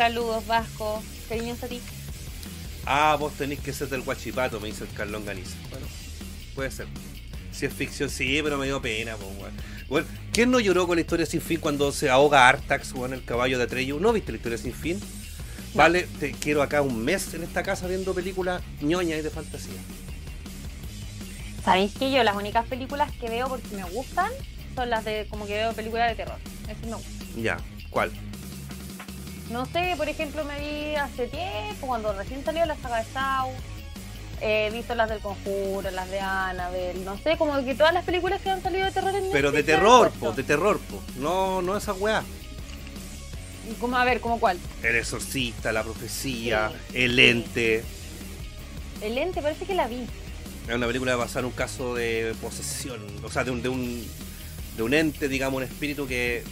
[0.01, 1.03] Saludos, Vasco.
[1.29, 1.79] Cariños a ti.
[2.87, 5.55] Ah, vos tenés que ser del Guachipato, me dice el Carlón Ganiza.
[5.69, 5.85] Bueno,
[6.55, 6.87] puede ser.
[7.51, 9.53] Si es ficción, sí, pero me dio pena, weón.
[9.87, 13.23] Bueno, ¿quién no lloró con la historia sin fin cuando se ahoga Artax, weón, el
[13.23, 13.99] caballo de Atreyu?
[13.99, 14.99] ¿No viste la historia sin fin?
[15.75, 19.79] Vale, te quiero acá un mes en esta casa viendo películas ñoñas y de fantasía.
[21.63, 24.31] ¿Sabéis que yo las únicas películas que veo porque me gustan
[24.73, 26.39] son las de como que veo películas de terror?
[26.67, 27.25] Eso me gusta.
[27.37, 27.57] Ya,
[27.91, 28.11] ¿cuál?
[29.51, 33.51] No sé, por ejemplo, me vi hace tiempo, cuando recién salió la saga de Saw.
[34.43, 38.41] He visto las del Conjuro, las de Annabelle, no sé, como que todas las películas
[38.41, 40.99] que han salido de terror en Pero de terror, po, de terror, po.
[41.17, 42.23] No, no esa weá.
[43.79, 44.57] ¿Cómo, a ver, ¿cómo cuál?
[44.81, 47.21] El exorcista, la profecía, Sí, el sí.
[47.21, 47.83] ente.
[49.01, 50.07] El ente, parece que la vi.
[50.67, 54.07] Es una película basada en un caso de posesión, o sea, de un, de un,
[54.75, 56.43] de un ente, digamos, un espíritu que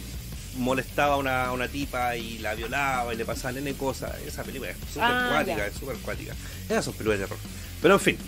[0.56, 4.12] molestaba a una, una tipa y la violaba y le pasaban N cosas.
[4.26, 6.34] Esa película es súper Ah, cuática, es súper cuática.
[6.68, 7.38] Esas son películas de terror.
[7.82, 8.18] Pero en fin.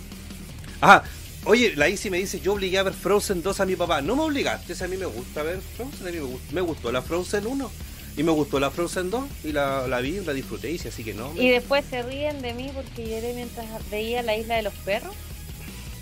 [0.81, 1.03] Ajá.
[1.45, 4.01] Oye, la Isi me dice, yo obligué a ver Frozen 2 a mi papá.
[4.01, 6.91] No me obligaste, a mí me gusta ver Frozen, a mí me, gust- me gustó
[6.91, 7.71] la Frozen 1
[8.15, 11.03] y me gustó la Frozen 2 y la, la vi, la disfruté y sí, así
[11.03, 11.33] que no.
[11.33, 14.73] me- Y después se ríen de mí porque lloré mientras veía la isla de los
[14.85, 15.13] perros.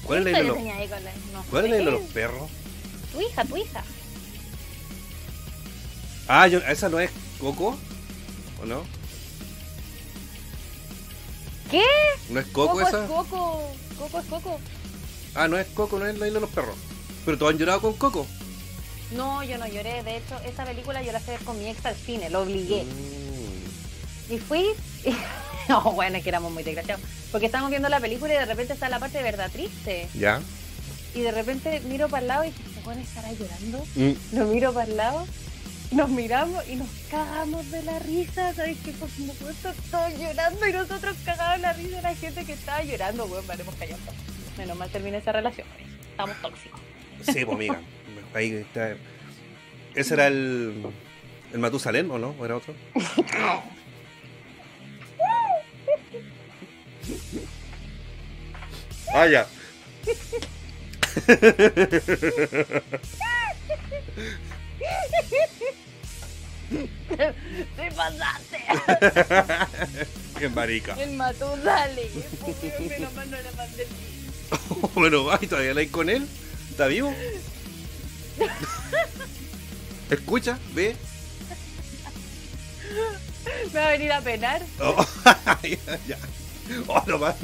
[0.03, 0.53] ¿Cuál es la ¿Qué isla
[0.99, 2.49] de los, no cuál es la isla de los perros?
[3.11, 3.83] Tu hija, tu hija.
[6.33, 7.77] Ah, yo- esa no es Coco,
[8.61, 8.85] ¿o no?
[11.69, 11.83] ¿Qué?
[12.29, 13.03] ¿No es Coco, Coco esa?
[13.03, 13.61] es Coco.
[13.99, 14.59] Coco es Coco.
[15.35, 16.75] Ah, no es Coco, no es la isla de los perros.
[17.25, 18.25] Pero todos han llorado con Coco.
[19.11, 20.03] No, yo no lloré.
[20.03, 22.43] De hecho, esa película yo la fui a ver con mi ex al cine, lo
[22.43, 22.83] obligué.
[22.85, 24.33] Mm.
[24.33, 24.65] Y fui.
[25.69, 27.03] No, bueno, es que éramos muy desgraciados.
[27.31, 30.09] Porque estábamos viendo la película y de repente está la parte de verdad triste.
[30.15, 30.41] ¿Ya?
[31.13, 33.85] Y de repente miro para el lado y dije, ¿se puede estará llorando?
[33.95, 34.11] Mm.
[34.37, 35.25] Lo miro para el lado,
[35.91, 38.53] nos miramos y nos cagamos de la risa.
[38.53, 38.91] ¿Sabes qué?
[38.93, 43.27] Por supuesto, todos llorando y nosotros cagados la risa de la gente que estaba llorando.
[43.27, 44.11] Bueno, valemos callando.
[44.57, 45.67] Menos mal terminé esa relación.
[46.09, 46.79] Estamos tóxicos.
[47.21, 47.79] Sí, pues amiga.
[48.33, 48.95] Ahí está.
[49.93, 50.85] ¿Ese era el.
[51.51, 52.33] el Matusalén o no?
[52.39, 52.73] ¿O era otro?
[59.13, 59.45] ah, ya.
[67.75, 68.57] ¡Te pasaste!
[70.39, 70.95] Qué marica.
[71.01, 72.09] El mató, dale.
[72.39, 73.95] Porque menos mal no era pandemia.
[74.95, 76.27] bueno, ay, todavía la hay con él.
[76.69, 77.13] ¿Está vivo?
[80.09, 80.95] Escucha, ve.
[83.73, 84.61] Me va a venir a penar.
[84.79, 85.05] Oh,
[85.63, 86.17] ya, ya.
[86.87, 87.35] Oh, no más.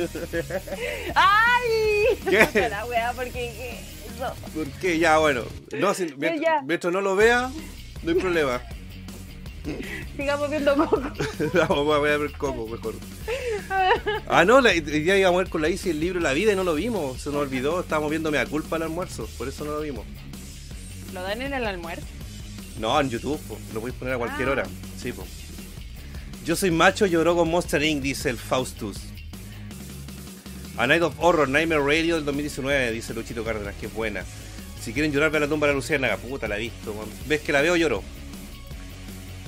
[1.15, 2.17] ¡Ay!
[2.29, 2.69] ¿Qué?
[2.69, 3.81] La weá, porque.
[4.15, 4.33] Eso.
[4.53, 4.99] ¿Por qué?
[4.99, 5.43] Ya, bueno.
[5.73, 6.61] No, si, mientras, ya.
[6.61, 7.51] mientras no lo vea,
[8.03, 8.61] no hay problema.
[10.15, 11.01] Sigamos viendo Coco.
[11.53, 12.95] Vamos a ver Coco mejor.
[14.29, 16.55] Ah, no, la, ya íbamos a ver con la Isi el libro La Vida y
[16.55, 17.21] no lo vimos.
[17.21, 17.79] Se nos olvidó.
[17.79, 19.27] Estábamos viendo Mea Culpa al almuerzo.
[19.37, 20.05] Por eso no lo vimos.
[21.13, 22.05] ¿Lo dan en el almuerzo?
[22.79, 23.39] No, en YouTube.
[23.47, 23.57] po.
[23.73, 24.51] Lo podéis poner a cualquier Ah.
[24.51, 24.63] hora.
[25.01, 25.25] Sí, po.
[26.45, 28.97] Yo soy macho, lloró con Monster Inc., dice el Faustus.
[30.77, 34.23] A Night of Horror, Nightmare Radio del 2019, dice Luchito Cárdenas, que buena.
[34.81, 36.17] Si quieren llorar, ve la tumba de la Luciérnaga.
[36.17, 36.93] Puta, la he visto.
[37.27, 37.75] ¿Ves que la veo?
[37.75, 38.03] Lloro.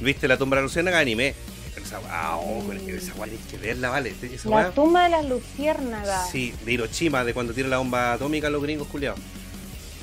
[0.02, 1.00] ¿Viste la tumba de la Luciérnaga?
[1.00, 1.34] Anime.
[1.76, 4.14] Esa, con esa tienes que verla, vale.
[4.22, 6.30] Esa La tumba de las luciérnagas.
[6.30, 9.20] Sí, de Hiroshima, de cuando tiene la bomba atómica los gringos culiados.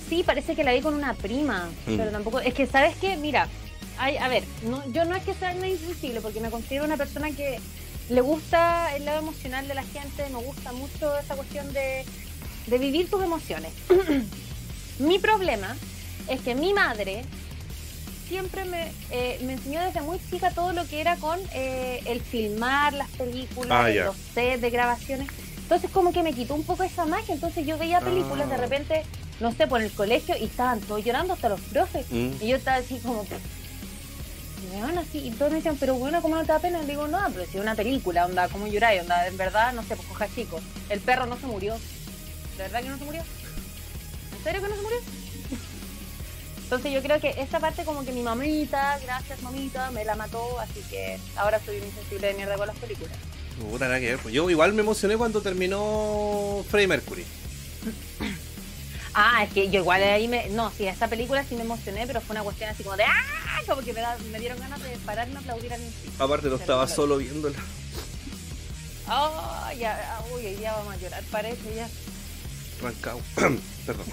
[0.08, 1.96] Sí, parece que la vi con una prima, Mm.
[1.96, 2.40] pero tampoco.
[2.40, 3.16] Es que, ¿sabes qué?
[3.16, 3.48] Mira,
[3.98, 7.30] hay, a ver, no, yo no es que sea insensible, porque me considero una persona
[7.32, 7.58] que
[8.08, 12.04] le gusta el lado emocional de la gente, me gusta mucho esa cuestión de,
[12.68, 13.72] de vivir tus emociones.
[14.98, 15.76] mi problema
[16.28, 17.22] es que mi madre
[18.28, 22.20] siempre me, eh, me enseñó desde muy chica todo lo que era con eh, el
[22.20, 25.28] filmar las películas, Ah, los sets de grabaciones.
[25.62, 28.58] Entonces como que me quitó un poco esa magia, entonces yo veía películas de Ah.
[28.58, 29.02] repente,
[29.40, 32.06] no sé, por el colegio y estaban todos llorando hasta los profes.
[32.10, 32.30] Mm.
[32.40, 33.24] Y yo estaba así como...
[34.62, 36.80] Y me van así, y todos me decían, pero bueno, ¿cómo no te da pena?
[36.80, 39.02] Le digo, no, pero si es una película, onda, ¿cómo lloráis?
[39.02, 40.60] Onda, en verdad, no sé, pues coja chico.
[40.88, 41.74] El perro no se murió.
[42.56, 43.22] ¿De verdad que no se murió?
[44.36, 44.98] ¿En serio que no se murió?
[46.66, 50.58] Entonces yo creo que esa parte como que mi mamita, gracias mamita, me la mató,
[50.58, 53.16] así que ahora soy un insensible de mierda con las películas.
[53.60, 54.18] Puta, nada que ver.
[54.18, 54.34] pues.
[54.34, 57.24] Yo igual me emocioné cuando terminó Freddie Mercury.
[59.18, 60.50] Ah, es que yo igual ahí me...
[60.50, 63.04] No, sí, esa película sí me emocioné, pero fue una cuestión así como de...
[63.04, 63.62] ¡Ah!
[63.66, 65.80] Como que me, da- me dieron ganas de pararme a aplaudir al.
[66.18, 67.56] Aparte no estaba solo viéndola.
[69.08, 71.88] Oh, ya, uy, hoy día vamos a llorar, parece ya.
[72.82, 73.18] Rancado.
[73.86, 74.04] Perdón.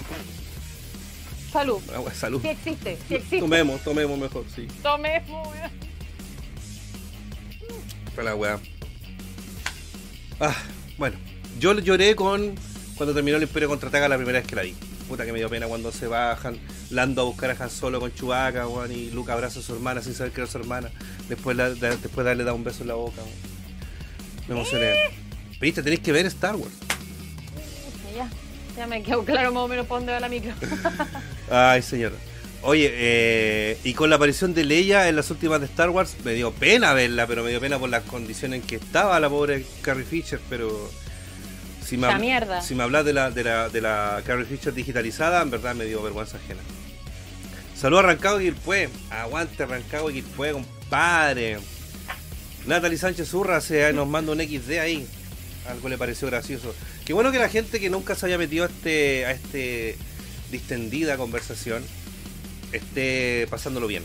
[1.53, 1.79] Salud.
[1.95, 2.41] Agua, salud.
[2.41, 3.39] Sí existe, sí existe.
[3.39, 4.67] Tomemos, tomemos mejor, sí.
[4.81, 5.47] Tomemos.
[8.15, 8.59] Para la weá.
[10.39, 10.55] Ah,
[10.97, 11.15] bueno.
[11.59, 12.55] Yo lloré con
[12.95, 14.75] cuando terminó el Imperio Contraataca la primera vez que la vi.
[15.07, 16.57] Puta que me dio pena cuando se bajan
[16.89, 20.01] Lando a buscar a Han Solo con Chewbacca, weón, y Luke abraza a su hermana
[20.01, 20.89] sin saber que era su hermana.
[21.29, 23.33] Después, la- da- después darle da un beso en la boca, weón.
[24.47, 24.93] Me emocioné.
[25.61, 26.73] Viste, tenéis que ver Star Wars.
[28.77, 30.53] Ya, me quedó claro más o menos por dónde va la micro.
[31.51, 32.13] Ay, señor.
[32.61, 36.33] Oye, eh, y con la aparición de Leia en las últimas de Star Wars, me
[36.33, 39.65] dio pena verla, pero me dio pena por las condiciones en que estaba la pobre
[39.81, 40.89] Carrie Fisher, pero
[41.85, 42.61] si me, mierda.
[42.61, 45.83] si me hablas de la, de, la, de la Carrie Fisher digitalizada, en verdad me
[45.83, 46.61] dio vergüenza ajena.
[47.75, 48.53] Saludos a Rancagua y.
[49.09, 51.57] Aguante Rancagua y Quilpue, compadre.
[52.65, 55.05] Natalie Sánchez Urra se, nos manda un XD ahí.
[55.69, 56.73] Algo le pareció gracioso.
[57.05, 59.97] Qué bueno que la gente que nunca se haya metido a este, a este
[60.51, 61.83] distendida conversación
[62.71, 64.03] esté pasándolo bien.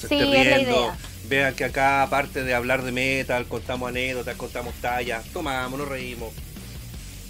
[0.00, 0.70] Se Sí, esté es la riendo.
[0.80, 0.98] idea.
[1.28, 6.32] Vean que acá, aparte de hablar de metal, contamos anécdotas, contamos tallas, tomamos, nos reímos.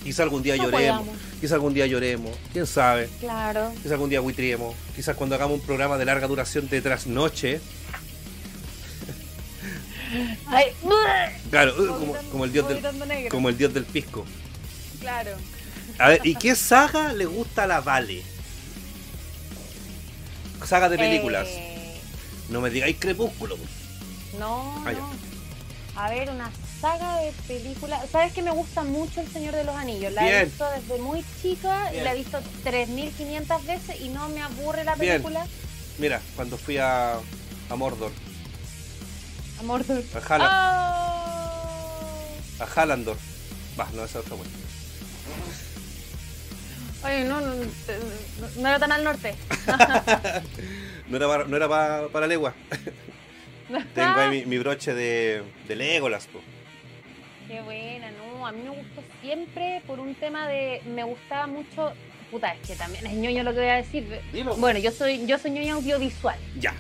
[0.04, 1.00] Quizá algún día No lloremos.
[1.02, 1.18] podamos.
[1.40, 2.34] Quizá algún día lloremos.
[2.52, 3.08] Quién sabe.
[3.20, 3.72] Claro.
[3.76, 4.74] Quizás algún día buitriemos.
[4.96, 7.60] Quizás cuando hagamos un programa de larga duración de trasnoche.
[10.46, 10.66] Ay,
[11.50, 14.24] Claro, uh, como, como el dios del, como el dios del pisco.
[15.00, 15.32] Claro.
[15.98, 18.22] A ver, ¿y qué saga le gusta a la Vale?
[20.64, 21.48] Saga de películas.
[21.48, 22.00] Eh,
[22.48, 23.56] No me digáis Crepúsculo.
[24.38, 25.10] no, Ah, no.
[25.96, 26.50] A ver, una
[26.80, 28.00] saga de películas.
[28.10, 30.12] ¿Sabes que me gusta mucho El Señor de los Anillos?
[30.12, 30.44] La he Bien.
[30.48, 32.00] visto desde muy chica Bien.
[32.02, 35.14] y la he visto 3.500 veces y no me aburre la Bien.
[35.14, 35.46] película.
[35.98, 37.14] Mira, cuando fui a,
[37.68, 38.12] a Mordor,
[39.60, 39.82] Amor.
[40.14, 40.50] a, Hala-
[42.58, 42.62] Oh.
[42.62, 43.16] a Halandor.
[43.78, 44.52] Va, no, esa es otra buena.
[47.04, 47.54] Oye, no, no,
[48.58, 49.34] no, era tan al norte.
[51.10, 52.54] No era, para, no era pa- para legua.
[53.94, 56.40] Tengo ahí mi, mi broche de, de Legolas, po.
[57.48, 61.92] Qué buena, no, a mí me gustó siempre por un tema de, me gustaba mucho,
[62.30, 64.20] puta, es que también es ñoño lo que voy a decir.
[64.32, 64.54] Dilo.
[64.56, 66.38] Bueno, yo soy, yo soy ñoño audiovisual.
[66.60, 66.74] Ya.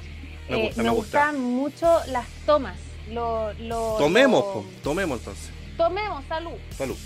[0.50, 0.94] Me Eh, gusta, me gusta.
[1.28, 2.76] gustaban mucho las tomas.
[3.10, 5.50] Lo, lo, Tomemos, lo- po, tomemos entonces.
[5.76, 6.52] Tomemos, salud.
[6.76, 6.96] Salud.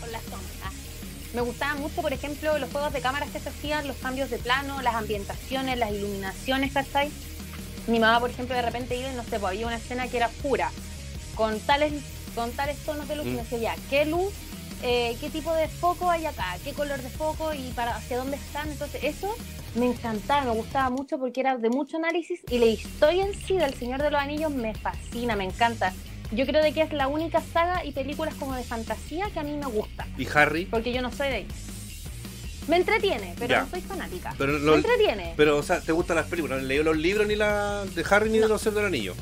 [0.00, 0.44] Con las tomas.
[0.64, 0.70] ah.
[1.34, 4.38] Me gustaban mucho, por ejemplo, los juegos de cámaras que se hacían, los cambios de
[4.38, 7.10] plano, las ambientaciones, las iluminaciones, ¿cachai?
[7.86, 10.16] Mi mamá, por ejemplo, de repente iba y no sé, pues había una escena que
[10.18, 10.70] era oscura,
[11.34, 11.92] con tales,
[12.34, 13.36] con tales tonos de luz, y Mm.
[13.36, 14.32] me decía, ya, ¿qué luz?
[14.82, 16.56] Eh, ¿Qué tipo de foco hay acá?
[16.64, 17.52] ¿Qué color de foco?
[17.54, 18.70] ¿Y para hacia dónde están?
[18.70, 19.34] Entonces, eso
[19.74, 23.56] me encantaba, me gustaba mucho porque era de mucho análisis y la historia en sí
[23.56, 25.92] del Señor de los Anillos me fascina, me encanta.
[26.32, 29.42] Yo creo de que es la única saga y películas como de fantasía que a
[29.44, 30.64] mí me gusta, ¿Y Harry?
[30.66, 31.46] porque yo no soy de ahí.
[32.68, 33.60] Me entretiene, pero Ya.
[33.62, 34.34] no soy fanática.
[34.36, 35.34] Pero me lo- entretiene.
[35.36, 36.60] Pero, o sea, ¿te gustan las películas?
[36.60, 38.48] ¿No leído los libros ni la de Harry ni de No.
[38.48, 39.14] los Señor del Anillo?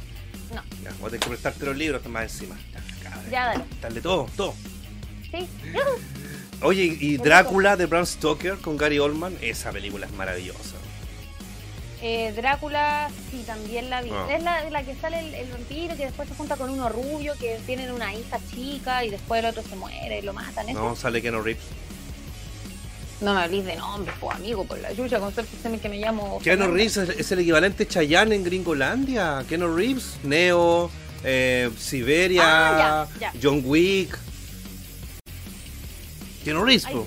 [0.54, 0.62] No.
[0.82, 2.56] Ya, voy a tener que prestarte los libros más encima.
[3.30, 3.64] Ya, dale.
[3.82, 4.54] Dale todo, todo.
[5.38, 5.48] Sí.
[6.62, 10.76] Oye, y Drácula de Bram Stoker con Gary Oldman, esa película es maravillosa.
[12.00, 14.10] Eh, Drácula, sí, también la vi.
[14.12, 14.26] Ah.
[14.30, 17.34] Es la, la que sale el, el vampiro que después se junta con uno rubio,
[17.40, 20.68] que tienen una hija chica y después el otro se muere y lo matan.
[20.68, 20.78] ¿eso?
[20.78, 21.62] No, sale Keanu Reeves.
[23.20, 25.98] No me hablís de nombres, pues amigo, por la yuya, con suerte sé que me
[25.98, 26.40] llamo.
[26.42, 26.66] Keanu.
[26.72, 29.44] Reeves es, es el equivalente Chayanne en Gringolandia.
[29.48, 30.90] Keanu Reeves, Neo,
[31.22, 33.40] eh, Siberia, Ah, ya, ya.
[33.42, 34.18] John Wick.
[36.92, 37.06] Po.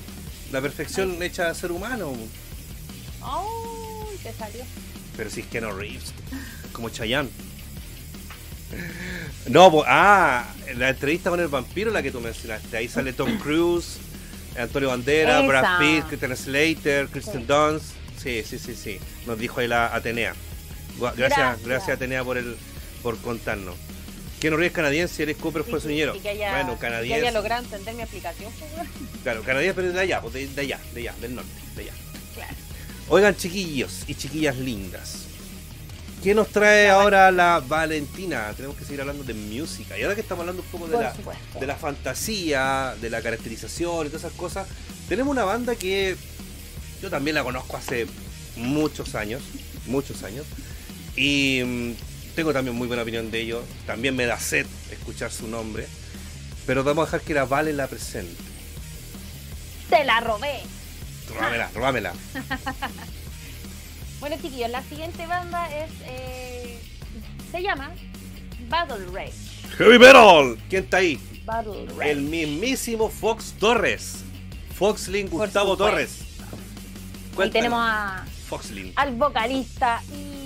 [0.52, 2.14] la perfección hecha ser humano.
[3.22, 4.64] Oh, te salió.
[5.16, 6.14] Pero si es Keanu Reeves,
[6.72, 7.30] como Chayanne.
[9.50, 10.46] No, po- ah,
[10.76, 12.76] la entrevista con el vampiro, la que tú mencionaste.
[12.78, 13.98] Ahí sale Tom Cruise,
[14.58, 15.48] Antonio Bandera, Esa.
[15.48, 17.86] Brad Pitt, Christian Slater, Kristen Dunst.
[18.22, 19.00] Sí, sí, sí, sí.
[19.26, 20.34] Nos dijo ahí la Atenea.
[21.00, 21.96] Gracias, gracias, Gracias.
[21.96, 22.58] Atenea por el
[23.04, 23.76] por contarnos.
[24.40, 26.14] Keanu Reeves canadiense, eres Cooper fue Sí, sueñero.
[26.14, 27.32] sí, que haya, Bueno, Que canadiense.
[27.32, 28.88] logrado entender mi aplicación, pues.
[29.24, 31.94] Claro, canadiense, pero de allá, pues, de, de allá, de allá, del norte, de allá.
[32.36, 32.54] Claro.
[33.10, 35.24] Oigan, chiquillos y chiquillas lindas.
[36.24, 38.52] ¿Qué nos trae ahora la Valentina?
[38.56, 39.98] Tenemos que seguir hablando de música.
[39.98, 41.14] Y ahora que estamos hablando un poco de la,
[41.60, 44.68] de la fantasía, de la caracterización y todas esas cosas,
[45.08, 46.16] tenemos una banda que
[47.02, 48.08] yo también la conozco hace
[48.56, 49.42] muchos años,
[49.86, 50.46] muchos años.
[51.16, 51.92] Y mm,
[52.38, 53.64] tengo también muy buena opinión de ellos.
[53.88, 55.88] También me da sed escuchar su nombre.
[56.68, 58.36] Pero vamos a dejar que la Vale la presente.
[59.90, 60.60] Te la robé.
[61.34, 62.14] Robámela, robámela.
[64.20, 65.90] Bueno, chiquillos, la siguiente banda es.
[66.06, 66.80] eh,
[67.52, 67.90] se llama
[68.70, 69.34] Battle Rage.
[69.80, 70.58] Heavy Metal.
[70.70, 71.20] ¿Quién está ahí?
[71.44, 72.12] Battle Rage.
[72.12, 74.18] El mismísimo Fox Torres.
[74.78, 75.76] Foxlin Gustavo.
[75.76, 76.20] Torres.
[77.32, 77.52] Y Cuéntanos.
[77.52, 78.94] tenemos a, Foxlin.
[78.96, 80.37] al vocalista y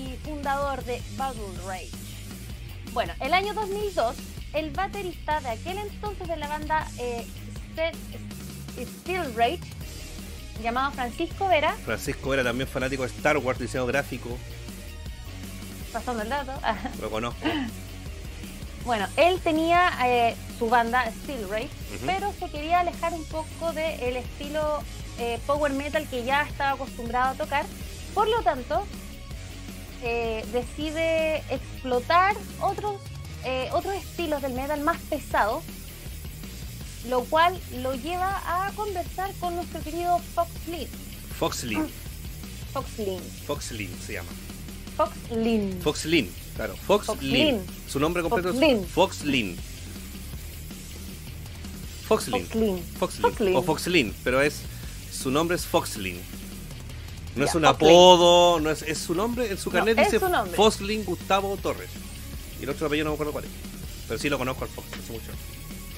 [0.41, 1.91] fundador de Battle Rage.
[2.93, 4.15] Bueno, el año 2002,
[4.53, 7.27] el baterista de aquel entonces de la banda eh,
[7.76, 7.93] Ste-
[9.01, 9.59] Steel Rage,
[10.63, 14.35] llamado Francisco Vera, Francisco era también fanático de Star Wars, diseño gráfico.
[15.93, 16.53] pasando el dato,
[17.01, 17.39] Lo conozco.
[18.84, 21.69] Bueno, él tenía eh, su banda Steel Rage,
[22.07, 24.81] pero se quería alejar un poco del estilo
[25.19, 27.63] eh, power metal que ya estaba acostumbrado a tocar.
[28.15, 28.88] Por lo tanto,
[30.03, 32.95] eh, decide explotar otros,
[33.45, 35.63] eh, otros estilos del metal más pesados,
[37.09, 40.51] lo cual lo lleva a conversar con nuestro querido Fox.
[41.37, 41.87] Foxlin.
[42.71, 43.19] Fox Lin.
[43.47, 44.29] Foxlin se llama.
[44.95, 45.81] Fox Lin.
[45.81, 46.75] Foxlin, claro.
[46.75, 47.15] Foxlin.
[47.15, 47.65] Foxlin.
[47.87, 49.57] Su nombre completo es Foxlin.
[52.07, 52.37] Foxlin.
[52.37, 52.83] Fox Lin.
[52.99, 53.21] Foxlin.
[53.23, 53.55] Foxlin.
[53.55, 54.61] O Foxlin, pero es
[55.11, 56.19] su nombre es Foxlin.
[57.35, 60.19] No es un apodo, no es, es su nombre, en su carnet dice.
[60.55, 61.89] Foxlin Gustavo Torres.
[62.59, 63.51] Y el otro apellido no me acuerdo cuál es.
[64.07, 65.31] Pero sí lo conozco al Fox, hace mucho.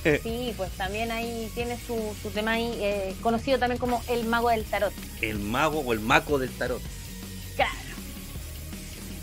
[0.22, 4.50] Sí, pues también ahí tiene su, su tema ahí, eh, conocido también como el mago
[4.50, 4.92] del tarot.
[5.22, 6.82] El mago o el maco del tarot.
[7.56, 7.72] Claro.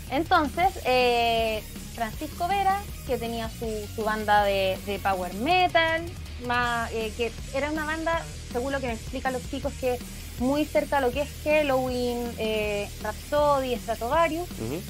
[0.09, 1.63] Entonces, eh,
[1.93, 6.03] Francisco Vera, que tenía su, su banda de, de power metal,
[6.47, 9.99] más, eh, que era una banda, según lo que me explican los chicos, que
[10.39, 14.81] muy cerca a lo que es Halloween, eh, Rhapsody, Stratovarius, Ujú.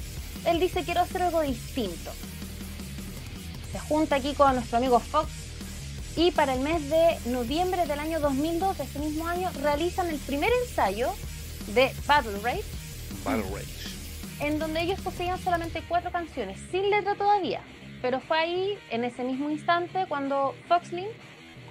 [0.45, 2.11] él dice quiero hacer algo distinto.
[3.72, 5.30] Se junta aquí con nuestro amigo Fox
[6.18, 10.18] y para el mes de noviembre del año 2002, de ese mismo año, realizan el
[10.19, 11.09] primer ensayo
[11.68, 12.63] de Battle Rage,
[13.23, 14.45] Battle Rage.
[14.45, 17.61] en donde ellos poseían solamente cuatro canciones, sin letra todavía.
[18.01, 21.07] Pero fue ahí, en ese mismo instante, cuando Foxlin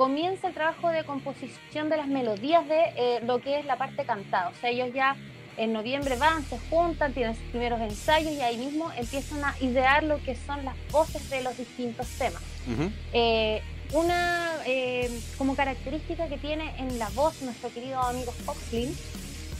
[0.01, 4.07] comienza el trabajo de composición de las melodías de eh, lo que es la parte
[4.07, 4.49] cantada.
[4.49, 5.15] O sea, ellos ya
[5.59, 10.03] en noviembre van, se juntan, tienen sus primeros ensayos y ahí mismo empiezan a idear
[10.03, 12.41] lo que son las voces de los distintos temas.
[12.67, 12.91] Ujú.
[13.13, 13.61] Eh,
[13.93, 18.97] una eh, como característica que tiene en la voz nuestro querido amigo Foxlin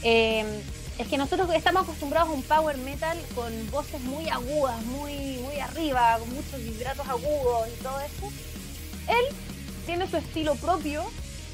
[0.01, 0.43] eh,
[0.97, 5.59] es que nosotros estamos acostumbrados a un power metal con voces muy agudas, muy, muy
[5.59, 8.31] arriba, con muchos vibratos agudos y todo eso.
[9.07, 9.35] Él
[9.85, 11.03] tiene su estilo propio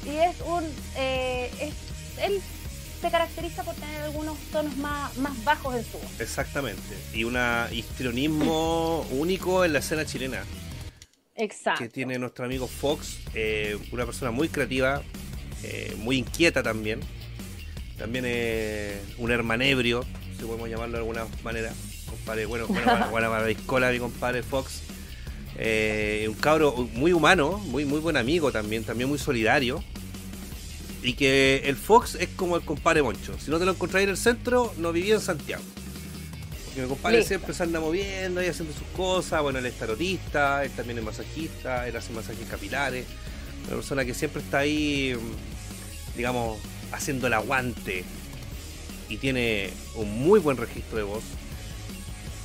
[0.04, 0.64] y es un.
[0.96, 2.40] eh, es- él
[3.00, 6.20] se caracteriza por tener algunos tonos más, más bajos en su voz.
[6.20, 6.96] Exactamente.
[7.14, 7.36] Y un
[7.70, 10.44] histrionismo único en la escena chilena.
[11.40, 11.84] Exacto.
[11.84, 15.02] que tiene nuestro amigo Fox, eh, una persona muy creativa,
[15.62, 16.98] eh, muy inquieta también.
[17.96, 20.04] También eh, un hermanebrio,
[20.36, 21.72] si podemos llamarlo de alguna manera.
[22.10, 24.82] Compadre, bueno, buena, buena mariscola, mi compadre Fox.
[25.60, 29.82] Eh, un cabro muy humano, muy, muy buen amigo también, también muy solidario.
[31.02, 33.34] Y que el Fox es como el compadre Moncho.
[33.38, 35.62] Si no te lo encontráis en el centro, no vivía en Santiago.
[36.64, 37.28] Porque mi compadre Listo.
[37.28, 39.42] siempre se anda moviendo y haciendo sus cosas.
[39.42, 43.06] Bueno, él es tarotista, él también es masajista, él hace masajes capilares.
[43.66, 46.58] Una persona que siempre está ahí, mm, digamos,
[46.92, 48.04] haciendo el aguante.
[49.08, 51.24] Y tiene un muy buen registro de voz.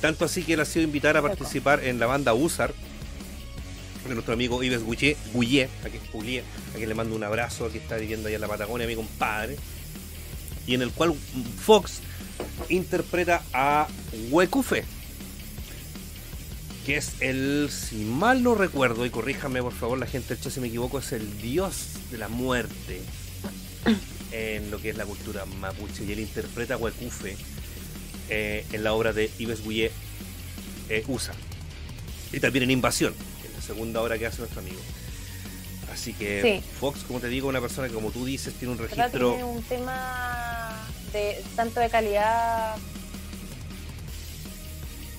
[0.00, 2.72] Tanto así que él ha sido invitado a participar en la banda USAR.
[4.06, 7.70] De nuestro amigo Ives Guyé, Guyé, a quien, Guyé, a quien le mando un abrazo,
[7.70, 9.56] que está viviendo allá en la Patagonia, mi compadre.
[10.66, 11.14] Y en el cual
[11.62, 12.00] Fox
[12.68, 13.88] interpreta a
[14.30, 14.84] Huecufe,
[16.84, 20.60] que es el, si mal no recuerdo, y corríjame por favor la gente chat si
[20.60, 23.00] me equivoco, es el dios de la muerte
[24.32, 26.04] en lo que es la cultura mapuche.
[26.04, 27.36] Y él interpreta a Huecufe
[28.28, 29.90] eh, en la obra de Ives Guyé
[30.90, 31.34] eh, USA.
[32.32, 33.14] Y también en Invasión,
[33.64, 34.80] segunda obra que hace nuestro amigo.
[35.92, 36.70] Así que Sí.
[36.80, 39.30] Fox, como te digo, una persona que como tú dices tiene un registro...
[39.30, 40.72] Tiene un tema
[41.12, 42.76] de tanto de calidad.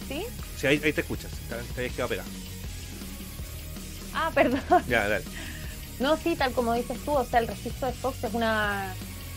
[0.07, 0.25] ¿Sí?
[0.59, 2.29] Sí, ahí, ahí te escuchas, te, habías quedado pegado.
[4.13, 4.61] Ah, perdón.
[4.87, 5.25] Ya, dale.
[5.99, 8.93] No, sí, tal como dices tú, o sea, el registro de Fox es una.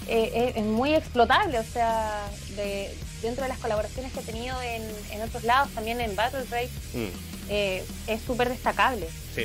[0.09, 4.61] eh, eh, es muy explotable, o sea, de, dentro de las colaboraciones que he tenido
[4.63, 4.83] en,
[5.13, 7.38] en otros lados, también en Battle Rage, Mm.
[7.49, 9.09] Eh, es súper destacable.
[9.35, 9.45] Sí.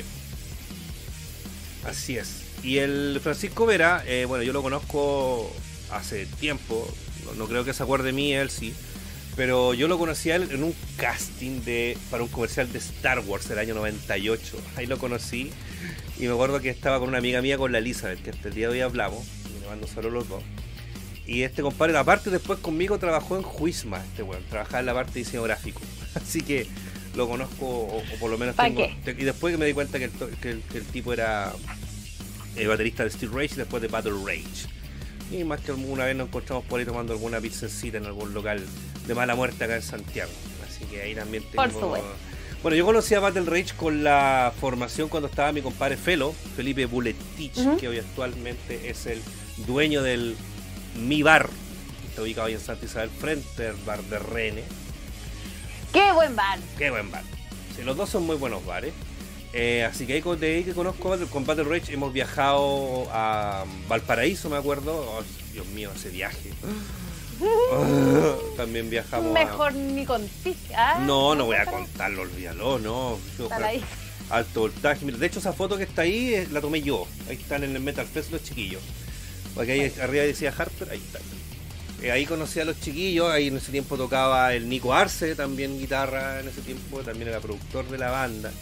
[1.84, 2.44] Así es.
[2.62, 5.52] Y el Francisco Vera, eh, bueno, yo lo conozco
[5.90, 6.88] hace tiempo,
[7.36, 8.74] no, creo que se acuerde de mí, él sí,
[9.36, 13.20] pero yo lo conocí a él en un casting de para un comercial de Star
[13.20, 14.56] Wars del año 98.
[14.76, 15.50] Ahí lo conocí
[16.18, 18.54] y me acuerdo que estaba con una amiga mía, con la Elizabeth, que hasta el
[18.54, 20.42] día de hoy hablamos, y le mando solo los dos.
[21.26, 25.14] Y este compadre, aparte después conmigo, trabajó en Juisma, este weón, trabajaba en la parte
[25.14, 25.80] de diseño gráfico.
[26.14, 26.66] Así que
[27.14, 28.86] lo conozco, o, o por lo menos ¿Pa' tengo...
[29.04, 30.10] te- Y después que me di cuenta que el,
[30.40, 31.52] que el- que el tipo era
[32.56, 34.68] eh, baterista de Steel Rage y después de Battle Rage.
[35.30, 38.62] Y más que alguna vez nos encontramos por ahí tomando alguna pizzecita en algún local
[39.06, 40.30] de mala muerte acá en Santiago.
[40.68, 41.56] Así que ahí también tengo...
[41.62, 42.08] Por supuesto.
[42.62, 46.86] Bueno, yo conocí a Battle Rage con la formación cuando estaba mi compadre Felo, Felipe
[46.86, 49.20] Buletich, que hoy actualmente es el
[49.66, 50.34] dueño del
[50.98, 51.50] Mi Bar.
[52.08, 54.62] Está ubicado ahí en Santa Isabel frente al bar de Rene.
[55.94, 56.58] ¡Qué buen bar!
[56.76, 57.22] Qué buen bar.
[57.74, 58.92] Sí, los dos son muy buenos bares.
[59.52, 64.50] Eh, así que ahí de ahí que conozco con Battle Rage hemos viajado a Valparaíso,
[64.50, 64.92] me acuerdo.
[64.96, 65.22] Oh,
[65.52, 66.50] Dios mío, ese viaje.
[68.56, 69.44] También viajamos a...
[69.44, 70.56] Mejor ni contigo.
[70.76, 73.18] Ah, No, no voy a contarlo, olvídalo, no.
[73.62, 73.84] Ahí.
[74.30, 75.04] Alto voltaje.
[75.04, 77.06] Mira, de hecho, esa foto que está ahí eh, la tomé yo.
[77.28, 78.82] Ahí están en el Metal Fest los chiquillos.
[79.54, 81.20] Porque ahí arriba decía Harper, ahí está.
[82.04, 85.78] Eh, ahí conocí a los chiquillos, ahí en ese tiempo tocaba el Nico Arce, también
[85.78, 88.52] guitarra en ese tiempo, también era productor de la banda.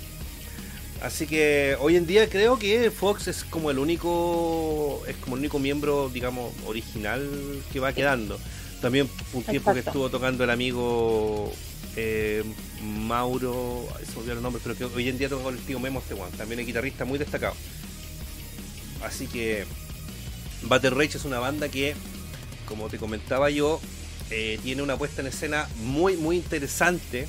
[1.02, 5.40] Así que hoy en día creo que Fox es como el único, es como el
[5.40, 7.28] único miembro, digamos, original
[7.72, 8.38] que va quedando.
[8.80, 11.52] También un tiempo que estuvo tocando el amigo
[11.96, 12.44] eh,
[12.84, 15.80] Mauro, se me olvidó el nombre, pero que hoy en día toca con el tío
[15.80, 17.56] Memo este one, también es guitarrista muy destacado.
[19.04, 19.64] Así que
[20.62, 21.96] Battle Rage es una banda que,
[22.72, 23.80] como te comentaba yo,
[24.30, 27.28] eh, tiene una puesta en escena muy, muy interesante.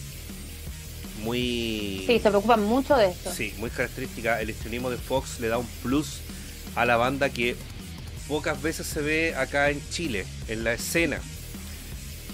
[1.21, 2.03] Muy.
[2.07, 3.29] Sí, se preocupan mucho de esto.
[3.33, 4.39] Sí, muy característica.
[4.39, 6.19] El histrionismo de Fox le da un plus
[6.75, 7.57] a la banda que
[8.29, 11.19] pocas veces se ve acá en Chile, en la escena.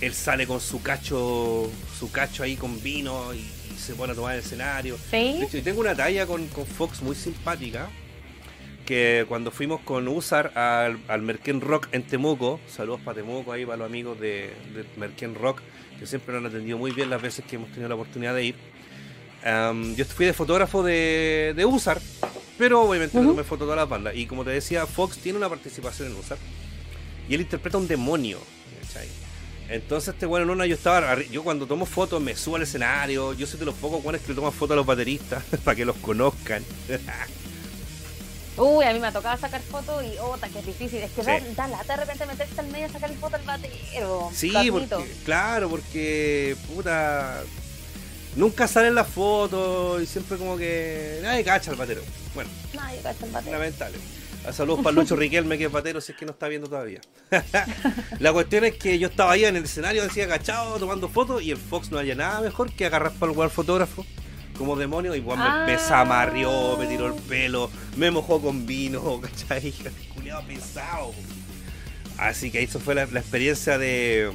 [0.02, 1.70] Él sale con su cacho,
[2.00, 4.98] su cacho ahí con vino y, y se pone a tomar el escenario.
[4.98, 5.44] De ¿Sí?
[5.44, 7.90] hecho, yo tengo una talla con, con Fox muy simpática.
[8.90, 13.64] Que cuando fuimos con Usar al, al Merquén Rock en Temuco, saludos para Temuco ahí
[13.64, 15.62] para los amigos de, de Merquén Rock,
[16.00, 18.46] que siempre nos han atendido muy bien las veces que hemos tenido la oportunidad de
[18.46, 18.56] ir.
[19.46, 22.02] Am, yo fui de fotógrafo de, de Usar,
[22.58, 23.32] pero obviamente no Ujú.
[23.34, 24.12] tomé foto toda la banda.
[24.12, 26.40] Y como te decía, Fox tiene una participación en Usar.
[27.30, 28.40] Y él interpreta un demonio.
[28.82, 29.08] ¿cachai?
[29.70, 33.34] Entonces este bueno en una yo estaba yo cuando tomo fotos me subo al escenario,
[33.34, 35.86] yo soy de los pocos buenos que le toman fotos a los bateristas para que
[35.86, 36.64] los conozcan.
[38.60, 41.00] Uy, a mí me ha tocado sacar fotos y, oh, ta, que es difícil.
[41.00, 41.28] Es que Sí.
[41.28, 44.30] da, da lata de repente meterse al medio y sacar foto al batero.
[44.34, 47.42] sí, porque claro, porque puta
[48.36, 52.02] nunca salen las fotos y siempre como que nadie cacha al batero.
[52.36, 53.58] Bueno, Nadie cacha el batero.
[53.58, 53.98] lamentable.
[54.48, 57.02] A Saludos para Lucho Riquelme, que es batero, si es que no está viendo todavía.
[58.20, 61.52] la cuestión es que yo estaba ahí en el escenario, decía agachado, tomando fotos, y
[61.52, 64.06] el Fox no había nada mejor que agarrar para el lugar fotógrafo,
[64.60, 65.80] como demonio, y bueno, me, me Ah.
[65.80, 69.74] zamarrió, me tiró el pelo, me mojó con vino, ¿cachai?
[70.14, 71.14] Culeado pesado.
[72.20, 74.30] Así que eso fue la, la experiencia de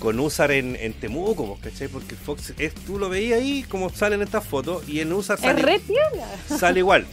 [0.00, 1.88] con Usar en, en Temuco, pues, ¿cachai?
[1.88, 5.62] Porque Fox, es, tú lo veías ahí como salen estas fotos, y en Usar sale,
[5.62, 5.80] re
[6.58, 7.06] sale igual.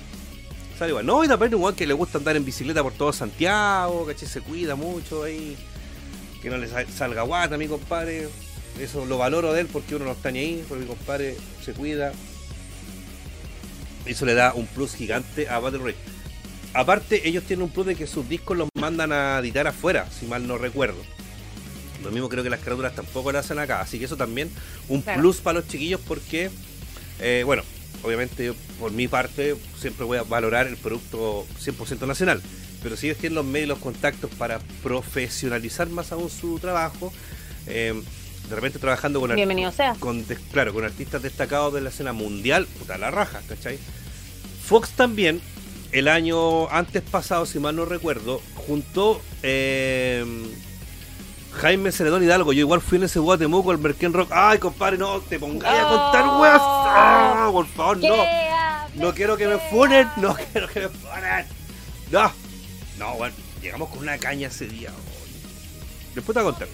[0.80, 1.06] Sale igual.
[1.06, 4.28] No, y también igual que le gusta andar en bicicleta por todo Santiago, ¿cachai?
[4.28, 5.56] Se cuida mucho ahí.
[6.42, 8.30] Que no le sal- salga guata mi compadre.
[8.80, 11.74] Eso lo valoro de él porque uno no está ni ahí, porque mi compadre se
[11.74, 12.12] cuida.
[14.06, 15.98] Eso le da un plus gigante a Battle Rage.
[16.74, 20.26] Aparte, ellos tienen un plus de que sus discos los mandan a editar afuera, si
[20.28, 20.98] mal no recuerdo.
[22.04, 23.82] Lo mismo creo que las carátulas tampoco lo hacen acá.
[23.82, 24.50] Así que eso también
[24.88, 25.20] un Claro.
[25.22, 26.52] plus para los chiquillos porque,
[27.20, 27.64] eh, bueno,
[28.04, 32.42] obviamente yo, por mi parte siempre voy a valorar el producto 100% nacional.
[32.84, 37.12] Pero si ellos tienen los medios y los contactos para profesionalizar más aún su trabajo,
[37.66, 38.00] eh,
[38.50, 39.96] de repente trabajando con, art- Bienvenido sea.
[40.00, 43.78] con des- claro, con artistas destacados de la escena mundial, puta la raja, ¿cachai?
[44.66, 45.42] Fox también,
[45.92, 50.26] el año antes pasado, si mal no recuerdo, juntó eh,
[51.62, 52.54] Jaime Celedón Hidalgo.
[52.54, 54.30] Yo igual fui en ese Guatemoco al Merquén Rock.
[54.34, 56.62] Ay, compadre, no te pongáis a contar weas.
[56.62, 58.16] Ah, por favor, ¿Qué no.
[58.96, 61.46] No quiero que me funen, no quiero que me funen.
[62.12, 62.32] No,
[62.98, 64.90] no, bueno, llegamos con una caña ese día.
[66.16, 66.68] Después te voy a contar.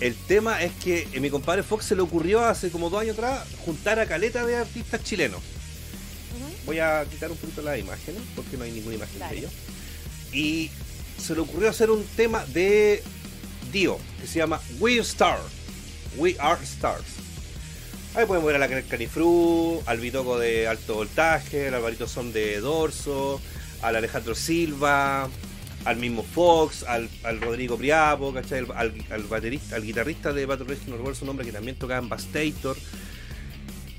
[0.00, 3.14] El tema es que a mi compadre Fox se le ocurrió hace como dos años
[3.14, 5.40] atrás juntar a caleta de artistas chilenos.
[6.66, 9.32] Voy a quitar un poquito las imágenes porque no hay ninguna imagen Dale.
[9.32, 9.52] de ellos.
[10.32, 10.70] Y
[11.18, 13.02] se le ocurrió hacer un tema de
[13.72, 15.38] Dio que se llama We Star.
[16.16, 17.04] We Are Stars.
[18.14, 22.60] Ahí podemos ver a la Canifru, al Bitoco de alto voltaje, al Alvarito Son de
[22.60, 23.40] Dorso,
[23.82, 25.28] al Alejandro Silva,
[25.86, 28.58] al mismo Fox, al, al Rodrigo Priapo, ¿cachai?
[28.58, 31.76] Al, al- al baterista, al guitarrista de Battle Rage, no recuerdo su nombre, que también
[31.76, 32.76] tocaba en Bastator.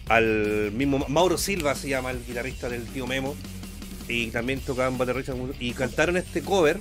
[0.09, 3.35] Al mismo Ma- Mauro Silva se llama el guitarrista del tío Memo.
[4.09, 5.33] Y también tocaba en Battle Rage.
[5.59, 6.77] Y cantaron este cover.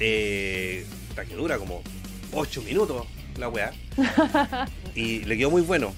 [0.00, 0.86] Eh,
[1.28, 1.82] que dura como
[2.32, 3.72] 8 minutos la weá.
[4.94, 5.94] y le quedó muy bueno.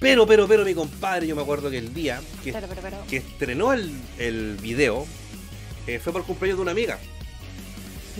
[0.00, 3.06] Pero, pero, pero, mi compadre, yo me acuerdo que el día que, Pero, pero, pero.
[3.08, 5.06] que estrenó el, el video
[5.86, 6.98] eh, fue por el cumpleaños de una amiga.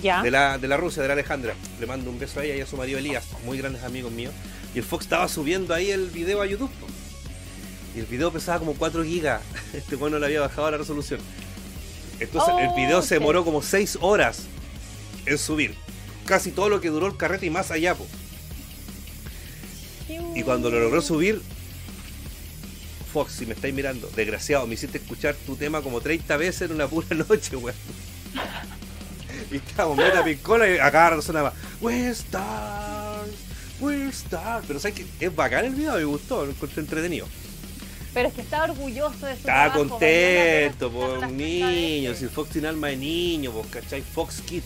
[0.03, 0.23] Ya.
[0.23, 1.55] de la, de la Rusia, de la Alejandra.
[1.81, 4.33] Le mando un beso a ella y a su marido Elías, muy grandes amigos míos.
[4.75, 6.71] Y el Fox estaba subiendo ahí el video a YouTube.
[7.95, 9.41] Y el video pesaba como 4 gigas.
[9.73, 11.21] Este bueno le había bajado la resolución.
[12.21, 14.45] Entonces el Oh, video se demoró como 6 horas
[15.25, 15.75] en subir.
[16.27, 17.95] Casi todo lo que duró el carrete y más allá.
[17.95, 18.07] po.
[20.35, 21.41] Y cuando lo logró subir,
[23.13, 26.73] Fox, si me estáis mirando, desgraciado, me hiciste escuchar tu tema como 30 veces en
[26.75, 27.77] una pura noche, weón.
[29.51, 33.31] Y estábamos meta pincola y a cada rato sonaba We Stars,
[33.81, 34.65] We Stars.
[34.67, 37.27] Pero sabes que es bacán el video, me gustó, lo encontré entretenido.
[38.13, 42.27] Pero es que estaba orgulloso de su Estaba trabajo, contento, por un niño, si.
[42.27, 44.01] Fox tiene alma de niño, pues, ¿cachai?
[44.01, 44.65] Fox Kids,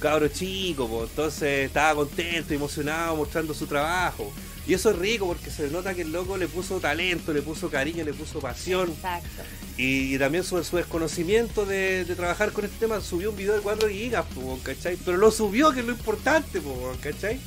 [0.00, 4.32] cabro chico, pues, entonces estaba contento, emocionado, mostrando su trabajo.
[4.70, 7.68] Y eso es rico porque se nota que el loco le puso talento, le puso
[7.68, 8.88] cariño, le puso pasión.
[8.88, 9.42] Exacto.
[9.76, 13.54] Y, y también sobre su desconocimiento de, de trabajar con este tema, subió un video
[13.54, 14.96] de 4 gigas, po, ¿cachai?
[15.04, 17.40] Pero lo subió, que es lo importante, po, ¿cachai?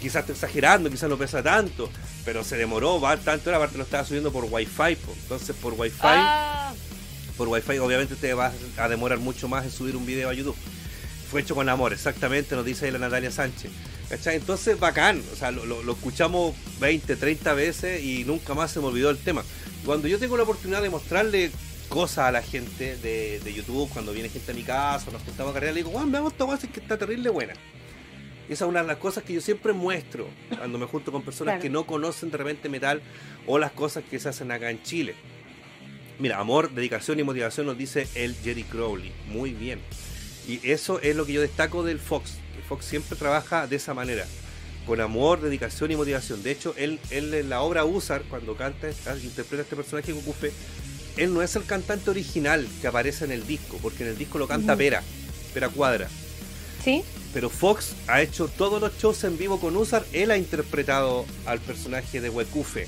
[0.00, 1.90] Quizás está exagerando, quizás no pesa tanto,
[2.24, 5.12] pero se demoró va tanto, era aparte lo estaba subiendo por wifi, po.
[5.24, 6.72] entonces por wifi, Ah,
[7.36, 10.56] por wifi obviamente te va a demorar mucho más en subir un video a YouTube.
[11.30, 13.70] Fue hecho con amor, exactamente, nos dice ahí la Natalia Sánchez.
[14.08, 14.36] ¿Cachai?
[14.36, 18.80] Entonces, bacán, o sea, lo, lo- lo escuchamos 20, 30 veces y nunca más se
[18.80, 19.42] me olvidó el tema.
[19.84, 21.50] Cuando yo tengo la oportunidad de mostrarle
[21.88, 25.50] cosas a la gente de, de YouTube, cuando viene gente a mi casa, nos juntamos
[25.50, 27.54] a carrera, le digo, Juan, veamos esta es que está terrible buena.
[28.48, 31.22] Y esa es una de las cosas que yo siempre muestro cuando me junto con
[31.22, 31.62] personas Claro.
[31.62, 33.00] que no conocen de repente metal
[33.46, 35.14] o las cosas que se hacen acá en Chile.
[36.18, 39.12] Mira, amor, dedicación y motivación nos dice el Jerry Crowley.
[39.28, 39.80] Muy bien.
[40.46, 42.34] Y eso es lo que yo destaco del Fox.
[42.62, 44.26] Fox siempre trabaja de esa manera.
[44.86, 46.42] Con amor, dedicación y motivación.
[46.42, 50.12] De hecho, él, él en la obra Usar, cuando canta, ah, interpreta a este personaje
[50.12, 50.52] Gokufe,
[51.16, 54.38] él no es el cantante original que aparece en el disco, porque en el disco
[54.38, 54.78] lo canta Ujú.
[54.78, 55.02] Pera,
[55.54, 56.08] Pera Cuadra.
[56.82, 57.02] sí.
[57.32, 61.58] Pero Fox ha hecho todos los shows en vivo con Usar, él ha interpretado al
[61.58, 62.86] personaje de Wekufe.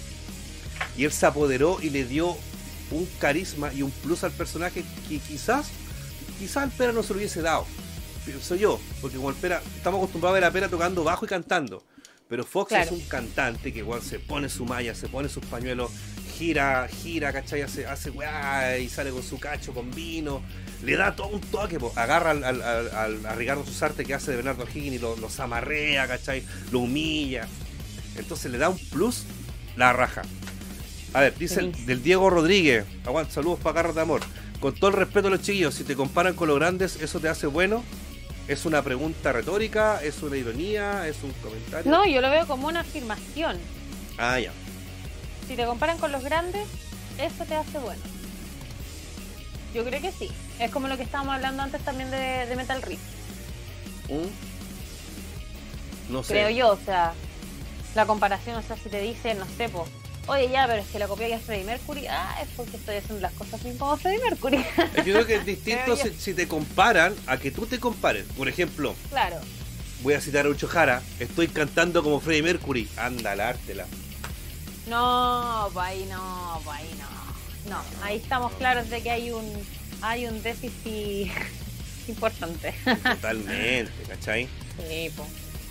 [0.97, 2.37] Y él se apoderó y le dio
[2.93, 5.67] un carisma y un plus al personaje que quizás,
[6.39, 7.67] quizás al Pera no se lo hubiese dado.
[8.27, 11.29] Pienso yo, porque como el Pera, estamos acostumbrados a ver a Pera tocando bajo y
[11.29, 11.83] cantando.
[12.29, 12.85] Pero Fox Claro.
[12.87, 15.93] es un cantante que igual se pone su malla, se pone sus pañuelos,
[16.37, 17.63] gira, gira, ¿cachai?
[17.63, 20.43] Hace, hace weá y sale con su cacho, con vino.
[20.83, 21.93] Le da todo un toque, po.
[21.95, 25.31] agarra al, al, al- a Ricardo Susarte que hace de Bernardo Higgins y lo, lo
[25.31, 26.43] zamarrea, ¿cachai?
[26.73, 27.47] Lo humilla.
[28.17, 29.23] Entonces le da un plus
[29.77, 30.23] la raja.
[31.15, 32.85] A ver, dice el- del Diego Rodríguez.
[33.05, 34.21] Aguanta, saludos para Garra de Amor.
[34.61, 37.29] Con todo el respeto a los chiquillos, si te comparan con los grandes, ¿eso te
[37.29, 37.85] hace bueno?
[38.49, 40.01] ¿Es una pregunta retórica?
[40.03, 41.07] ¿Es una ironía?
[41.09, 41.91] ¿Es un comentario?
[41.91, 43.59] No, yo lo veo como una afirmación.
[44.19, 44.53] Ah, ya.
[45.49, 46.67] Si te comparan con los grandes,
[47.19, 48.03] eso te hace bueno.
[49.75, 50.31] Yo creo que sí.
[50.61, 53.01] Es como lo que estábamos hablando antes también de, de Metal Riff,
[54.09, 56.13] ¿Mm?
[56.13, 56.33] No sé.
[56.35, 56.73] creo yo.
[56.73, 57.13] O sea,
[57.95, 59.87] la comparación, o sea, si te dicen, no sé, po,
[60.27, 62.97] oye, ya, pero es que la copia ya es Freddie Mercury, ah, es porque estoy
[62.97, 64.65] haciendo las cosas bien como Freddie Mercury.
[64.95, 68.25] Que yo creo que es distinto si, si te comparan a que tú te compares.
[68.37, 69.37] Por ejemplo, claro.
[70.03, 72.89] voy a citar a Ucho Jara, estoy cantando como Freddie Mercury.
[72.97, 73.87] Anda, ártela.
[74.89, 77.71] No, pues ahí no, pues ahí no.
[77.71, 79.53] No, ahí estamos claros de que hay un
[80.01, 81.33] hay un déficit
[82.09, 82.75] importante.
[82.85, 84.49] Totalmente, ¿cachai?
[84.89, 85.27] Sí, po.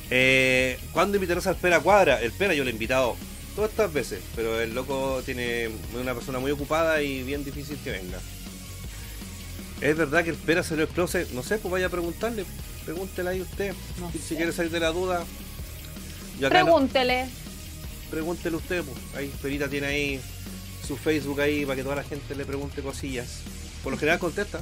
[0.10, 2.22] Eh, ¿Cuándo invitarás al Pera Cuadra?
[2.22, 3.15] El Pera yo lo he invitado
[3.56, 5.69] todas estas veces, pero el loco tiene
[5.99, 8.19] una persona muy ocupada y bien difícil que venga.
[9.82, 11.30] ¿Es verdad que el Pera salió del closet?
[11.32, 12.45] No sé, pues vaya a preguntarle.
[12.86, 13.73] Pregúntele ahí usted.
[13.99, 14.36] No si sé.
[14.36, 15.18] quiere salir de la duda.
[15.18, 15.26] Acá
[16.41, 17.26] no- Pregúntele.
[18.10, 18.98] pregúntele usted, pues.
[19.15, 20.22] Ahí, Perita tiene ahí
[20.88, 23.40] su Facebook ahí para que toda la gente le pregunte cosillas.
[23.84, 24.61] Por lo general contesta.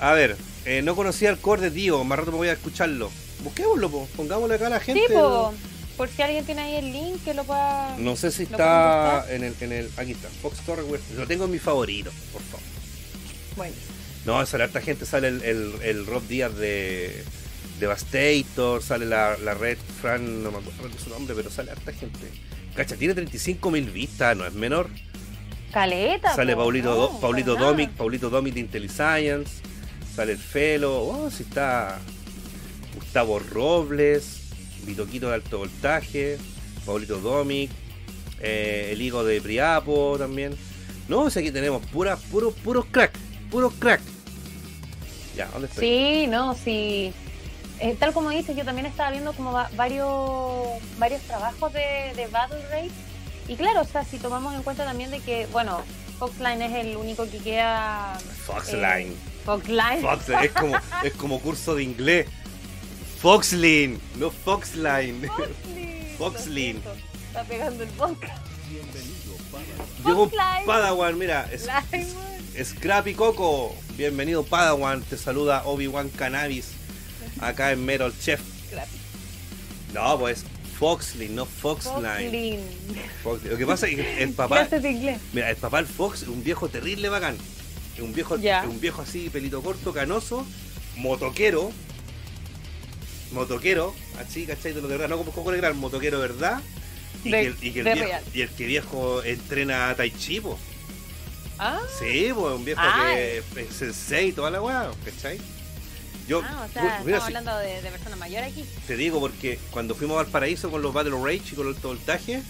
[0.00, 3.10] A ver, eh, no conocía el core de Dio, más rato me voy a escucharlo.
[3.42, 4.08] Busquémoslo, pues.
[4.16, 5.02] pongámosle acá a la gente.
[5.08, 5.52] Sí, po.
[5.98, 7.94] Por si alguien tiene ahí el link que lo pueda.
[7.98, 9.90] No sé si ¿Lo está en el, en el.
[9.98, 10.84] Aquí está, Fox Torre.
[11.16, 12.64] Lo tengo en mi favorito, por favor.
[13.56, 13.74] Bueno.
[14.24, 17.24] No, sale harta gente, sale el, el, el Rob Díaz de
[17.80, 22.18] Devastator, sale la, la Red Fran, no me acuerdo su nombre, pero sale harta gente.
[22.76, 24.88] Cacha, tiene 35.000 vistas, no es menor.
[25.72, 26.34] Caleta.
[26.34, 27.56] Sale po, Paulito, no, Do- Paulito.
[27.56, 29.62] Domic, Paulito Domic de IntelliScience,
[30.14, 31.98] sale el Felo, oh, si está
[32.94, 34.37] Gustavo Robles,
[34.88, 36.38] Vitoquito de alto voltaje,
[36.86, 37.70] Paulito Domic,
[38.40, 40.56] eh, el hijo de Priapo también.
[41.08, 43.12] No, si aquí tenemos puras, puros, puros crack,
[43.50, 44.00] puros crack.
[45.36, 45.86] Ya, ¿dónde estoy?
[45.86, 47.12] Sí, no, sí.
[47.80, 52.26] Eh, tal como dices, yo también estaba viendo como va- varios varios trabajos de, de
[52.26, 52.90] Battle Race.
[53.46, 55.80] Y claro, o sea, si tomamos en cuenta también de que, bueno,
[56.18, 59.14] Foxline es el único que queda Foxline.
[59.44, 60.02] Foxline.
[60.02, 62.26] Fox, es como, es como curso de inglés.
[63.20, 65.22] Foxlin, no Foxline.
[66.18, 66.92] Lo siento,
[67.28, 68.46] Está pegando el podcast.
[68.70, 69.88] Bienvenido, Padawan.
[70.06, 70.30] Llegó.
[70.66, 72.64] Padawan, mira, es, Limon.
[72.64, 73.74] Scrappy Coco.
[73.96, 76.70] Bienvenido Padawan, te saluda Obi-Wan Cannabis.
[77.40, 78.40] Acá en Merol Chef.
[79.92, 80.44] No, pues
[80.78, 82.02] Foxlin, no Foxline.
[82.02, 82.60] Foxline.
[83.24, 83.50] Foxlin.
[83.50, 85.20] Lo que pasa es que el papá, Clases de inglés.
[85.32, 87.36] mira, el papá del Fox es un viejo terrible bacán.
[87.96, 90.46] Es un viejo, es un viejo así, pelito corto, canoso,
[90.96, 91.72] motoquero.
[93.32, 94.72] Motoquero, así, ¿cachai?
[94.72, 96.60] De lo de verdad, no como Coco Legrand, motoquero, ¿verdad?
[97.24, 100.10] Y, De- que, el, y que el de viejo, y el que viejo entrena Tai
[100.10, 100.58] Chi, po.
[101.58, 103.12] Ah, Sí, pues un viejo Ah.
[103.14, 105.38] que es sensei y toda la weá, ¿cachai?
[106.28, 108.64] Yo, ah, o sea, mira, estamos hablando de, de persona mayor aquí.
[108.86, 112.42] te digo porque cuando fuimos a Valparaíso con los Battle Rage y con el voltaje,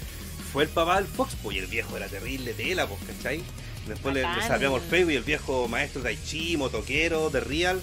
[0.53, 3.41] fue el papá del Fox, pues y el viejo era terrible tela, pues, ¿cachai?
[3.87, 4.49] Después le, le Bacán.
[4.49, 7.81] sabíamos el Facebook y el viejo maestro Tai Chi, motoquero, de Real.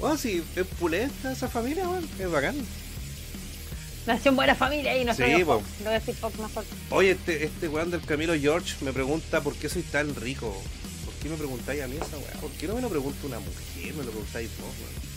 [0.00, 2.56] Oh, sí, es pulenta esa familia, weón, es bacán.
[4.06, 5.62] Nació en buena familia y no Sí, soy po.
[5.80, 6.64] Voy a decir Fox mejor.
[6.90, 10.62] Oye, este, este weón del Camilo George me pregunta por qué soy tan rico.
[11.04, 12.40] ¿Por qué me preguntáis a mí esa weá?
[12.40, 13.94] ¿Por qué no me lo pregunta una mujer?
[13.94, 15.08] Me lo preguntáis vos, weón.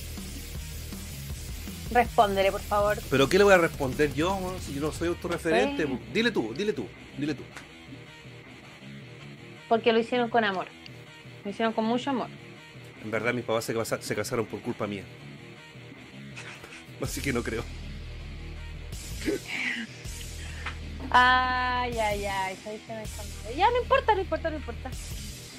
[1.91, 2.99] Respóndele, por favor.
[3.09, 4.59] ¿Pero qué le voy a responder yo, weón?
[4.59, 5.85] Si yo no soy autorreferente.
[5.85, 5.99] Sí.
[6.13, 6.87] Dile tú, dile tú,
[7.17, 7.43] dile tú.
[9.69, 10.67] Porque lo hicieron con amor.
[11.45, 12.27] Lo hicieron con mucho amor.
[13.03, 15.03] En verdad mis papás se, casa- se casaron por culpa mía.
[17.01, 17.63] Así que no creo.
[21.09, 22.57] Ay, ay, ay.
[22.63, 23.55] ¿sabes qué me?
[23.55, 24.91] Ya, no importa, no importa, no importa.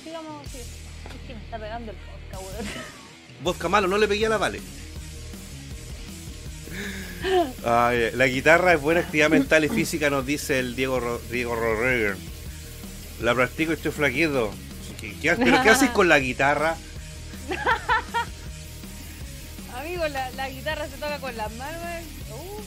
[0.05, 0.59] Sigamos, sí.
[0.59, 2.67] Es que me está pegando el podcast, weón.
[3.43, 4.61] Vodka malo, no le pegué a la Vale.
[7.65, 11.55] Ay, la guitarra es buena actividad mental y física, nos dice el Diego, Ro- Diego
[11.55, 12.17] Rodríguez.
[13.21, 14.53] La practico y estoy flaquito.
[15.01, 16.77] ¿Qué, qué, ¿Pero qué haces con la guitarra?
[19.79, 21.83] Amigo, la, la guitarra se toca con las manos.
[21.87, 22.03] eh.
[22.33, 22.61] Uh,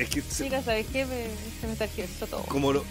[0.00, 1.04] Es que se- chica, ¿sabes qué?
[1.06, 1.26] Me-
[1.60, 2.42] se me tergiversó todo.
[2.44, 2.84] como lo.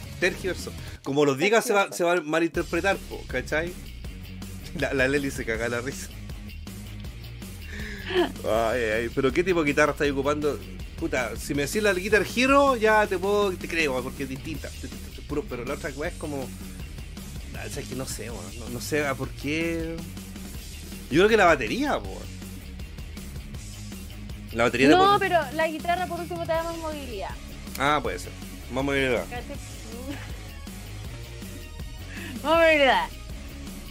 [1.03, 2.97] Como lo digas se va, se va a malinterpretar,
[3.27, 3.73] ¿cachai?
[4.79, 6.07] La, la Leli se caga la risa.
[8.45, 10.59] Ay, ay, pero ¿qué tipo de guitarra estás ocupando?
[10.99, 14.69] Puta, si me decís la Guitar Hero, ya te puedo, te creo, porque es distinta.
[15.49, 16.47] Pero la otra es como.
[17.55, 19.95] ah, O sea, es que no sé, no, no sé a por qué.
[21.13, 22.19] Yo creo que la batería, po.
[24.53, 27.29] La batería de No, por- pero la guitarra por último te da más movilidad.
[27.77, 28.31] Ah, puede ser.
[28.73, 29.21] Ver.
[29.25, 29.43] ¿cachai?
[32.43, 33.05] Más movilidad.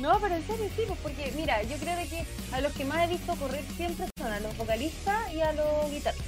[0.01, 2.85] No, pero en serio sí, pues porque mira, yo creo de que a los que
[2.85, 6.27] más he visto correr siempre son a los vocalistas y a los guitarristas.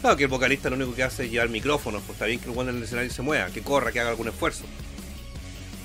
[0.00, 2.46] Claro, que el vocalista lo único que hace es llevar micrófono, pues está bien que
[2.46, 4.62] el guante en el escenario se mueva, que corra, que haga algún esfuerzo.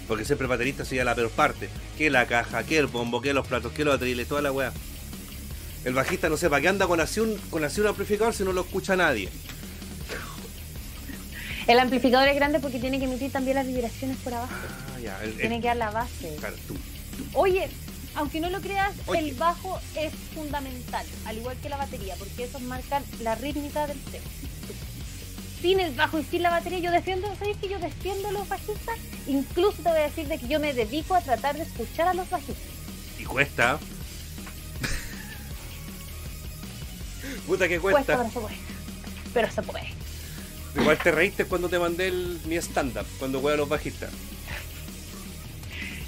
[0.07, 1.69] Porque siempre el baterista se lleva la peor parte.
[1.97, 4.71] Que la caja, que el bombo, que los platos, que los atriles, toda la weá.
[5.85, 8.43] El bajista no sé para qué anda con así un, con así un amplificador si
[8.43, 9.29] no lo escucha nadie.
[11.67, 14.53] El amplificador es grande porque tiene que emitir también las vibraciones por abajo.
[14.53, 15.23] Ah, ya.
[15.23, 16.35] El, el- Tiene que dar la base.
[16.39, 16.75] claro, tú.
[17.33, 17.69] Oye,
[18.15, 19.19] aunque no lo creas, Oye.
[19.29, 23.97] el bajo es fundamental, al igual que la batería, porque esos marcan la rítmica del
[23.99, 24.25] tema.
[25.63, 28.49] Sin el bajo y sin la batería, yo defiendo, ¿sabes que yo defiendo a los
[28.49, 28.97] bajistas?
[29.27, 32.13] Incluso te voy a decir de que yo me dedico a tratar de escuchar a
[32.13, 32.67] los bajistas.
[33.17, 33.79] Y cuesta.
[37.47, 38.17] Puta que Cuesta, cuesta.
[38.17, 38.55] pero se puede.
[39.33, 39.87] Pero se puede.
[40.75, 44.11] Igual te reíste cuando te mandé el, mi stand-up, cuando juega los bajistas.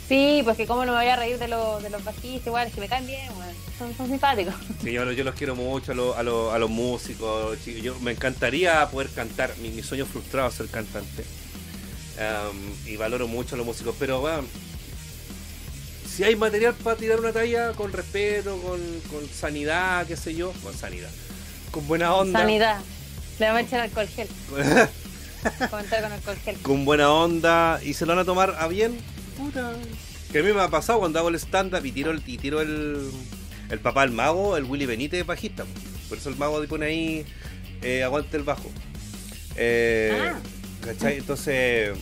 [0.09, 2.67] Sí, pues que cómo no me voy a reír de, los de los bajistas, igual,
[2.67, 3.54] es que me caen bien, weón.
[3.77, 4.53] Son, son simpáticos.
[4.83, 7.57] Sí, yo, yo los quiero mucho a, los- a, los- a los músicos.
[7.63, 7.81] chicos.
[7.83, 9.55] Yo, me encantaría poder cantar.
[9.61, 11.23] Mi, mi sueño frustrado es ser cantante.
[12.85, 13.95] Y valoro mucho a los músicos.
[13.99, 14.43] Pero, bueno,
[16.09, 18.79] si hay material para tirar una talla con respeto, con,
[19.11, 20.51] con sanidad, qué sé yo.
[20.63, 21.09] Con sanidad.
[21.71, 22.39] Con buena onda.
[22.39, 22.79] Sanidad.
[23.39, 24.27] Le vamos a echar alcohol gel.
[25.69, 26.55] Comentar con alcohol gel.
[26.61, 27.79] con buena onda.
[27.83, 28.97] Y se lo van a tomar a bien.
[29.37, 29.73] Puta.
[30.31, 32.61] Que a mí me ha pasado cuando hago el stand-up y tiro el, y tiro
[32.61, 33.09] el,
[33.69, 35.65] el papá del mago, el Willy Benítez bajista.
[36.09, 37.25] Por eso el mago pone ahí
[37.81, 38.69] eh, aguante el bajo.
[39.55, 40.39] Eh, Ah.
[40.81, 41.17] ¿Cachai?
[41.17, 41.97] Entonces,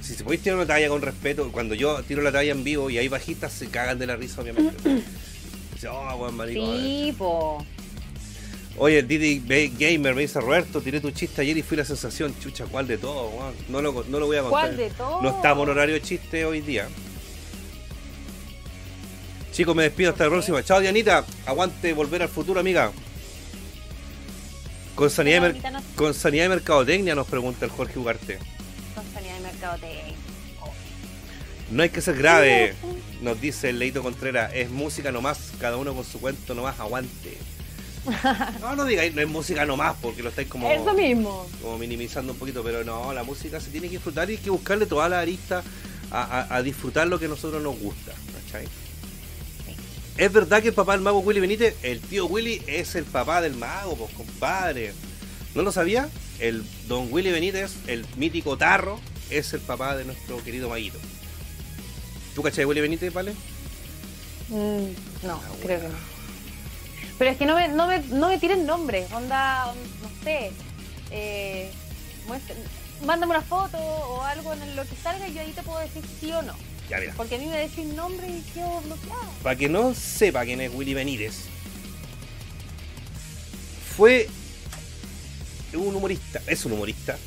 [0.00, 2.88] si se podéis tirar una talla con respeto, cuando yo tiro la talla en vivo
[2.88, 4.76] y hay bajistas, se cagan de la risa, obviamente.
[5.74, 6.64] Dice, oh, buen marico.
[6.78, 7.66] Sí, po.
[8.78, 9.42] Oye, el Didi
[9.78, 12.34] Gamer me dice, Roberto, tiré tu chiste ayer y fui la sensación.
[12.38, 13.30] Chucha, ¿cuál de todo?
[13.70, 14.60] No lo, no lo voy a contar.
[14.60, 15.22] ¿Cuál de todo?
[15.22, 16.86] No estamos en horario de chiste hoy día.
[19.56, 20.62] Chicos, me despido hasta la próxima.
[20.62, 21.24] Chao, Dianita.
[21.46, 22.92] Aguante volver al futuro, amiga.
[24.94, 28.38] Con sanidad, no- con sanidad de mercadotecnia nos pregunta el Jorge Ugarte.
[28.94, 30.14] con sanidad de mercadotecnia.
[31.70, 32.74] No hay que ser grave,
[33.22, 34.52] nos dice el Leito Contreras.
[34.54, 37.38] Es música nomás, cada uno con su cuento nomás, aguante.
[38.60, 41.46] No, no digáis, no es música nomás, porque lo estáis como, Eso mismo.
[41.62, 44.50] como minimizando un poquito, pero no, la música se tiene que disfrutar y hay que
[44.50, 45.62] buscarle toda la arista
[46.10, 48.12] a, a- a disfrutar lo que a nosotros nos gusta,
[48.44, 48.68] ¿cachai?
[50.16, 53.40] Es verdad que el papá del mago Willy Benítez, el tío Willy es el papá
[53.42, 54.94] del mago, pues compadre.
[55.54, 56.08] ¿No lo sabía?
[56.38, 58.98] El don Willy Benítez, el mítico tarro,
[59.30, 60.98] es el papá de nuestro querido maguito.
[62.34, 63.32] ¿Tú cachai Willy Benítez, vale?
[64.48, 65.94] Mm, no, Ah, creo que no.
[67.18, 69.72] Pero es que no me, no me, no me tiren nombres, onda,
[70.02, 70.50] no sé.
[71.10, 71.70] Eh,
[72.26, 72.54] muestra-
[73.04, 76.02] mándame una foto o algo en lo que salga y yo ahí te puedo decir
[76.20, 76.54] sí o no.
[76.88, 77.14] Ya mira.
[77.16, 79.28] Porque a mí me decís nombre y quedo bloqueada.
[79.42, 81.34] Para que no sepa quién es Willy Benítez,
[83.96, 84.28] fue
[85.74, 87.18] un humorista, es un humorista,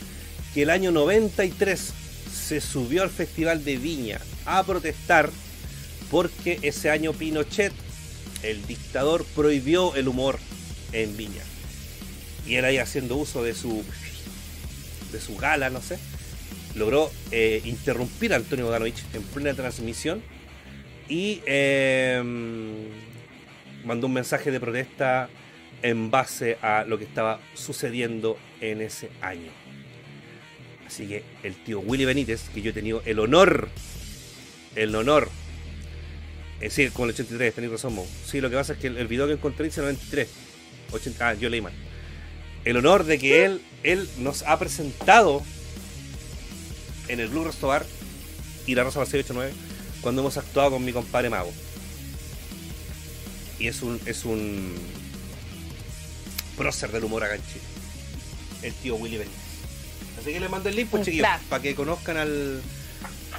[0.53, 1.93] que el año 93
[2.31, 5.29] se subió al Festival de Viña a protestar
[6.09, 7.73] porque ese año Pinochet,
[8.41, 10.39] el dictador, prohibió el humor
[10.91, 11.43] en Viña.
[12.47, 13.83] Y él ahí haciendo uso de su
[15.11, 15.97] de su gala, no sé,
[16.75, 20.21] logró eh, interrumpir a Antonio Bodanovich en plena transmisión
[21.07, 22.21] y eh,
[23.83, 25.29] mandó un mensaje de protesta
[25.81, 29.51] en base a lo que estaba sucediendo en ese año.
[30.85, 33.69] Así que el tío Willy Benítez, que yo he tenido el honor,
[34.75, 35.29] el honor,
[36.61, 38.05] eh, sí, con el 83, tenéis razón, Mo.
[38.25, 40.27] Sí, lo que pasa es que el, el video que encontré dice 93.
[40.91, 41.73] 80, ah, yo leí mal.
[42.65, 45.43] El honor de que él, él nos ha presentado
[47.09, 47.85] en el Blue Resto Bar
[48.65, 49.51] y la Rosa Paseo 89
[50.01, 51.51] cuando hemos actuado con mi compadre Mago.
[53.59, 54.75] Y es un es un
[56.57, 57.61] prócer del humor acá en Chile.
[58.61, 59.39] El tío Willy Benítez.
[60.19, 62.61] Así que le mando el link, pues chiquillos, para que conozcan al,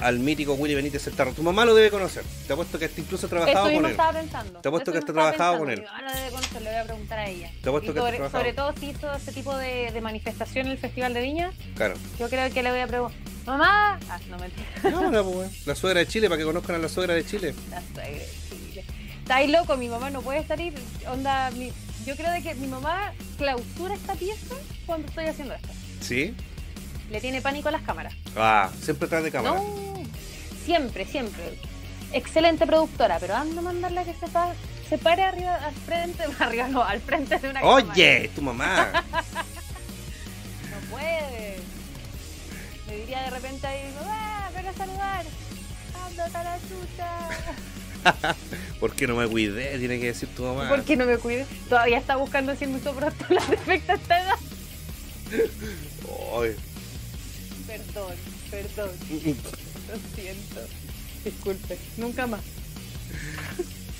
[0.01, 1.33] al mítico Willy Benítez el Tarro.
[1.33, 2.25] Tu mamá lo debe conocer.
[2.47, 3.91] Te apuesto que hasta incluso ha trabajado con él.
[3.91, 4.61] estaba pensando.
[4.61, 5.91] Te apuesto Eso que estaba trabajado con pensando.
[5.93, 7.51] Mi mamá lo debe conocer, le voy a preguntar a ella.
[7.63, 10.73] Te apuesto Y que sobre, sobre todo si hizo ese tipo de, de manifestación en
[10.73, 11.95] el Festival de Viña, Claro.
[12.19, 13.19] yo creo que le voy a preguntar.
[13.51, 16.79] Mamá, ah, no mentira, No, no, pues, la suegra de Chile, para que conozcan a
[16.79, 17.53] la suegra de Chile.
[17.71, 18.85] la suegra de Chile.
[19.23, 20.75] Está ahí loco, mi mamá no puede salir.
[21.11, 21.73] Onda, mi-
[22.07, 24.55] yo creo de que mi mamá clausura esta pieza
[24.87, 25.69] cuando estoy haciendo esto.
[26.01, 26.35] ¿Sí?
[27.11, 28.15] Le tiene pánico a las cámaras.
[28.37, 29.57] Ah, siempre atrás de cámara.
[29.57, 30.03] No,
[30.65, 31.59] siempre, siempre.
[32.13, 34.55] Excelente productora, pero anda a mandarla que se, pa-
[34.89, 37.93] se pare arriba, al frente, arriba no, al frente de una cámara.
[37.93, 39.05] Oye, tu mamá.
[40.71, 41.59] No puede.
[42.91, 45.25] Me diría de repente ahí, mamá, ven a saludar.
[46.07, 48.35] Ando a la chucha.
[48.81, 49.79] ¿Por qué no me cuidé?
[49.79, 50.69] Tiene que decir tu mamá.
[50.69, 51.47] ¿Por qué no me cuide?
[51.69, 54.35] Todavía está buscando si el misoprostol la defecta a esta edad.
[56.37, 56.57] Ay.
[57.69, 58.15] Perdón,
[58.51, 58.91] perdón.
[59.89, 60.61] Lo siento.
[61.25, 62.41] Disculpe, nunca más.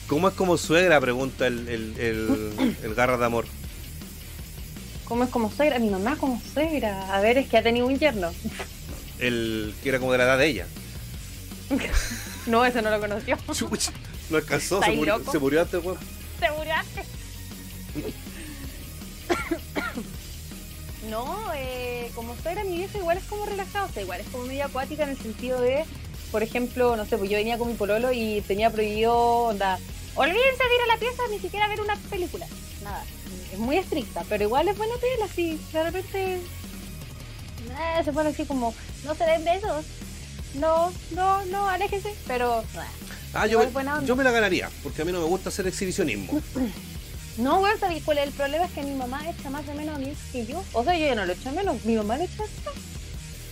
[0.09, 1.01] ¿Cómo es como suegra?
[1.01, 3.47] Pregunta el, el, el, el garra de amor.
[5.05, 5.79] ¿Cómo es como suegra?
[5.79, 7.15] Mi mamá como suegra.
[7.15, 8.33] A ver, es que ha tenido un yerno.
[9.21, 10.67] El que era como de la edad de ella.
[12.47, 13.37] No, ese no lo conoció.
[13.53, 13.91] Chuch,
[14.31, 15.99] no alcanzó, se ¿Estáis murió, se murió antes, weón.
[16.41, 17.05] ¿Te muraste?
[21.09, 24.45] No, eh, como suegra mi vieja igual es como relajado, o sea, igual es como
[24.45, 25.85] media acuática en el sentido de,
[26.31, 29.79] por ejemplo, no sé, pues yo venía con mi pololo y tenía prohibido, onda,
[30.15, 32.47] olvídense de ir a la pieza ni siquiera ver una película.
[32.83, 33.05] Nada,
[33.53, 36.41] es muy estricta, pero igual es buena tela, así, de repente
[37.71, 38.75] eh, se pone así como,
[39.05, 39.85] no se den besos,
[40.55, 42.65] no, no, no, aléjense, pero...
[43.33, 46.41] Ah, yo me, yo me la ganaría, porque a mí no me gusta hacer exhibicionismo.
[47.41, 48.67] No, weón, ¿sabes cuál es el problema?
[48.67, 50.63] Es que mi mamá echa más de menos a mí que yo.
[50.73, 52.75] O sea, yo ya no lo echo menos, mi mamá lo echa más.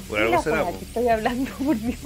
[0.09, 0.79] Por algo será, po.
[0.81, 1.99] estoy hablando, por Dios.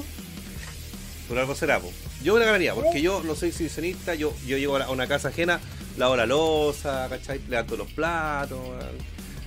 [1.28, 1.90] Por algo será, po.
[2.22, 5.28] Yo me la ganaría, porque yo no soy exhibicionista, yo, yo llego a una casa
[5.28, 5.60] ajena,
[5.96, 7.40] lavo la losa, ¿cachai?
[7.48, 8.98] Levanto los platos, weón.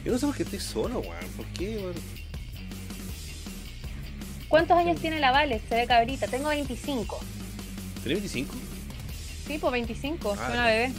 [0.03, 1.29] Yo no sé por qué estoy solo, weón.
[1.37, 1.93] ¿Por qué, weón?
[4.55, 5.59] ¿Cuántos años tiene la Vale?
[5.67, 6.27] Se ve cabrita.
[6.27, 7.19] Tengo 25.
[8.03, 8.55] ¿Tenés 25?
[9.45, 10.93] Sí, pues 25, Ah, soy una bebé.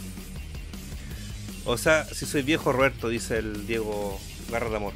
[1.65, 4.19] O sea, si soy viejo Roberto, dice el Diego
[4.51, 4.93] Garra de Amor.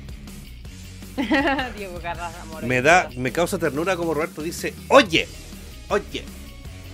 [1.76, 2.64] Diego Carras, amor.
[2.64, 5.28] Me da, me causa ternura como Roberto dice, oye,
[5.90, 6.24] oye.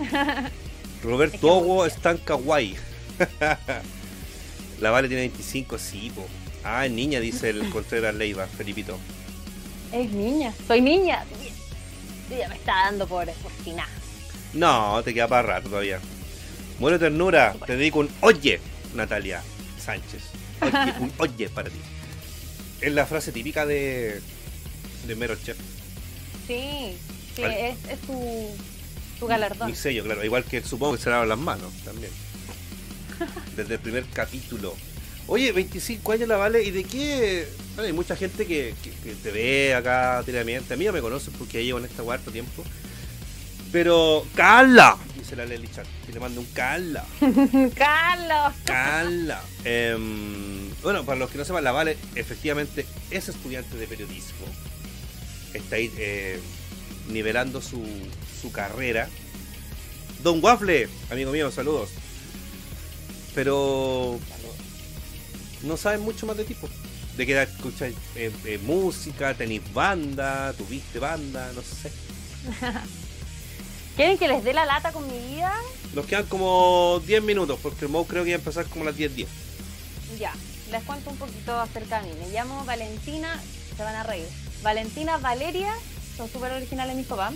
[0.00, 1.86] Es que Roberto Ogo
[2.24, 2.76] Kawaii.
[4.80, 6.24] La Vale tiene 25, sí, po.
[6.64, 8.98] Ah, es niña, dice el Contreras Leiva, Felipito.
[9.92, 11.26] Es niña, soy niña.
[12.30, 13.88] Ya me está dando por, por si nada.
[14.54, 16.00] No, te queda para rato todavía.
[16.78, 18.60] Muere ternura, te dedico un oye,
[18.94, 19.42] Natalia
[19.78, 20.22] Sánchez.
[20.60, 21.78] Oye, un oye para ti.
[22.80, 24.20] Es la frase típica de,
[25.06, 25.56] de Mero Chef.
[26.46, 26.96] Sí,
[27.34, 27.70] sí, Vale.
[27.70, 28.56] es, es su,
[29.18, 29.68] Tu galardón.
[29.68, 30.24] Mi sello, claro.
[30.24, 32.12] Igual que supongo que se lavan las manos también.
[33.56, 34.76] Desde el primer capítulo.
[35.28, 37.46] Oye, 25 años la vale, ¿y de qué?
[37.74, 40.74] Bueno, hay mucha gente que, que- que te ve acá diariamente.
[40.74, 42.64] A mí ya me conocen porque llevo en esta cuarto tiempo.
[43.70, 44.96] Pero, ¡Carla!
[45.18, 45.86] Dice la Lely Chat.
[46.06, 47.04] Que le mando un Carla.
[47.76, 48.54] Carlos.
[48.64, 49.42] Carla.
[49.64, 54.46] Em, bueno, para los que no sepan, la Vale efectivamente es estudiante de periodismo.
[55.52, 56.40] Está ahí eh,
[57.10, 57.84] nivelando su,
[58.40, 59.08] su carrera.
[60.22, 61.90] Don Waffle, amigo mío, saludos.
[63.34, 64.18] Pero
[65.62, 66.68] no saben mucho más de tipo.
[67.16, 71.90] De qué edad escucháis eh, eh, música, tenéis banda, tuviste banda, no sé.
[73.96, 75.52] ¿Quieren que les dé la lata con mi vida?
[75.92, 78.86] Nos quedan como 10 minutos, porque el Mo creo que va a empezar como a
[78.92, 79.26] las 10.10.
[80.20, 80.32] Ya,
[80.70, 82.14] les cuento un poquito acerca de mí.
[82.20, 83.40] Me llamo Valentina,
[83.76, 84.28] se van a reír.
[84.62, 85.74] Valentina Valeria,
[86.16, 87.34] son súper originales mis papás.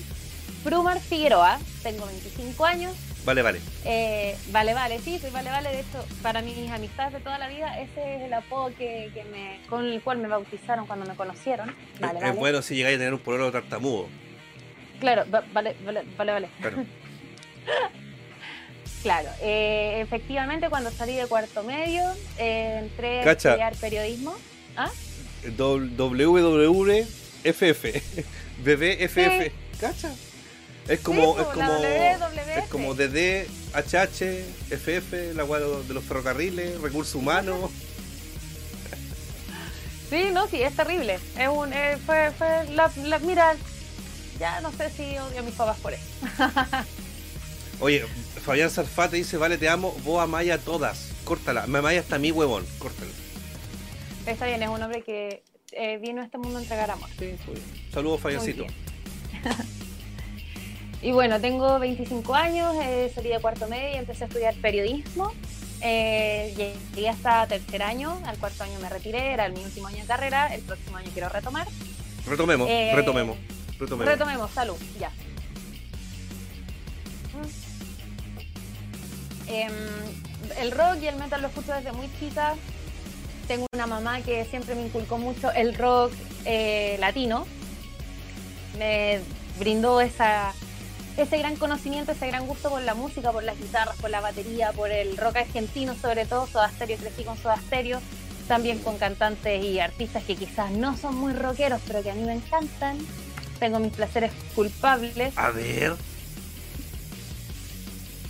[0.63, 2.95] Prumar Figueroa, tengo 25 años.
[3.25, 3.61] Vale, vale.
[3.85, 5.71] Eh, vale, vale, sí, soy Vale, vale.
[5.71, 9.23] De hecho, para mis amistades de toda la vida, ese es el apodo que, que
[9.25, 11.75] me, con el cual me bautizaron cuando me conocieron.
[12.01, 12.39] Vale, es vale.
[12.39, 14.09] bueno si llegáis a tener un pololo tartamudo.
[14.99, 16.49] Claro, va- vale, vale, vale, vale.
[16.61, 16.85] Claro.
[19.03, 22.05] Claro, eh, efectivamente cuando salí de cuarto medio
[22.39, 23.49] eh, entré a Cacha.
[23.51, 24.33] estudiar periodismo.
[24.77, 24.89] ¿Ah?
[25.59, 27.85] WWFF.
[28.65, 29.53] BBFF.
[29.81, 30.15] ¿Cacha?
[30.89, 31.73] Es como, Sí, es como,
[32.57, 37.71] es como DD, HH, FF, la weá de los ferrocarriles, recursos humanos.
[40.11, 41.19] Sí, no, sí, es terrible.
[41.39, 43.55] Es un, eh, fue, fue la, la- mira,
[44.39, 46.03] ya no sé si odio a mis papás por eso.
[47.81, 48.05] Oye,
[48.45, 51.09] Fabián Sarfate dice, vale, te amo, vos amaya a todas.
[51.25, 51.67] Córtala.
[51.67, 52.67] Me amaya hasta mí, huevón.
[52.79, 53.11] Córtala.
[54.27, 55.43] Está bien, es un hombre que
[55.73, 57.09] eh, vino a este mundo a entregar amor.
[57.19, 57.35] Sí.
[57.91, 58.67] Saludos, Fabiancito.
[61.03, 65.33] Y bueno, tengo 25 años, eh, salí de cuarto medio y empecé a estudiar periodismo.
[65.81, 66.55] Eh,
[66.95, 70.55] llegué hasta tercer año, al cuarto año me retiré, era mi último año de carrera,
[70.55, 71.67] el próximo año quiero retomar.
[72.25, 73.37] Retomemos, Eh, retomemos,
[73.81, 74.07] retomemos.
[74.07, 75.11] Retomemos, salud, ya.
[79.49, 79.73] Em,
[80.61, 82.55] el rock y el metal lo escucho desde muy chica.
[83.49, 86.13] Tengo una mamá que siempre me inculcó mucho el rock
[87.01, 87.45] latino.
[88.79, 89.19] Me
[89.59, 90.55] brindó esa,
[91.17, 94.73] ese gran conocimiento, ese gran gusto por la música, por las guitarras, por la batería,
[94.73, 98.01] por el rock argentino, sobre todo Soda Stereo, crecí con Soda Stereo,
[98.49, 102.23] también con cantantes y artistas que quizás no son muy rockeros, pero que a mí
[102.25, 102.99] me encantan.
[103.61, 105.33] Tengo mis placeres culpables.
[105.37, 105.95] A ver.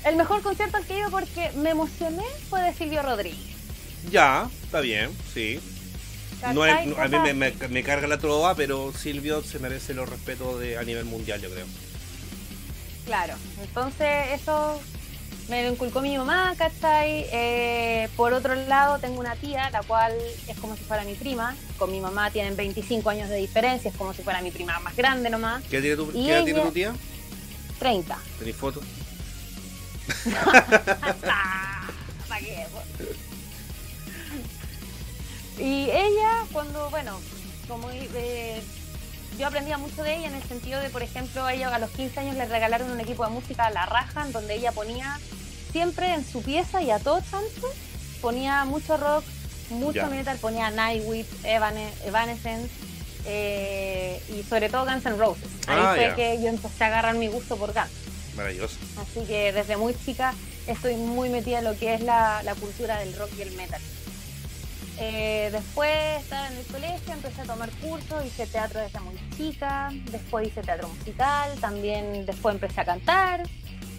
[0.04, 3.38] El mejor concierto al que iba porque me emocioné fue de Silvio Rodríguez.
[4.10, 5.60] Ya, está bien, sí.
[6.52, 10.08] No es- no, a mí me- me carga la trova, pero Silvio se merece los
[10.08, 11.66] respetos de, a nivel mundial, yo creo.
[13.04, 14.80] Claro, entonces eso
[15.48, 17.26] me lo inculcó mi mamá, ¿cachai?
[17.32, 20.12] Eh, por otro lado, tengo una tía, la cual
[20.46, 21.56] es como si fuera mi prima.
[21.78, 24.96] Con mi mamá tienen 25 años de diferencia, es como si fuera mi prima más
[24.96, 25.62] grande nomás.
[25.64, 26.94] ¿Qué edad tiene tu, tiene tía?
[27.78, 28.18] 30.
[28.38, 28.84] ¿Tenéis fotos?
[31.24, 31.88] Ah,
[32.28, 32.66] ¿pa' qué?
[35.58, 37.18] Y ella, cuando, bueno,
[37.68, 38.62] como eh,
[39.38, 41.90] yo aprendía mucho de ella en el sentido de, por ejemplo, a ella a los
[41.90, 45.18] 15 años le regalaron un equipo de música a la raja, en donde ella ponía
[45.72, 47.22] siempre en su pieza y a todo
[48.20, 49.24] ponía mucho rock,
[49.70, 52.68] mucho metal, ponía Nightwish, Evane- Evanescence
[53.24, 55.48] eh, y sobre todo Guns N' Roses.
[55.66, 57.90] Ahí Ah, fue que yo empecé a agarrar mi gusto por Guns.
[58.36, 58.76] Maravilloso.
[59.00, 60.34] Así que desde muy chica
[60.66, 63.80] estoy muy metida en lo que es la, la cultura del rock y el metal.
[65.04, 69.90] Eh, después estaba en el colegio, empecé a tomar cursos, hice teatro desde muy chica,
[70.12, 73.42] después hice teatro musical, también después empecé a cantar,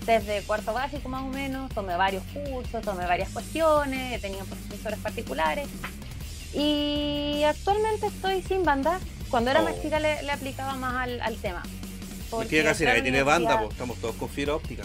[0.06, 4.98] desde cuarto básico más o menos, tomé varios cursos, tomé varias cuestiones, he tenido profesores
[5.00, 5.68] particulares
[6.54, 8.98] y actualmente estoy sin banda.
[9.30, 9.82] Cuando era más Oh.
[9.82, 11.64] chica le, le aplicaba más al, al tema.
[12.30, 14.84] Porque que casi nadie tiene banda, pues estamos todos con fibra óptica.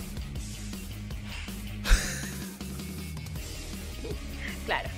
[4.67, 4.89] Claro.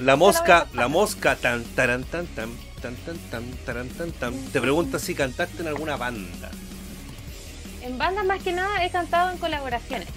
[0.00, 2.50] La, mosca, la mosca, tan, taran, tan, tan,
[2.82, 6.50] tan, tan, tan, taran, tan, tan, te pregunta si cantaste en alguna banda.
[7.82, 10.08] En bandas más que nada he cantado en colaboraciones.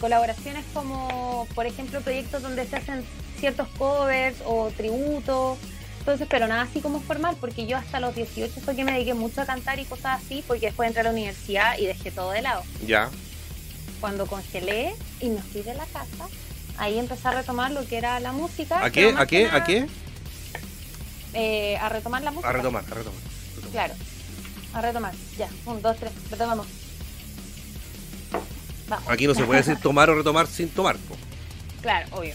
[0.00, 3.04] Colaboraciones como, por ejemplo, proyectos donde se hacen
[3.38, 5.58] ciertos covers o tributos.
[6.00, 9.14] Entonces, pero nada así como formal, porque yo hasta los 18 fue que me dediqué
[9.14, 12.30] mucho a cantar y cosas así, porque después entré a la universidad y dejé todo
[12.30, 12.62] de lado.
[12.86, 13.10] Ya.
[14.00, 16.28] Cuando congelé y me fui de la casa,
[16.78, 18.84] ahí empecé a retomar lo que era la música.
[18.84, 19.14] ¿A qué?
[19.16, 19.44] ¿A qué?
[19.44, 19.86] nada, ¿A qué?
[21.34, 22.48] eh, a retomar la música.
[22.48, 23.20] A retomar, a retomar.
[23.56, 23.70] retomar.
[23.72, 23.94] Claro.
[24.74, 25.14] A retomar.
[25.36, 26.66] Ya, un, dos, tres, retomamos.
[28.88, 29.08] Vamos.
[29.10, 30.96] Aquí no se puede decir tomar o retomar sin tomar.
[30.96, 31.16] po.
[31.82, 32.34] Claro, obvio.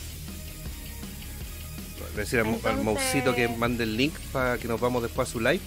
[2.16, 5.32] decir al, al Entonces- Mausito que mande el link para que nos vamos después a
[5.32, 5.60] su live.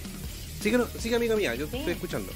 [0.62, 1.78] Sigue, sigue amiga mía, yo Sí.
[1.78, 2.32] estoy escuchando.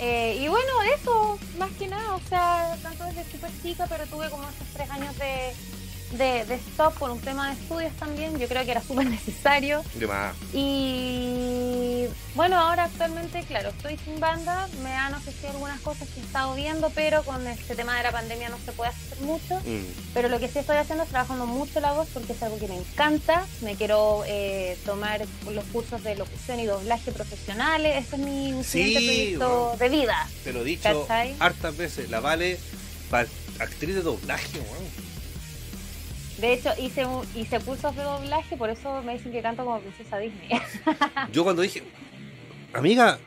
[0.00, 4.30] Eh, y bueno, eso, más que nada, o sea, tanto desde súper chica, pero tuve
[4.30, 5.52] como esos tres años de,
[6.12, 9.82] de, de stop por un tema de estudios también, yo creo que era súper necesario.
[10.52, 16.22] Y bueno, ahora actualmente, claro, estoy sin banda, me han ofrecido algunas cosas que he
[16.22, 19.56] estado viendo, pero con este tema de la pandemia no se puede hacer mucho.
[19.60, 19.84] Mm.
[20.14, 22.68] Pero lo que sí estoy haciendo es trabajando mucho la voz porque es algo que
[22.68, 23.44] me encanta.
[23.60, 25.20] Me quiero eh, tomar
[25.50, 28.04] los cursos de locución y doblaje profesionales.
[28.06, 29.76] Ese es mi, mi Sí, siguiente proyecto bueno.
[29.78, 30.28] de vida.
[30.44, 31.34] Te lo he dicho ¿Cachai?
[31.40, 32.08] hartas veces.
[32.10, 32.58] La vale
[33.58, 35.07] actriz de doblaje, weón.
[36.38, 39.80] De hecho, hice, un- hice cursos de doblaje, por eso me dicen que canto como
[39.80, 40.48] princesa Disney.
[41.32, 41.82] Yo cuando dije,
[42.72, 43.18] amiga,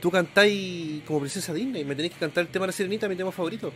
[0.00, 3.16] tú cantáis como princesa Disney, me tenés que cantar el tema de la sirenita, mi
[3.16, 3.72] tema favorito.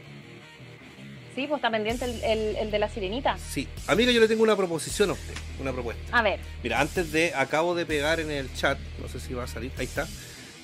[1.34, 3.36] sí, pues está pendiente el, el- el de la sirenita.
[3.38, 6.16] Sí, amiga, yo le tengo una proposición a usted, una propuesta.
[6.16, 9.44] A ver, Mira, antes de, acabo de pegar en el chat, no sé si va
[9.44, 10.06] a salir, ahí está.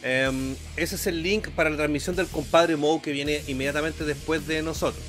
[0.03, 4.47] Em, ese es el link para la transmisión del compadre Mo que viene inmediatamente después
[4.47, 5.03] de nosotros.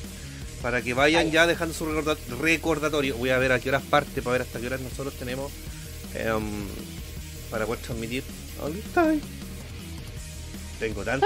[0.62, 1.32] Para que vayan Ahí.
[1.32, 3.16] ya dejando su recorda- recordatorio.
[3.18, 5.52] Voy a ver a qué horas parte, para ver hasta qué horas nosotros tenemos
[6.16, 6.44] em,
[7.50, 8.24] para poder transmitir.
[10.80, 11.22] Tengo tan-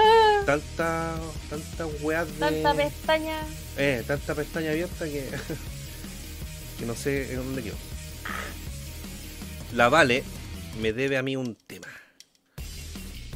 [0.46, 1.14] tanta,
[1.50, 2.44] tanta weas de.
[2.44, 2.50] Ah.
[2.50, 3.38] tanta pestaña.
[3.76, 5.28] Eh, tanta pestaña abierta que,
[6.78, 7.76] que no sé en dónde quedó.
[9.74, 10.22] La Vale
[10.80, 11.86] me debe a mí un tema.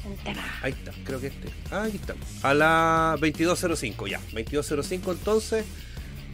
[0.05, 0.59] Un tema.
[0.63, 1.49] Ahí está, creo que este.
[1.71, 2.15] Ah, ahí está.
[2.43, 4.19] A la 2205, ya.
[4.33, 5.65] 2205 entonces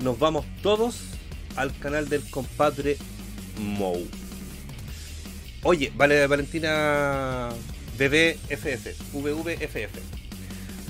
[0.01, 1.01] nos vamos todos
[1.57, 2.97] al canal del compadre
[3.59, 4.07] Mou.
[5.63, 7.51] Oye, vale, Valentina
[7.97, 9.99] BBFF, VVFF.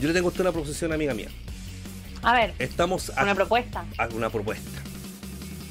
[0.01, 1.29] Yo le tengo a usted una proposición, amiga mía.
[2.23, 3.85] A ver, Estamos a, una propuesta.
[3.99, 4.81] a una propuesta.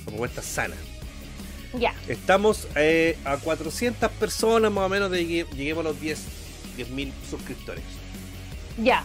[0.03, 0.75] Una propuesta sana.
[1.77, 1.95] Ya.
[2.07, 6.43] Estamos eh, a 400 personas más o menos de que lleguemos a los 10
[6.77, 7.83] 10.000 suscriptores.
[8.77, 9.03] Ya.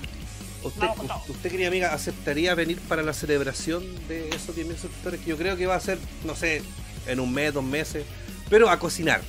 [0.65, 5.21] ¿Usted, querida amiga, aceptaría venir para la celebración de esos 10.000 suscriptores?
[5.21, 6.63] Que yo creo que va a ser, no sé,
[7.07, 8.05] en un mes, dos meses,
[8.51, 9.21] pero a cocinar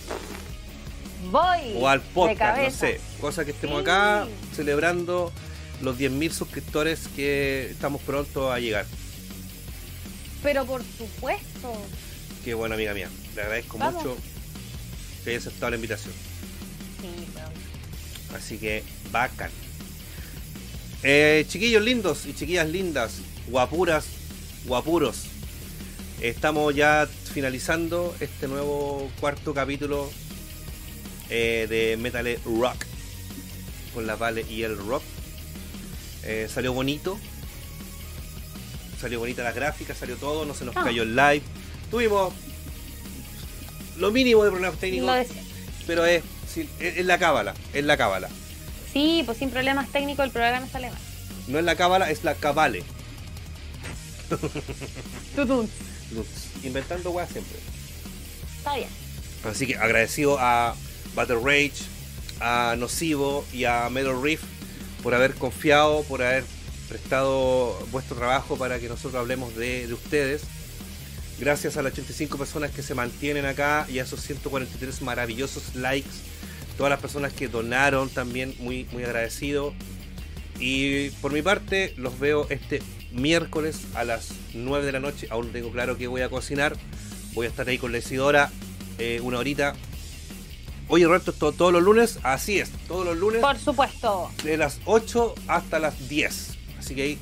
[1.32, 1.74] Voy.
[1.76, 3.00] o al podcast, no sé.
[3.22, 3.82] Cosa que estemos Sí.
[3.84, 5.32] acá celebrando
[5.82, 8.86] los 10.000 suscriptores que estamos pronto a llegar.
[10.42, 11.74] Pero por supuesto.
[12.44, 13.10] Qué bueno, amiga mía.
[13.36, 14.04] Le agradezco Vamos.
[14.04, 14.18] mucho
[15.24, 16.14] que haya aceptado la invitación.
[17.02, 17.52] Sí, weón.
[18.36, 19.52] Así que bacán.
[21.04, 23.14] Eh, chiquillos lindos y chiquillas lindas,
[23.48, 24.06] guapuras,
[24.66, 25.24] guapuros.
[26.22, 30.12] Estamos ya finalizando este nuevo cuarto capítulo
[31.30, 32.86] eh, de Metal Rock
[33.94, 35.04] con la Vale y el Rock.
[36.24, 37.18] Eh, salió bonito.
[39.00, 40.84] Salió bonita las gráficas, salió todo, no se nos Ah.
[40.84, 41.42] cayó el live.
[41.90, 42.34] Tuvimos
[43.98, 45.28] lo mínimo de problemas técnicos,
[45.88, 46.24] pero es,
[46.58, 48.30] es, es la cábala, es la cábala.
[48.94, 51.00] Sí, pues sin problemas técnicos el programa sale mal.
[51.48, 52.84] No es la cábala, es la cabale.
[56.64, 57.58] Inventando weas siempre.
[58.58, 58.90] Está bien.
[59.44, 60.76] Así que agradecido a
[61.16, 61.84] Battle Rage,
[62.40, 64.42] a Nocivo y a Metal Reef
[65.02, 66.44] por haber confiado, por haber
[66.90, 70.42] prestado vuestro trabajo para que nosotros hablemos de, de ustedes.
[71.40, 76.10] Gracias a las 85 personas que se mantienen acá y a esos 143 maravillosos likes.
[76.80, 79.74] Todas las personas que donaron también, muy, muy agradecido.
[80.62, 82.82] Y por mi parte, los veo este
[83.12, 85.28] miércoles a las 9 de la noche.
[85.30, 86.78] Aún no tengo claro que voy a cocinar.
[87.34, 88.50] Voy a estar ahí con la Isidora
[88.98, 89.76] eh, una horita.
[90.88, 94.32] Oye, Roberto, ¿to- todos los lunes, así es, todos los lunes Por supuesto.
[94.46, 96.58] de las 8 hasta las 10.
[96.80, 97.20] Así que ahí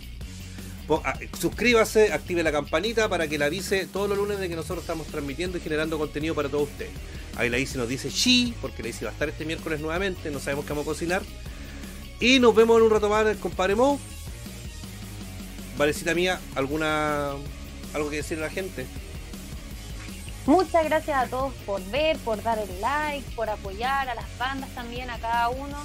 [1.40, 5.08] suscríbase, active la campanita para que le avise todos los lunes de que nosotros estamos
[5.08, 6.92] transmitiendo y generando contenido para todos ustedes.
[7.36, 10.32] Ahí la Isi nos dice sí, porque la Isi va a estar este miércoles nuevamente,
[10.32, 11.22] no sabemos qué vamos a cocinar.
[12.20, 14.00] Y nos vemos en un rato más compadre Mo.
[15.78, 17.34] Valecita mía, ¿alguna
[17.94, 18.88] algo que decir a la gente?
[20.48, 24.70] Muchas gracias a todos por ver, por dar el like, por apoyar a las bandas
[24.70, 25.78] también, a cada uno.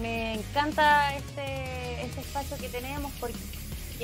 [0.00, 3.36] Me encanta este, este espacio que tenemos porque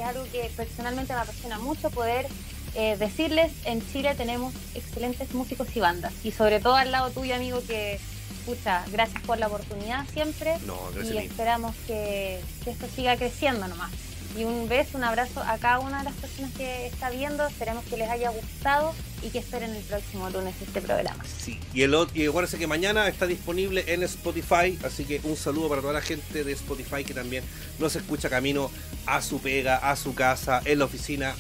[0.01, 2.27] es algo que personalmente me apasiona mucho poder
[2.75, 6.13] eh, decirles, en Chile tenemos excelentes músicos y bandas.
[6.25, 8.01] Y sobre todo al lado tuyo, amigo, que,
[8.41, 10.59] escucha, gracias por la oportunidad siempre.
[10.67, 13.93] No, y esperamos que, que esto siga creciendo nomás.
[14.37, 17.47] Y un beso, un abrazo a cada una de las personas que está viendo.
[17.47, 21.25] Esperemos que les haya gustado y que esperen el próximo lunes este programa.
[21.39, 25.69] Sí, y el y acuérdense que mañana está disponible en Spotify, así que un saludo
[25.69, 27.45] para toda la gente de Spotify que también
[27.79, 28.71] nos escucha camino
[29.07, 31.35] a su pega, a su casa, en la oficina.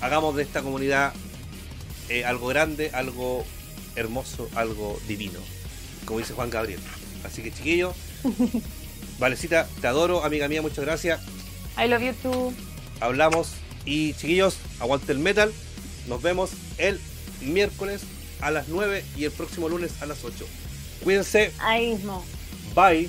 [0.00, 1.12] Hagamos de esta comunidad
[2.08, 3.44] eh, algo grande, algo
[3.96, 5.40] hermoso, algo divino,
[6.04, 6.80] como dice Juan Gabriel.
[7.24, 7.96] Así que chiquillos,
[9.18, 11.20] Valecita, te adoro, amiga mía, muchas gracias.
[11.78, 12.52] I love you too.
[13.00, 13.48] Hablamos
[13.84, 15.52] y chiquillos, aguante el metal.
[16.08, 17.00] Nos vemos el
[17.40, 18.02] miércoles
[18.40, 20.46] a las 9 y el próximo lunes a las 8.
[21.04, 22.24] Cuídense, Ahí mismo.
[22.74, 23.08] bye.